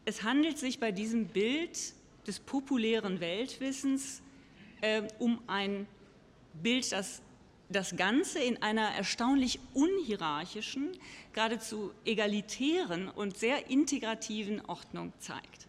es 0.04 0.22
handelt 0.22 0.58
sich 0.58 0.80
bei 0.80 0.92
diesem 0.92 1.28
Bild 1.28 1.94
des 2.26 2.40
populären 2.40 3.20
Weltwissens 3.20 4.20
äh, 4.82 5.02
um 5.18 5.40
ein 5.46 5.86
Bild, 6.62 6.92
das 6.92 7.22
das 7.68 7.96
Ganze 7.96 8.38
in 8.38 8.62
einer 8.62 8.88
erstaunlich 8.94 9.60
unhierarchischen, 9.74 10.92
geradezu 11.32 11.92
egalitären 12.04 13.08
und 13.08 13.36
sehr 13.36 13.70
integrativen 13.70 14.64
Ordnung 14.66 15.12
zeigt. 15.18 15.67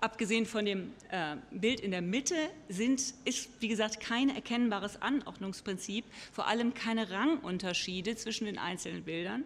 Abgesehen 0.00 0.46
von 0.46 0.64
dem 0.64 0.92
äh, 1.10 1.34
Bild 1.50 1.80
in 1.80 1.90
der 1.90 2.02
Mitte 2.02 2.36
sind, 2.68 3.02
ist, 3.24 3.48
wie 3.58 3.66
gesagt, 3.66 3.98
kein 3.98 4.28
erkennbares 4.28 5.02
Anordnungsprinzip, 5.02 6.04
vor 6.32 6.46
allem 6.46 6.72
keine 6.72 7.10
Rangunterschiede 7.10 8.14
zwischen 8.14 8.44
den 8.44 8.58
einzelnen 8.58 9.02
Bildern, 9.02 9.42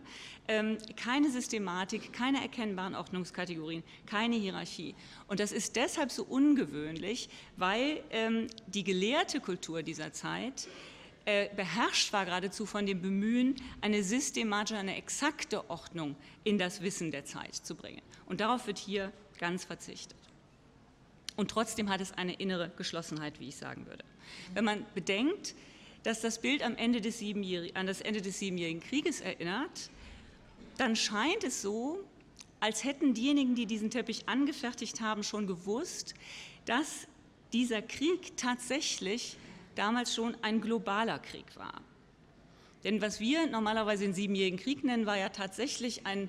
ähm, 0.48 0.76
keine 0.96 1.30
Systematik, 1.30 2.12
keine 2.12 2.42
erkennbaren 2.42 2.94
Ordnungskategorien, 2.94 3.82
keine 4.04 4.36
Hierarchie. 4.36 4.94
Und 5.26 5.40
das 5.40 5.52
ist 5.52 5.76
deshalb 5.76 6.10
so 6.10 6.22
ungewöhnlich, 6.24 7.30
weil 7.56 8.02
ähm, 8.10 8.48
die 8.66 8.84
gelehrte 8.84 9.40
Kultur 9.40 9.82
dieser 9.82 10.12
Zeit 10.12 10.68
äh, 11.24 11.48
beherrscht 11.56 12.12
war 12.12 12.26
geradezu 12.26 12.66
von 12.66 12.84
dem 12.84 13.00
Bemühen, 13.00 13.56
eine 13.80 14.02
systematische, 14.02 14.78
eine 14.78 14.96
exakte 14.96 15.70
Ordnung 15.70 16.14
in 16.44 16.58
das 16.58 16.82
Wissen 16.82 17.10
der 17.10 17.24
Zeit 17.24 17.54
zu 17.54 17.74
bringen. 17.74 18.02
Und 18.26 18.40
darauf 18.40 18.66
wird 18.66 18.76
hier 18.76 19.12
ganz 19.38 19.64
verzichtet. 19.64 20.21
Und 21.36 21.50
trotzdem 21.50 21.88
hat 21.88 22.00
es 22.00 22.12
eine 22.12 22.34
innere 22.34 22.70
Geschlossenheit, 22.76 23.40
wie 23.40 23.48
ich 23.48 23.56
sagen 23.56 23.86
würde. 23.86 24.04
Wenn 24.54 24.64
man 24.64 24.84
bedenkt, 24.94 25.54
dass 26.02 26.20
das 26.20 26.40
Bild 26.40 26.62
am 26.62 26.76
Ende 26.76 27.00
des 27.00 27.22
an 27.74 27.86
das 27.86 28.00
Ende 28.00 28.20
des 28.20 28.38
Siebenjährigen 28.38 28.82
Krieges 28.82 29.20
erinnert, 29.20 29.90
dann 30.78 30.96
scheint 30.96 31.44
es 31.44 31.62
so, 31.62 32.00
als 32.60 32.84
hätten 32.84 33.14
diejenigen, 33.14 33.54
die 33.54 33.66
diesen 33.66 33.90
Teppich 33.90 34.28
angefertigt 34.28 35.00
haben, 35.00 35.22
schon 35.22 35.46
gewusst, 35.46 36.14
dass 36.64 37.06
dieser 37.52 37.82
Krieg 37.82 38.36
tatsächlich 38.36 39.36
damals 39.74 40.14
schon 40.14 40.36
ein 40.42 40.60
globaler 40.60 41.18
Krieg 41.18 41.56
war. 41.56 41.80
Denn 42.84 43.00
was 43.00 43.20
wir 43.20 43.46
normalerweise 43.46 44.04
den 44.04 44.14
Siebenjährigen 44.14 44.58
Krieg 44.58 44.84
nennen, 44.84 45.06
war 45.06 45.16
ja 45.16 45.28
tatsächlich 45.28 46.06
ein 46.06 46.28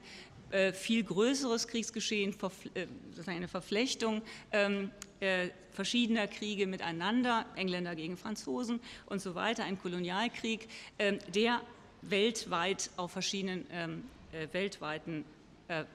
viel 0.73 1.03
größeres 1.03 1.67
Kriegsgeschehen, 1.67 2.35
äh, 2.75 2.85
eine 3.25 3.47
Verflechtung 3.47 4.21
ähm, 4.51 4.91
äh, 5.19 5.49
verschiedener 5.71 6.27
Kriege 6.27 6.67
miteinander, 6.67 7.45
Engländer 7.55 7.95
gegen 7.95 8.17
Franzosen 8.17 8.79
und 9.07 9.21
so 9.21 9.33
weiter, 9.33 9.63
ein 9.63 9.79
Kolonialkrieg, 9.79 10.67
ähm, 10.99 11.19
der 11.33 11.61
weltweit 12.03 12.91
auf 12.97 13.11
verschiedenen 13.11 13.65
ähm, 13.71 14.03
weltweiten 14.51 15.25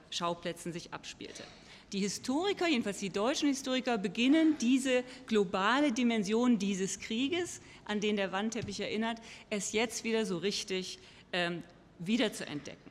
Schauplätzen 0.09 0.73
sich 0.73 0.91
abspielte. 0.93 1.43
Die 1.91 1.99
Historiker, 1.99 2.67
jedenfalls 2.67 2.99
die 2.99 3.09
deutschen 3.09 3.49
Historiker, 3.49 3.97
beginnen 3.97 4.57
diese 4.59 5.03
globale 5.27 5.91
Dimension 5.91 6.57
dieses 6.57 6.99
Krieges, 6.99 7.61
an 7.85 7.99
den 7.99 8.15
der 8.15 8.31
Wandteppich 8.31 8.79
erinnert, 8.79 9.19
es 9.49 9.71
jetzt 9.71 10.03
wieder 10.03 10.25
so 10.25 10.37
richtig 10.37 10.99
ähm, 11.33 11.63
wieder. 11.99 12.88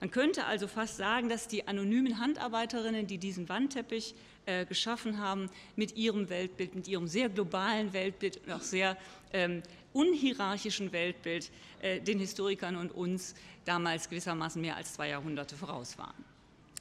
Man 0.00 0.10
könnte 0.10 0.46
also 0.46 0.66
fast 0.66 0.96
sagen, 0.96 1.28
dass 1.28 1.46
die 1.46 1.68
anonymen 1.68 2.18
Handarbeiterinnen, 2.18 3.06
die 3.06 3.18
diesen 3.18 3.48
Wandteppich 3.50 4.14
äh, 4.46 4.64
geschaffen 4.64 5.18
haben, 5.18 5.50
mit 5.76 5.96
ihrem 5.96 6.30
Weltbild, 6.30 6.74
mit 6.74 6.88
ihrem 6.88 7.06
sehr 7.06 7.28
globalen 7.28 7.92
Weltbild 7.92 8.40
und 8.46 8.52
auch 8.52 8.62
sehr 8.62 8.96
ähm, 9.34 9.62
unhierarchischen 9.92 10.92
Weltbild 10.92 11.50
äh, 11.82 12.00
den 12.00 12.18
Historikern 12.18 12.76
und 12.76 12.92
uns 12.92 13.34
damals 13.66 14.08
gewissermaßen 14.08 14.60
mehr 14.60 14.76
als 14.76 14.94
zwei 14.94 15.08
Jahrhunderte 15.08 15.54
voraus 15.54 15.98
waren. 15.98 16.24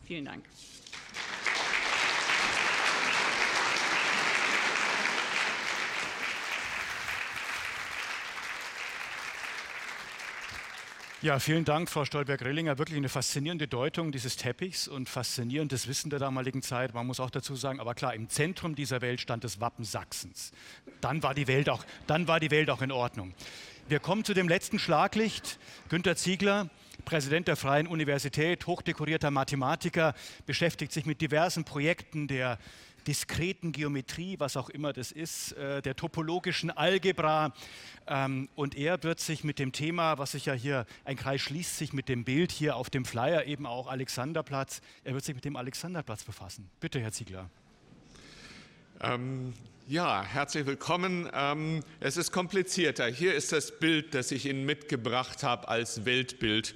Vielen 0.06 0.26
Dank. 0.26 0.46
Ja, 11.22 11.38
vielen 11.38 11.66
Dank, 11.66 11.90
Frau 11.90 12.06
Stolberg-Rellinger. 12.06 12.78
Wirklich 12.78 12.96
eine 12.96 13.10
faszinierende 13.10 13.68
Deutung 13.68 14.14
dieses 14.14 14.38
Teppichs 14.38 14.88
und 14.88 15.10
faszinierendes 15.10 15.90
Wissen 15.90 16.10
der 16.10 16.18
damaligen 16.18 16.62
Zeit. 16.62 16.94
Man 16.94 17.06
muss 17.08 17.20
auch 17.20 17.30
dazu 17.30 17.58
sagen, 17.58 17.82
aber 17.82 17.94
klar, 17.94 18.14
im 18.14 18.30
Zentrum 18.30 18.74
dieser 18.74 19.02
Welt 19.02 19.20
stand 19.20 19.44
das 19.44 19.60
Wappen 19.60 19.84
Sachsens. 19.84 20.54
Dann 21.02 21.22
war 21.22 21.34
die 21.34 21.48
Welt 21.48 21.70
auch, 21.70 21.84
dann 22.08 22.30
war 22.30 22.40
die 22.40 22.52
Welt 22.52 22.70
auch 22.70 22.82
in 22.82 22.94
Ordnung. 22.94 23.34
Wir 23.90 24.00
kommen 24.00 24.24
zu 24.24 24.34
dem 24.34 24.48
letzten 24.48 24.80
Schlaglicht. 24.80 25.60
Günter 25.90 26.16
Ziegler, 26.16 26.70
Präsident 27.04 27.50
der 27.50 27.58
Freien 27.58 27.88
Universität, 27.88 28.66
hochdekorierter 28.66 29.30
Mathematiker, 29.30 30.14
beschäftigt 30.46 30.94
sich 30.94 31.06
mit 31.06 31.20
diversen 31.20 31.66
Projekten 31.66 32.30
der 32.30 32.58
diskreten 33.08 33.72
Geometrie, 33.72 34.40
was 34.40 34.58
auch 34.58 34.70
immer 34.70 34.94
das 34.94 35.12
ist, 35.12 35.54
äh, 35.54 35.82
der 35.82 35.96
topologischen 35.96 36.72
Algebra. 36.72 37.54
Ähm, 38.08 38.50
und 38.56 38.76
er 38.76 39.02
wird 39.04 39.20
sich 39.20 39.44
mit 39.44 39.60
dem 39.60 39.72
Thema, 39.72 40.18
was 40.18 40.32
sich 40.32 40.46
ja 40.46 40.54
hier, 40.54 40.86
ein 41.06 41.18
Kreis 41.18 41.42
schließt 41.42 41.78
sich 41.78 41.94
mit 41.94 42.10
dem 42.10 42.24
Bild 42.24 42.52
hier 42.52 42.76
auf 42.76 42.90
dem 42.90 43.06
Flyer, 43.06 43.46
eben 43.46 43.66
auch 43.66 43.88
Alexanderplatz, 43.88 44.82
er 45.04 45.14
wird 45.14 45.24
sich 45.24 45.36
mit 45.36 45.46
dem 45.46 45.56
Alexanderplatz 45.56 46.24
befassen. 46.24 46.70
Bitte, 46.80 47.00
Herr 47.00 47.12
Ziegler. 47.12 47.50
Ähm, 49.02 49.54
ja, 49.88 50.24
herzlich 50.24 50.66
willkommen. 50.68 51.30
Ähm, 51.34 51.84
es 52.00 52.18
ist 52.18 52.32
komplizierter. 52.32 53.08
Hier 53.08 53.34
ist 53.34 53.52
das 53.52 53.80
Bild, 53.80 54.14
das 54.14 54.32
ich 54.32 54.46
Ihnen 54.46 54.66
mitgebracht 54.66 55.42
habe 55.42 55.68
als 55.68 56.06
Weltbild. 56.06 56.76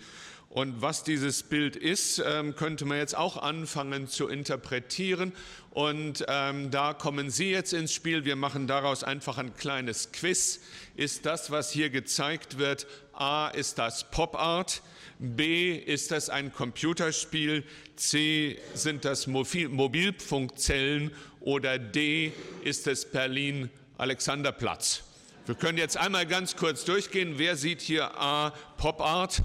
Und 0.54 0.84
was 0.84 1.04
dieses 1.04 1.42
Bild 1.42 1.76
ist, 1.76 2.22
ähm, 2.24 2.56
könnte 2.56 2.86
man 2.86 3.00
jetzt 3.00 3.18
auch 3.18 3.38
anfangen 3.38 4.08
zu 4.08 4.28
interpretieren. 4.28 5.32
Und 5.72 6.24
ähm, 6.28 6.70
da 6.70 6.94
kommen 6.94 7.32
Sie 7.32 7.50
jetzt 7.50 7.74
ins 7.74 7.92
Spiel. 7.92 8.24
Wir 8.24 8.36
machen 8.36 8.68
daraus 8.68 9.04
einfach 9.04 9.40
ein 9.40 9.56
kleines 9.56 10.12
Quiz. 10.12 10.60
Ist 10.96 11.26
das, 11.26 11.50
was 11.50 11.72
hier 11.72 11.90
gezeigt 11.90 12.60
wird, 12.60 12.86
A, 13.14 13.48
ist 13.48 13.80
das 13.80 14.12
Pop 14.12 14.36
Art? 14.36 14.84
B, 15.18 15.76
ist 15.76 16.12
das 16.12 16.30
ein 16.30 16.54
Computerspiel? 16.54 17.64
C, 17.96 18.60
sind 18.76 19.06
das 19.06 19.26
Mobilfunkzellen? 19.26 21.16
Oder 21.40 21.80
D, 21.80 22.32
ist 22.64 22.86
es 22.86 23.10
Berlin 23.10 23.72
Alexanderplatz? 23.98 25.02
Wir 25.48 25.56
können 25.56 25.80
jetzt 25.80 25.98
einmal 25.98 26.28
ganz 26.28 26.56
kurz 26.56 26.86
durchgehen. 26.86 27.40
Wer 27.40 27.56
sieht 27.56 27.82
hier 27.82 28.16
A, 28.20 28.54
Pop 28.78 29.02
Art? 29.02 29.42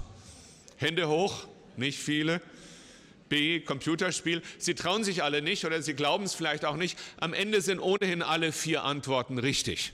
Hände 0.79 1.09
hoch, 1.09 1.45
nicht 1.75 1.99
viele. 1.99 2.41
B, 3.27 3.59
Computerspiel. 3.59 4.41
Sie 4.57 4.75
trauen 4.75 5.03
sich 5.03 5.23
alle 5.23 5.41
nicht 5.41 5.65
oder 5.65 5.81
Sie 5.81 5.93
glauben 5.93 6.23
es 6.23 6.33
vielleicht 6.33 6.63
auch 6.63 6.77
nicht. 6.77 6.97
Am 7.17 7.33
Ende 7.33 7.59
sind 7.59 7.81
ohnehin 7.81 8.21
alle 8.21 8.53
vier 8.53 8.85
Antworten 8.85 9.39
richtig. 9.39 9.91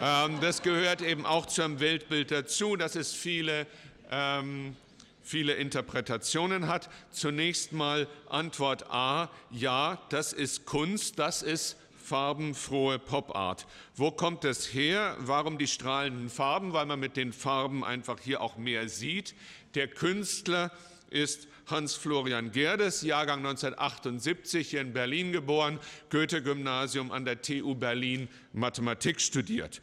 Ähm, 0.00 0.38
das 0.40 0.62
gehört 0.62 1.02
eben 1.02 1.26
auch 1.26 1.44
zum 1.44 1.78
Weltbild 1.80 2.30
dazu, 2.30 2.74
dass 2.76 2.96
es 2.96 3.12
viele, 3.12 3.66
ähm, 4.10 4.74
viele 5.22 5.52
Interpretationen 5.52 6.68
hat. 6.68 6.88
Zunächst 7.10 7.72
mal 7.72 8.08
Antwort 8.30 8.86
A, 8.90 9.28
ja, 9.50 10.00
das 10.08 10.32
ist 10.32 10.64
Kunst, 10.64 11.18
das 11.18 11.42
ist 11.42 11.76
farbenfrohe 12.08 12.98
Pop-Art. 12.98 13.66
Wo 13.94 14.10
kommt 14.10 14.44
es 14.44 14.72
her? 14.72 15.14
Warum 15.20 15.58
die 15.58 15.66
strahlenden 15.66 16.30
Farben? 16.30 16.72
Weil 16.72 16.86
man 16.86 16.98
mit 16.98 17.16
den 17.18 17.34
Farben 17.34 17.84
einfach 17.84 18.18
hier 18.18 18.40
auch 18.40 18.56
mehr 18.56 18.88
sieht. 18.88 19.34
Der 19.74 19.88
Künstler 19.88 20.70
ist 21.10 21.48
Hans-Florian 21.66 22.50
Gerdes, 22.50 23.02
Jahrgang 23.02 23.38
1978, 23.38 24.70
hier 24.70 24.80
in 24.80 24.92
Berlin 24.92 25.32
geboren, 25.32 25.78
Goethe-Gymnasium 26.10 27.12
an 27.12 27.24
der 27.24 27.42
TU 27.42 27.74
Berlin 27.74 28.28
Mathematik 28.52 29.20
studiert. 29.20 29.82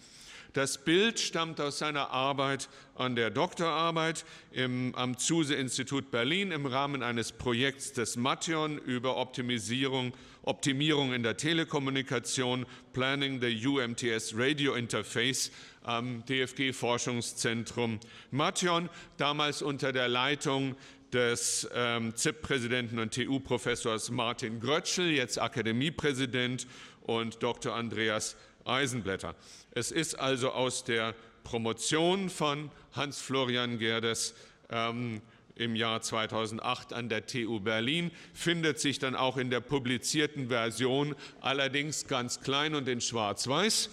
Das 0.55 0.85
Bild 0.85 1.19
stammt 1.19 1.59
aus 1.59 1.79
seiner 1.79 2.11
Arbeit 2.11 2.69
an 2.95 3.17
der 3.17 3.29
Doktorarbeit 3.29 4.23
im, 4.53 4.95
am 4.95 5.17
Zuse-Institut 5.17 6.11
Berlin 6.11 6.51
im 6.51 6.65
Rahmen 6.65 7.03
eines 7.03 7.33
Projekts 7.33 7.91
des 7.91 8.15
Mathion 8.15 8.77
über 8.77 9.17
Optimisierung, 9.17 10.13
Optimierung 10.43 11.11
in 11.11 11.23
der 11.23 11.35
Telekommunikation, 11.35 12.65
Planning 12.93 13.41
the 13.41 13.67
UMTS 13.67 14.33
Radio 14.37 14.75
Interface 14.75 15.51
am 15.85 16.23
DFG-Forschungszentrum 16.25 17.99
Mathion, 18.31 18.89
damals 19.17 19.61
unter 19.61 19.91
der 19.91 20.07
Leitung 20.07 20.75
des 21.13 21.69
ähm, 21.73 22.15
ZIP-Präsidenten 22.15 22.99
und 22.99 23.13
TU-Professors 23.13 24.11
Martin 24.11 24.59
Grötschel, 24.59 25.11
jetzt 25.11 25.39
Akademiepräsident, 25.39 26.67
und 27.05 27.43
Dr. 27.43 27.75
Andreas 27.75 28.35
Eisenblätter. 28.65 29.35
Es 29.71 29.91
ist 29.91 30.15
also 30.15 30.51
aus 30.51 30.83
der 30.83 31.13
Promotion 31.43 32.29
von 32.29 32.71
Hans-Florian 32.93 33.77
Gerdes 33.77 34.33
ähm, 34.69 35.21
im 35.55 35.75
Jahr 35.75 36.01
2008 36.01 36.91
an 36.91 37.07
der 37.07 37.27
TU 37.27 37.59
Berlin, 37.59 38.11
findet 38.33 38.79
sich 38.79 38.99
dann 38.99 39.15
auch 39.15 39.37
in 39.37 39.49
der 39.49 39.61
publizierten 39.61 40.49
Version, 40.49 41.15
allerdings 41.39 42.07
ganz 42.07 42.41
klein 42.41 42.75
und 42.75 42.87
in 42.87 42.99
Schwarz-Weiß 42.99 43.89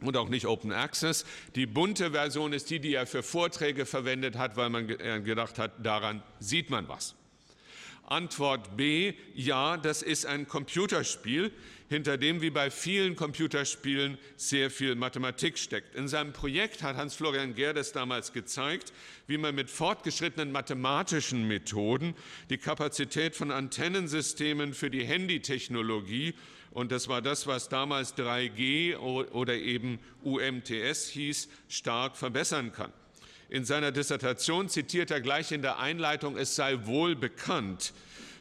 und 0.00 0.16
auch 0.16 0.28
nicht 0.28 0.46
Open 0.46 0.72
Access. 0.72 1.24
Die 1.54 1.66
bunte 1.66 2.12
Version 2.12 2.52
ist 2.52 2.70
die, 2.70 2.80
die 2.80 2.94
er 2.94 3.06
für 3.06 3.22
Vorträge 3.22 3.86
verwendet 3.86 4.36
hat, 4.36 4.56
weil 4.56 4.70
man 4.70 4.86
gedacht 4.86 5.58
hat, 5.58 5.72
daran 5.84 6.22
sieht 6.40 6.70
man 6.70 6.88
was. 6.88 7.14
Antwort 8.06 8.76
B, 8.76 9.14
ja, 9.34 9.76
das 9.76 10.02
ist 10.02 10.26
ein 10.26 10.46
Computerspiel, 10.46 11.52
hinter 11.88 12.18
dem 12.18 12.40
wie 12.40 12.50
bei 12.50 12.70
vielen 12.70 13.16
Computerspielen 13.16 14.18
sehr 14.36 14.70
viel 14.70 14.94
Mathematik 14.94 15.58
steckt. 15.58 15.94
In 15.94 16.08
seinem 16.08 16.32
Projekt 16.32 16.82
hat 16.82 16.96
Hans-Florian 16.96 17.54
Gerdes 17.54 17.92
damals 17.92 18.32
gezeigt, 18.32 18.92
wie 19.26 19.38
man 19.38 19.54
mit 19.54 19.70
fortgeschrittenen 19.70 20.52
mathematischen 20.52 21.46
Methoden 21.46 22.14
die 22.50 22.58
Kapazität 22.58 23.36
von 23.36 23.50
Antennensystemen 23.50 24.74
für 24.74 24.90
die 24.90 25.04
Handytechnologie 25.04 26.34
und 26.76 26.92
das 26.92 27.08
war 27.08 27.22
das, 27.22 27.46
was 27.46 27.70
damals 27.70 28.18
3G 28.18 28.98
oder 28.98 29.54
eben 29.54 29.98
UMTS 30.22 31.08
hieß, 31.08 31.48
stark 31.70 32.18
verbessern 32.18 32.70
kann. 32.70 32.92
In 33.48 33.64
seiner 33.64 33.92
Dissertation 33.92 34.68
zitiert 34.68 35.10
er 35.10 35.22
gleich 35.22 35.52
in 35.52 35.62
der 35.62 35.78
Einleitung, 35.78 36.36
es 36.36 36.54
sei 36.54 36.84
wohl 36.84 37.16
bekannt, 37.16 37.94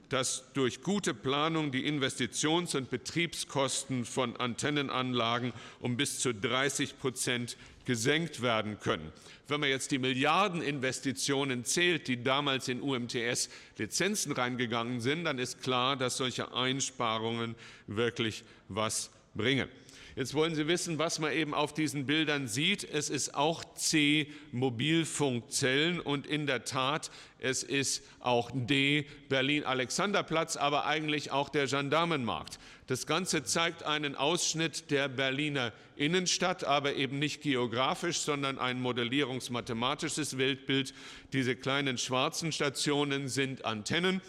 dass 0.09 0.45
durch 0.53 0.81
gute 0.81 1.13
Planung 1.13 1.71
die 1.71 1.87
Investitions- 1.87 2.75
und 2.75 2.89
Betriebskosten 2.89 4.05
von 4.05 4.35
Antennenanlagen 4.37 5.53
um 5.79 5.97
bis 5.97 6.19
zu 6.19 6.33
30 6.33 6.99
Prozent 6.99 7.57
gesenkt 7.85 8.41
werden 8.41 8.79
können. 8.79 9.11
Wenn 9.47 9.59
man 9.59 9.69
jetzt 9.69 9.91
die 9.91 9.99
Milliardeninvestitionen 9.99 11.65
zählt, 11.65 12.07
die 12.07 12.23
damals 12.23 12.67
in 12.67 12.81
UMTS 12.81 13.49
Lizenzen 13.77 14.31
reingegangen 14.31 15.01
sind, 15.01 15.25
dann 15.25 15.37
ist 15.37 15.61
klar, 15.61 15.95
dass 15.95 16.17
solche 16.17 16.53
Einsparungen 16.53 17.55
wirklich 17.87 18.43
was 18.69 19.11
bringen. 19.35 19.69
Jetzt 20.15 20.33
wollen 20.33 20.55
Sie 20.55 20.67
wissen, 20.67 20.97
was 20.97 21.19
man 21.19 21.33
eben 21.33 21.53
auf 21.53 21.73
diesen 21.73 22.05
Bildern 22.05 22.47
sieht. 22.47 22.85
Es 22.85 23.09
ist 23.09 23.35
auch 23.35 23.65
C 23.75 24.31
Mobilfunkzellen 24.53 25.99
und 25.99 26.25
in 26.25 26.47
der 26.47 26.63
Tat, 26.63 27.11
es 27.37 27.63
ist 27.63 28.01
auch 28.21 28.49
D 28.53 29.07
Berlin-Alexanderplatz, 29.27 30.55
aber 30.55 30.85
eigentlich 30.85 31.31
auch 31.31 31.49
der 31.49 31.67
Gendarmenmarkt. 31.67 32.59
Das 32.87 33.07
Ganze 33.07 33.43
zeigt 33.43 33.83
einen 33.83 34.15
Ausschnitt 34.15 34.89
der 34.89 35.09
Berliner 35.09 35.73
Innenstadt, 35.97 36.63
aber 36.63 36.95
eben 36.95 37.19
nicht 37.19 37.41
geografisch, 37.41 38.19
sondern 38.19 38.57
ein 38.57 38.81
modellierungsmathematisches 38.81 40.37
Weltbild. 40.37 40.93
Diese 41.33 41.57
kleinen 41.57 41.97
schwarzen 41.97 42.53
Stationen 42.53 43.27
sind 43.27 43.65
Antennen. 43.65 44.21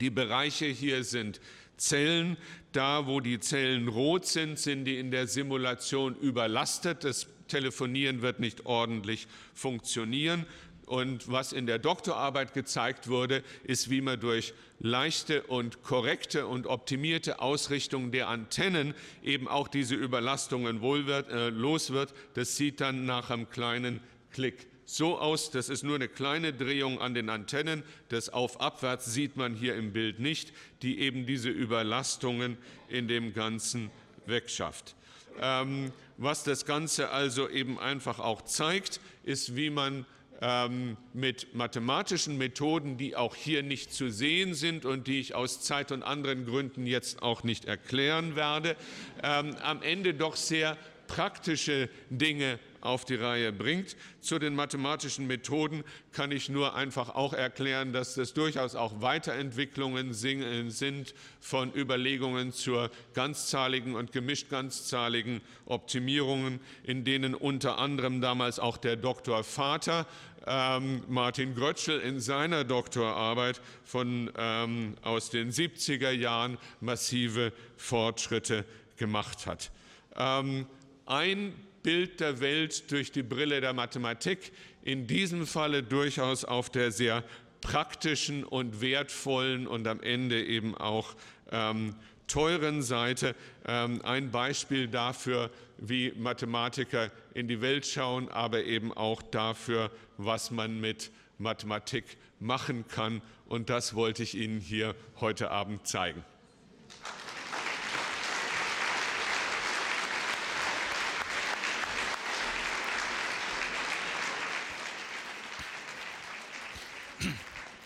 Die 0.00 0.10
Bereiche 0.10 0.66
hier 0.66 1.02
sind 1.02 1.40
Zellen. 1.76 2.36
Da, 2.74 3.06
wo 3.06 3.20
die 3.20 3.38
Zellen 3.38 3.86
rot 3.86 4.26
sind, 4.26 4.58
sind 4.58 4.84
die 4.84 4.98
in 4.98 5.12
der 5.12 5.28
Simulation 5.28 6.16
überlastet. 6.16 7.04
Das 7.04 7.28
Telefonieren 7.46 8.20
wird 8.20 8.40
nicht 8.40 8.66
ordentlich 8.66 9.28
funktionieren. 9.54 10.44
Und 10.86 11.30
was 11.30 11.52
in 11.52 11.66
der 11.66 11.78
Doktorarbeit 11.78 12.52
gezeigt 12.52 13.06
wurde, 13.08 13.44
ist, 13.62 13.90
wie 13.90 14.00
man 14.00 14.18
durch 14.18 14.54
leichte 14.80 15.44
und 15.44 15.84
korrekte 15.84 16.48
und 16.48 16.66
optimierte 16.66 17.38
Ausrichtung 17.38 18.10
der 18.10 18.26
Antennen 18.28 18.94
eben 19.22 19.46
auch 19.46 19.68
diese 19.68 19.94
Überlastungen 19.94 20.80
wohl 20.80 21.06
wird, 21.06 21.30
äh, 21.30 21.50
los 21.50 21.92
wird. 21.92 22.12
Das 22.34 22.56
sieht 22.56 22.80
dann 22.80 23.06
nach 23.06 23.30
einem 23.30 23.48
kleinen 23.50 24.00
Klick 24.32 24.66
so 24.86 25.18
aus, 25.18 25.50
das 25.50 25.68
ist 25.68 25.82
nur 25.82 25.94
eine 25.94 26.08
kleine 26.08 26.52
Drehung 26.52 27.00
an 27.00 27.14
den 27.14 27.30
Antennen. 27.30 27.82
Das 28.08 28.28
Auf-Abwärts 28.28 29.06
sieht 29.06 29.36
man 29.36 29.54
hier 29.54 29.74
im 29.76 29.92
Bild 29.92 30.20
nicht, 30.20 30.52
die 30.82 31.00
eben 31.00 31.26
diese 31.26 31.48
Überlastungen 31.48 32.58
in 32.88 33.08
dem 33.08 33.32
Ganzen 33.32 33.90
wegschafft. 34.26 34.94
Ähm, 35.40 35.92
was 36.16 36.44
das 36.44 36.64
Ganze 36.64 37.10
also 37.10 37.48
eben 37.48 37.78
einfach 37.78 38.18
auch 38.18 38.42
zeigt, 38.42 39.00
ist, 39.24 39.56
wie 39.56 39.70
man 39.70 40.06
ähm, 40.40 40.96
mit 41.12 41.54
mathematischen 41.54 42.36
Methoden, 42.38 42.96
die 42.98 43.16
auch 43.16 43.34
hier 43.34 43.62
nicht 43.62 43.92
zu 43.92 44.10
sehen 44.10 44.54
sind 44.54 44.84
und 44.84 45.06
die 45.06 45.20
ich 45.20 45.34
aus 45.34 45.60
Zeit 45.60 45.92
und 45.92 46.02
anderen 46.02 46.44
Gründen 46.44 46.86
jetzt 46.86 47.22
auch 47.22 47.44
nicht 47.44 47.64
erklären 47.64 48.36
werde, 48.36 48.76
ähm, 49.22 49.56
am 49.62 49.82
Ende 49.82 50.14
doch 50.14 50.36
sehr 50.36 50.76
praktische 51.06 51.88
Dinge 52.10 52.58
auf 52.84 53.04
die 53.04 53.14
Reihe 53.14 53.52
bringt. 53.52 53.96
Zu 54.20 54.38
den 54.38 54.54
mathematischen 54.54 55.26
Methoden 55.26 55.84
kann 56.12 56.30
ich 56.32 56.48
nur 56.48 56.74
einfach 56.74 57.14
auch 57.14 57.32
erklären, 57.32 57.92
dass 57.92 58.14
das 58.14 58.34
durchaus 58.34 58.74
auch 58.74 59.00
Weiterentwicklungen 59.00 60.12
sind 60.12 61.14
von 61.40 61.74
Überlegungen 61.74 62.52
zur 62.52 62.90
ganzzahligen 63.14 63.94
und 63.94 64.12
gemischt 64.12 64.50
ganzzahligen 64.50 65.40
Optimierungen, 65.66 66.60
in 66.82 67.04
denen 67.04 67.34
unter 67.34 67.78
anderem 67.78 68.20
damals 68.20 68.58
auch 68.58 68.76
der 68.76 68.96
Doktor 68.96 69.44
Vater 69.44 70.06
ähm, 70.46 71.02
Martin 71.08 71.54
Grötschel 71.54 72.00
in 72.00 72.20
seiner 72.20 72.64
Doktorarbeit 72.64 73.60
von, 73.84 74.30
ähm, 74.36 74.94
aus 75.02 75.30
den 75.30 75.50
70er 75.50 76.10
Jahren 76.10 76.58
massive 76.80 77.52
Fortschritte 77.76 78.64
gemacht 78.96 79.46
hat. 79.46 79.70
Ähm, 80.16 80.66
ein 81.06 81.54
Bild 81.84 82.18
der 82.18 82.40
Welt 82.40 82.90
durch 82.90 83.12
die 83.12 83.22
Brille 83.22 83.60
der 83.60 83.74
Mathematik, 83.74 84.50
in 84.82 85.06
diesem 85.06 85.46
Falle 85.46 85.84
durchaus 85.84 86.44
auf 86.44 86.70
der 86.70 86.90
sehr 86.90 87.22
praktischen 87.60 88.42
und 88.42 88.80
wertvollen 88.80 89.66
und 89.66 89.86
am 89.86 90.00
Ende 90.00 90.44
eben 90.44 90.74
auch 90.76 91.14
ähm, 91.52 91.94
teuren 92.26 92.82
Seite. 92.82 93.36
Ähm, 93.66 94.00
ein 94.02 94.30
Beispiel 94.30 94.88
dafür, 94.88 95.50
wie 95.78 96.12
Mathematiker 96.16 97.10
in 97.34 97.48
die 97.48 97.60
Welt 97.60 97.86
schauen, 97.86 98.28
aber 98.30 98.64
eben 98.64 98.92
auch 98.92 99.22
dafür, 99.22 99.90
was 100.16 100.50
man 100.50 100.80
mit 100.80 101.10
Mathematik 101.38 102.16
machen 102.40 102.86
kann. 102.88 103.20
Und 103.46 103.68
das 103.70 103.94
wollte 103.94 104.22
ich 104.22 104.34
Ihnen 104.34 104.58
hier 104.58 104.94
heute 105.20 105.50
Abend 105.50 105.86
zeigen. 105.86 106.24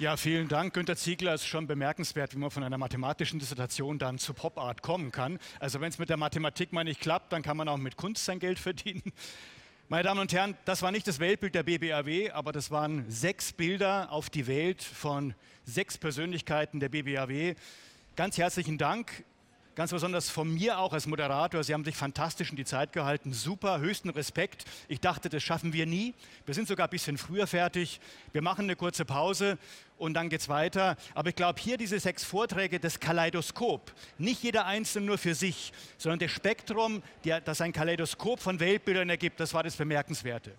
Ja, 0.01 0.17
vielen 0.17 0.47
Dank. 0.47 0.75
Günter 0.75 0.95
Ziegler 0.95 1.35
ist 1.35 1.45
schon 1.45 1.67
bemerkenswert, 1.67 2.33
wie 2.33 2.39
man 2.39 2.53
von 2.53 2.63
einer 2.63 2.79
mathematischen 2.79 3.41
Dissertation 3.41 3.99
dann 3.99 4.19
zu 4.19 4.33
Pop 4.33 4.57
Art 4.57 4.81
kommen 4.81 5.11
kann. 5.11 5.41
Also 5.59 5.81
wenn 5.81 5.89
es 5.89 5.99
mit 5.99 6.09
der 6.09 6.17
Mathematik 6.17 6.73
mal 6.73 6.85
nicht 6.85 7.01
klappt, 7.01 7.33
dann 7.33 7.43
kann 7.43 7.57
man 7.57 7.69
auch 7.69 7.79
mit 7.79 7.97
Kunst 7.97 8.25
sein 8.25 8.39
Geld 8.39 8.61
verdienen. 8.61 9.03
Meine 9.89 10.05
Damen 10.05 10.21
und 10.21 10.33
Herren, 10.33 10.57
das 10.67 10.83
war 10.83 10.93
nicht 10.93 11.09
das 11.09 11.19
Weltbild 11.19 11.57
der 11.57 11.65
BBAW, 11.65 12.31
aber 12.31 12.53
das 12.53 12.71
waren 12.71 13.11
sechs 13.11 13.53
Bilder 13.53 14.13
auf 14.13 14.31
die 14.31 14.47
Welt 14.47 14.85
von 14.85 15.35
sechs 15.65 15.99
Persönlichkeiten 15.99 16.79
der 16.79 16.91
BBAW. 16.91 17.57
Ganz 18.15 18.39
herzlichen 18.39 18.79
Dank. 18.79 19.25
Ganz 19.79 19.93
besonders 19.93 20.29
von 20.29 20.53
mir 20.53 20.81
auch 20.81 20.93
als 20.93 21.07
Moderator. 21.07 21.63
Sie 21.63 21.73
haben 21.73 21.85
sich 21.85 21.95
fantastisch 21.95 22.51
in 22.51 22.57
die 22.57 22.65
Zeit 22.65 22.93
gehalten. 22.93 23.33
Super, 23.33 23.79
höchsten 23.79 24.11
Respekt. 24.11 24.65
Ich 24.89 24.99
dachte, 24.99 25.29
das 25.29 25.41
schaffen 25.45 25.73
wir 25.73 25.87
nie. 25.87 26.15
Wir 26.47 26.55
sind 26.57 26.67
sogar 26.67 26.89
ein 26.89 26.91
bisschen 26.91 27.17
früher 27.17 27.47
fertig. 27.47 28.01
Wir 28.33 28.43
machen 28.43 28.65
eine 28.65 28.75
kurze 28.75 29.05
Pause 29.05 29.57
und 29.97 30.15
dann 30.15 30.31
geht 30.31 30.41
es 30.41 30.49
weiter. 30.49 30.97
Aber 31.15 31.29
ich 31.29 31.37
glaube, 31.37 31.61
hier 31.61 31.77
diese 31.77 32.01
sechs 32.01 32.25
Vorträge, 32.25 32.81
das 32.81 32.99
Kaleidoskop, 32.99 33.95
nicht 34.19 34.43
jeder 34.43 34.67
einzelne 34.67 35.07
nur 35.07 35.17
für 35.17 35.37
sich, 35.37 35.73
sondern 35.97 36.19
das 36.19 36.33
Spektrum, 36.33 37.01
das 37.45 37.61
ein 37.61 37.73
Kaleidoskop 37.73 38.41
von 38.41 38.59
Weltbildern 38.59 39.09
ergibt, 39.09 39.39
das 39.39 39.55
war 39.55 39.63
das 39.63 39.77
Bemerkenswerte. 39.77 40.57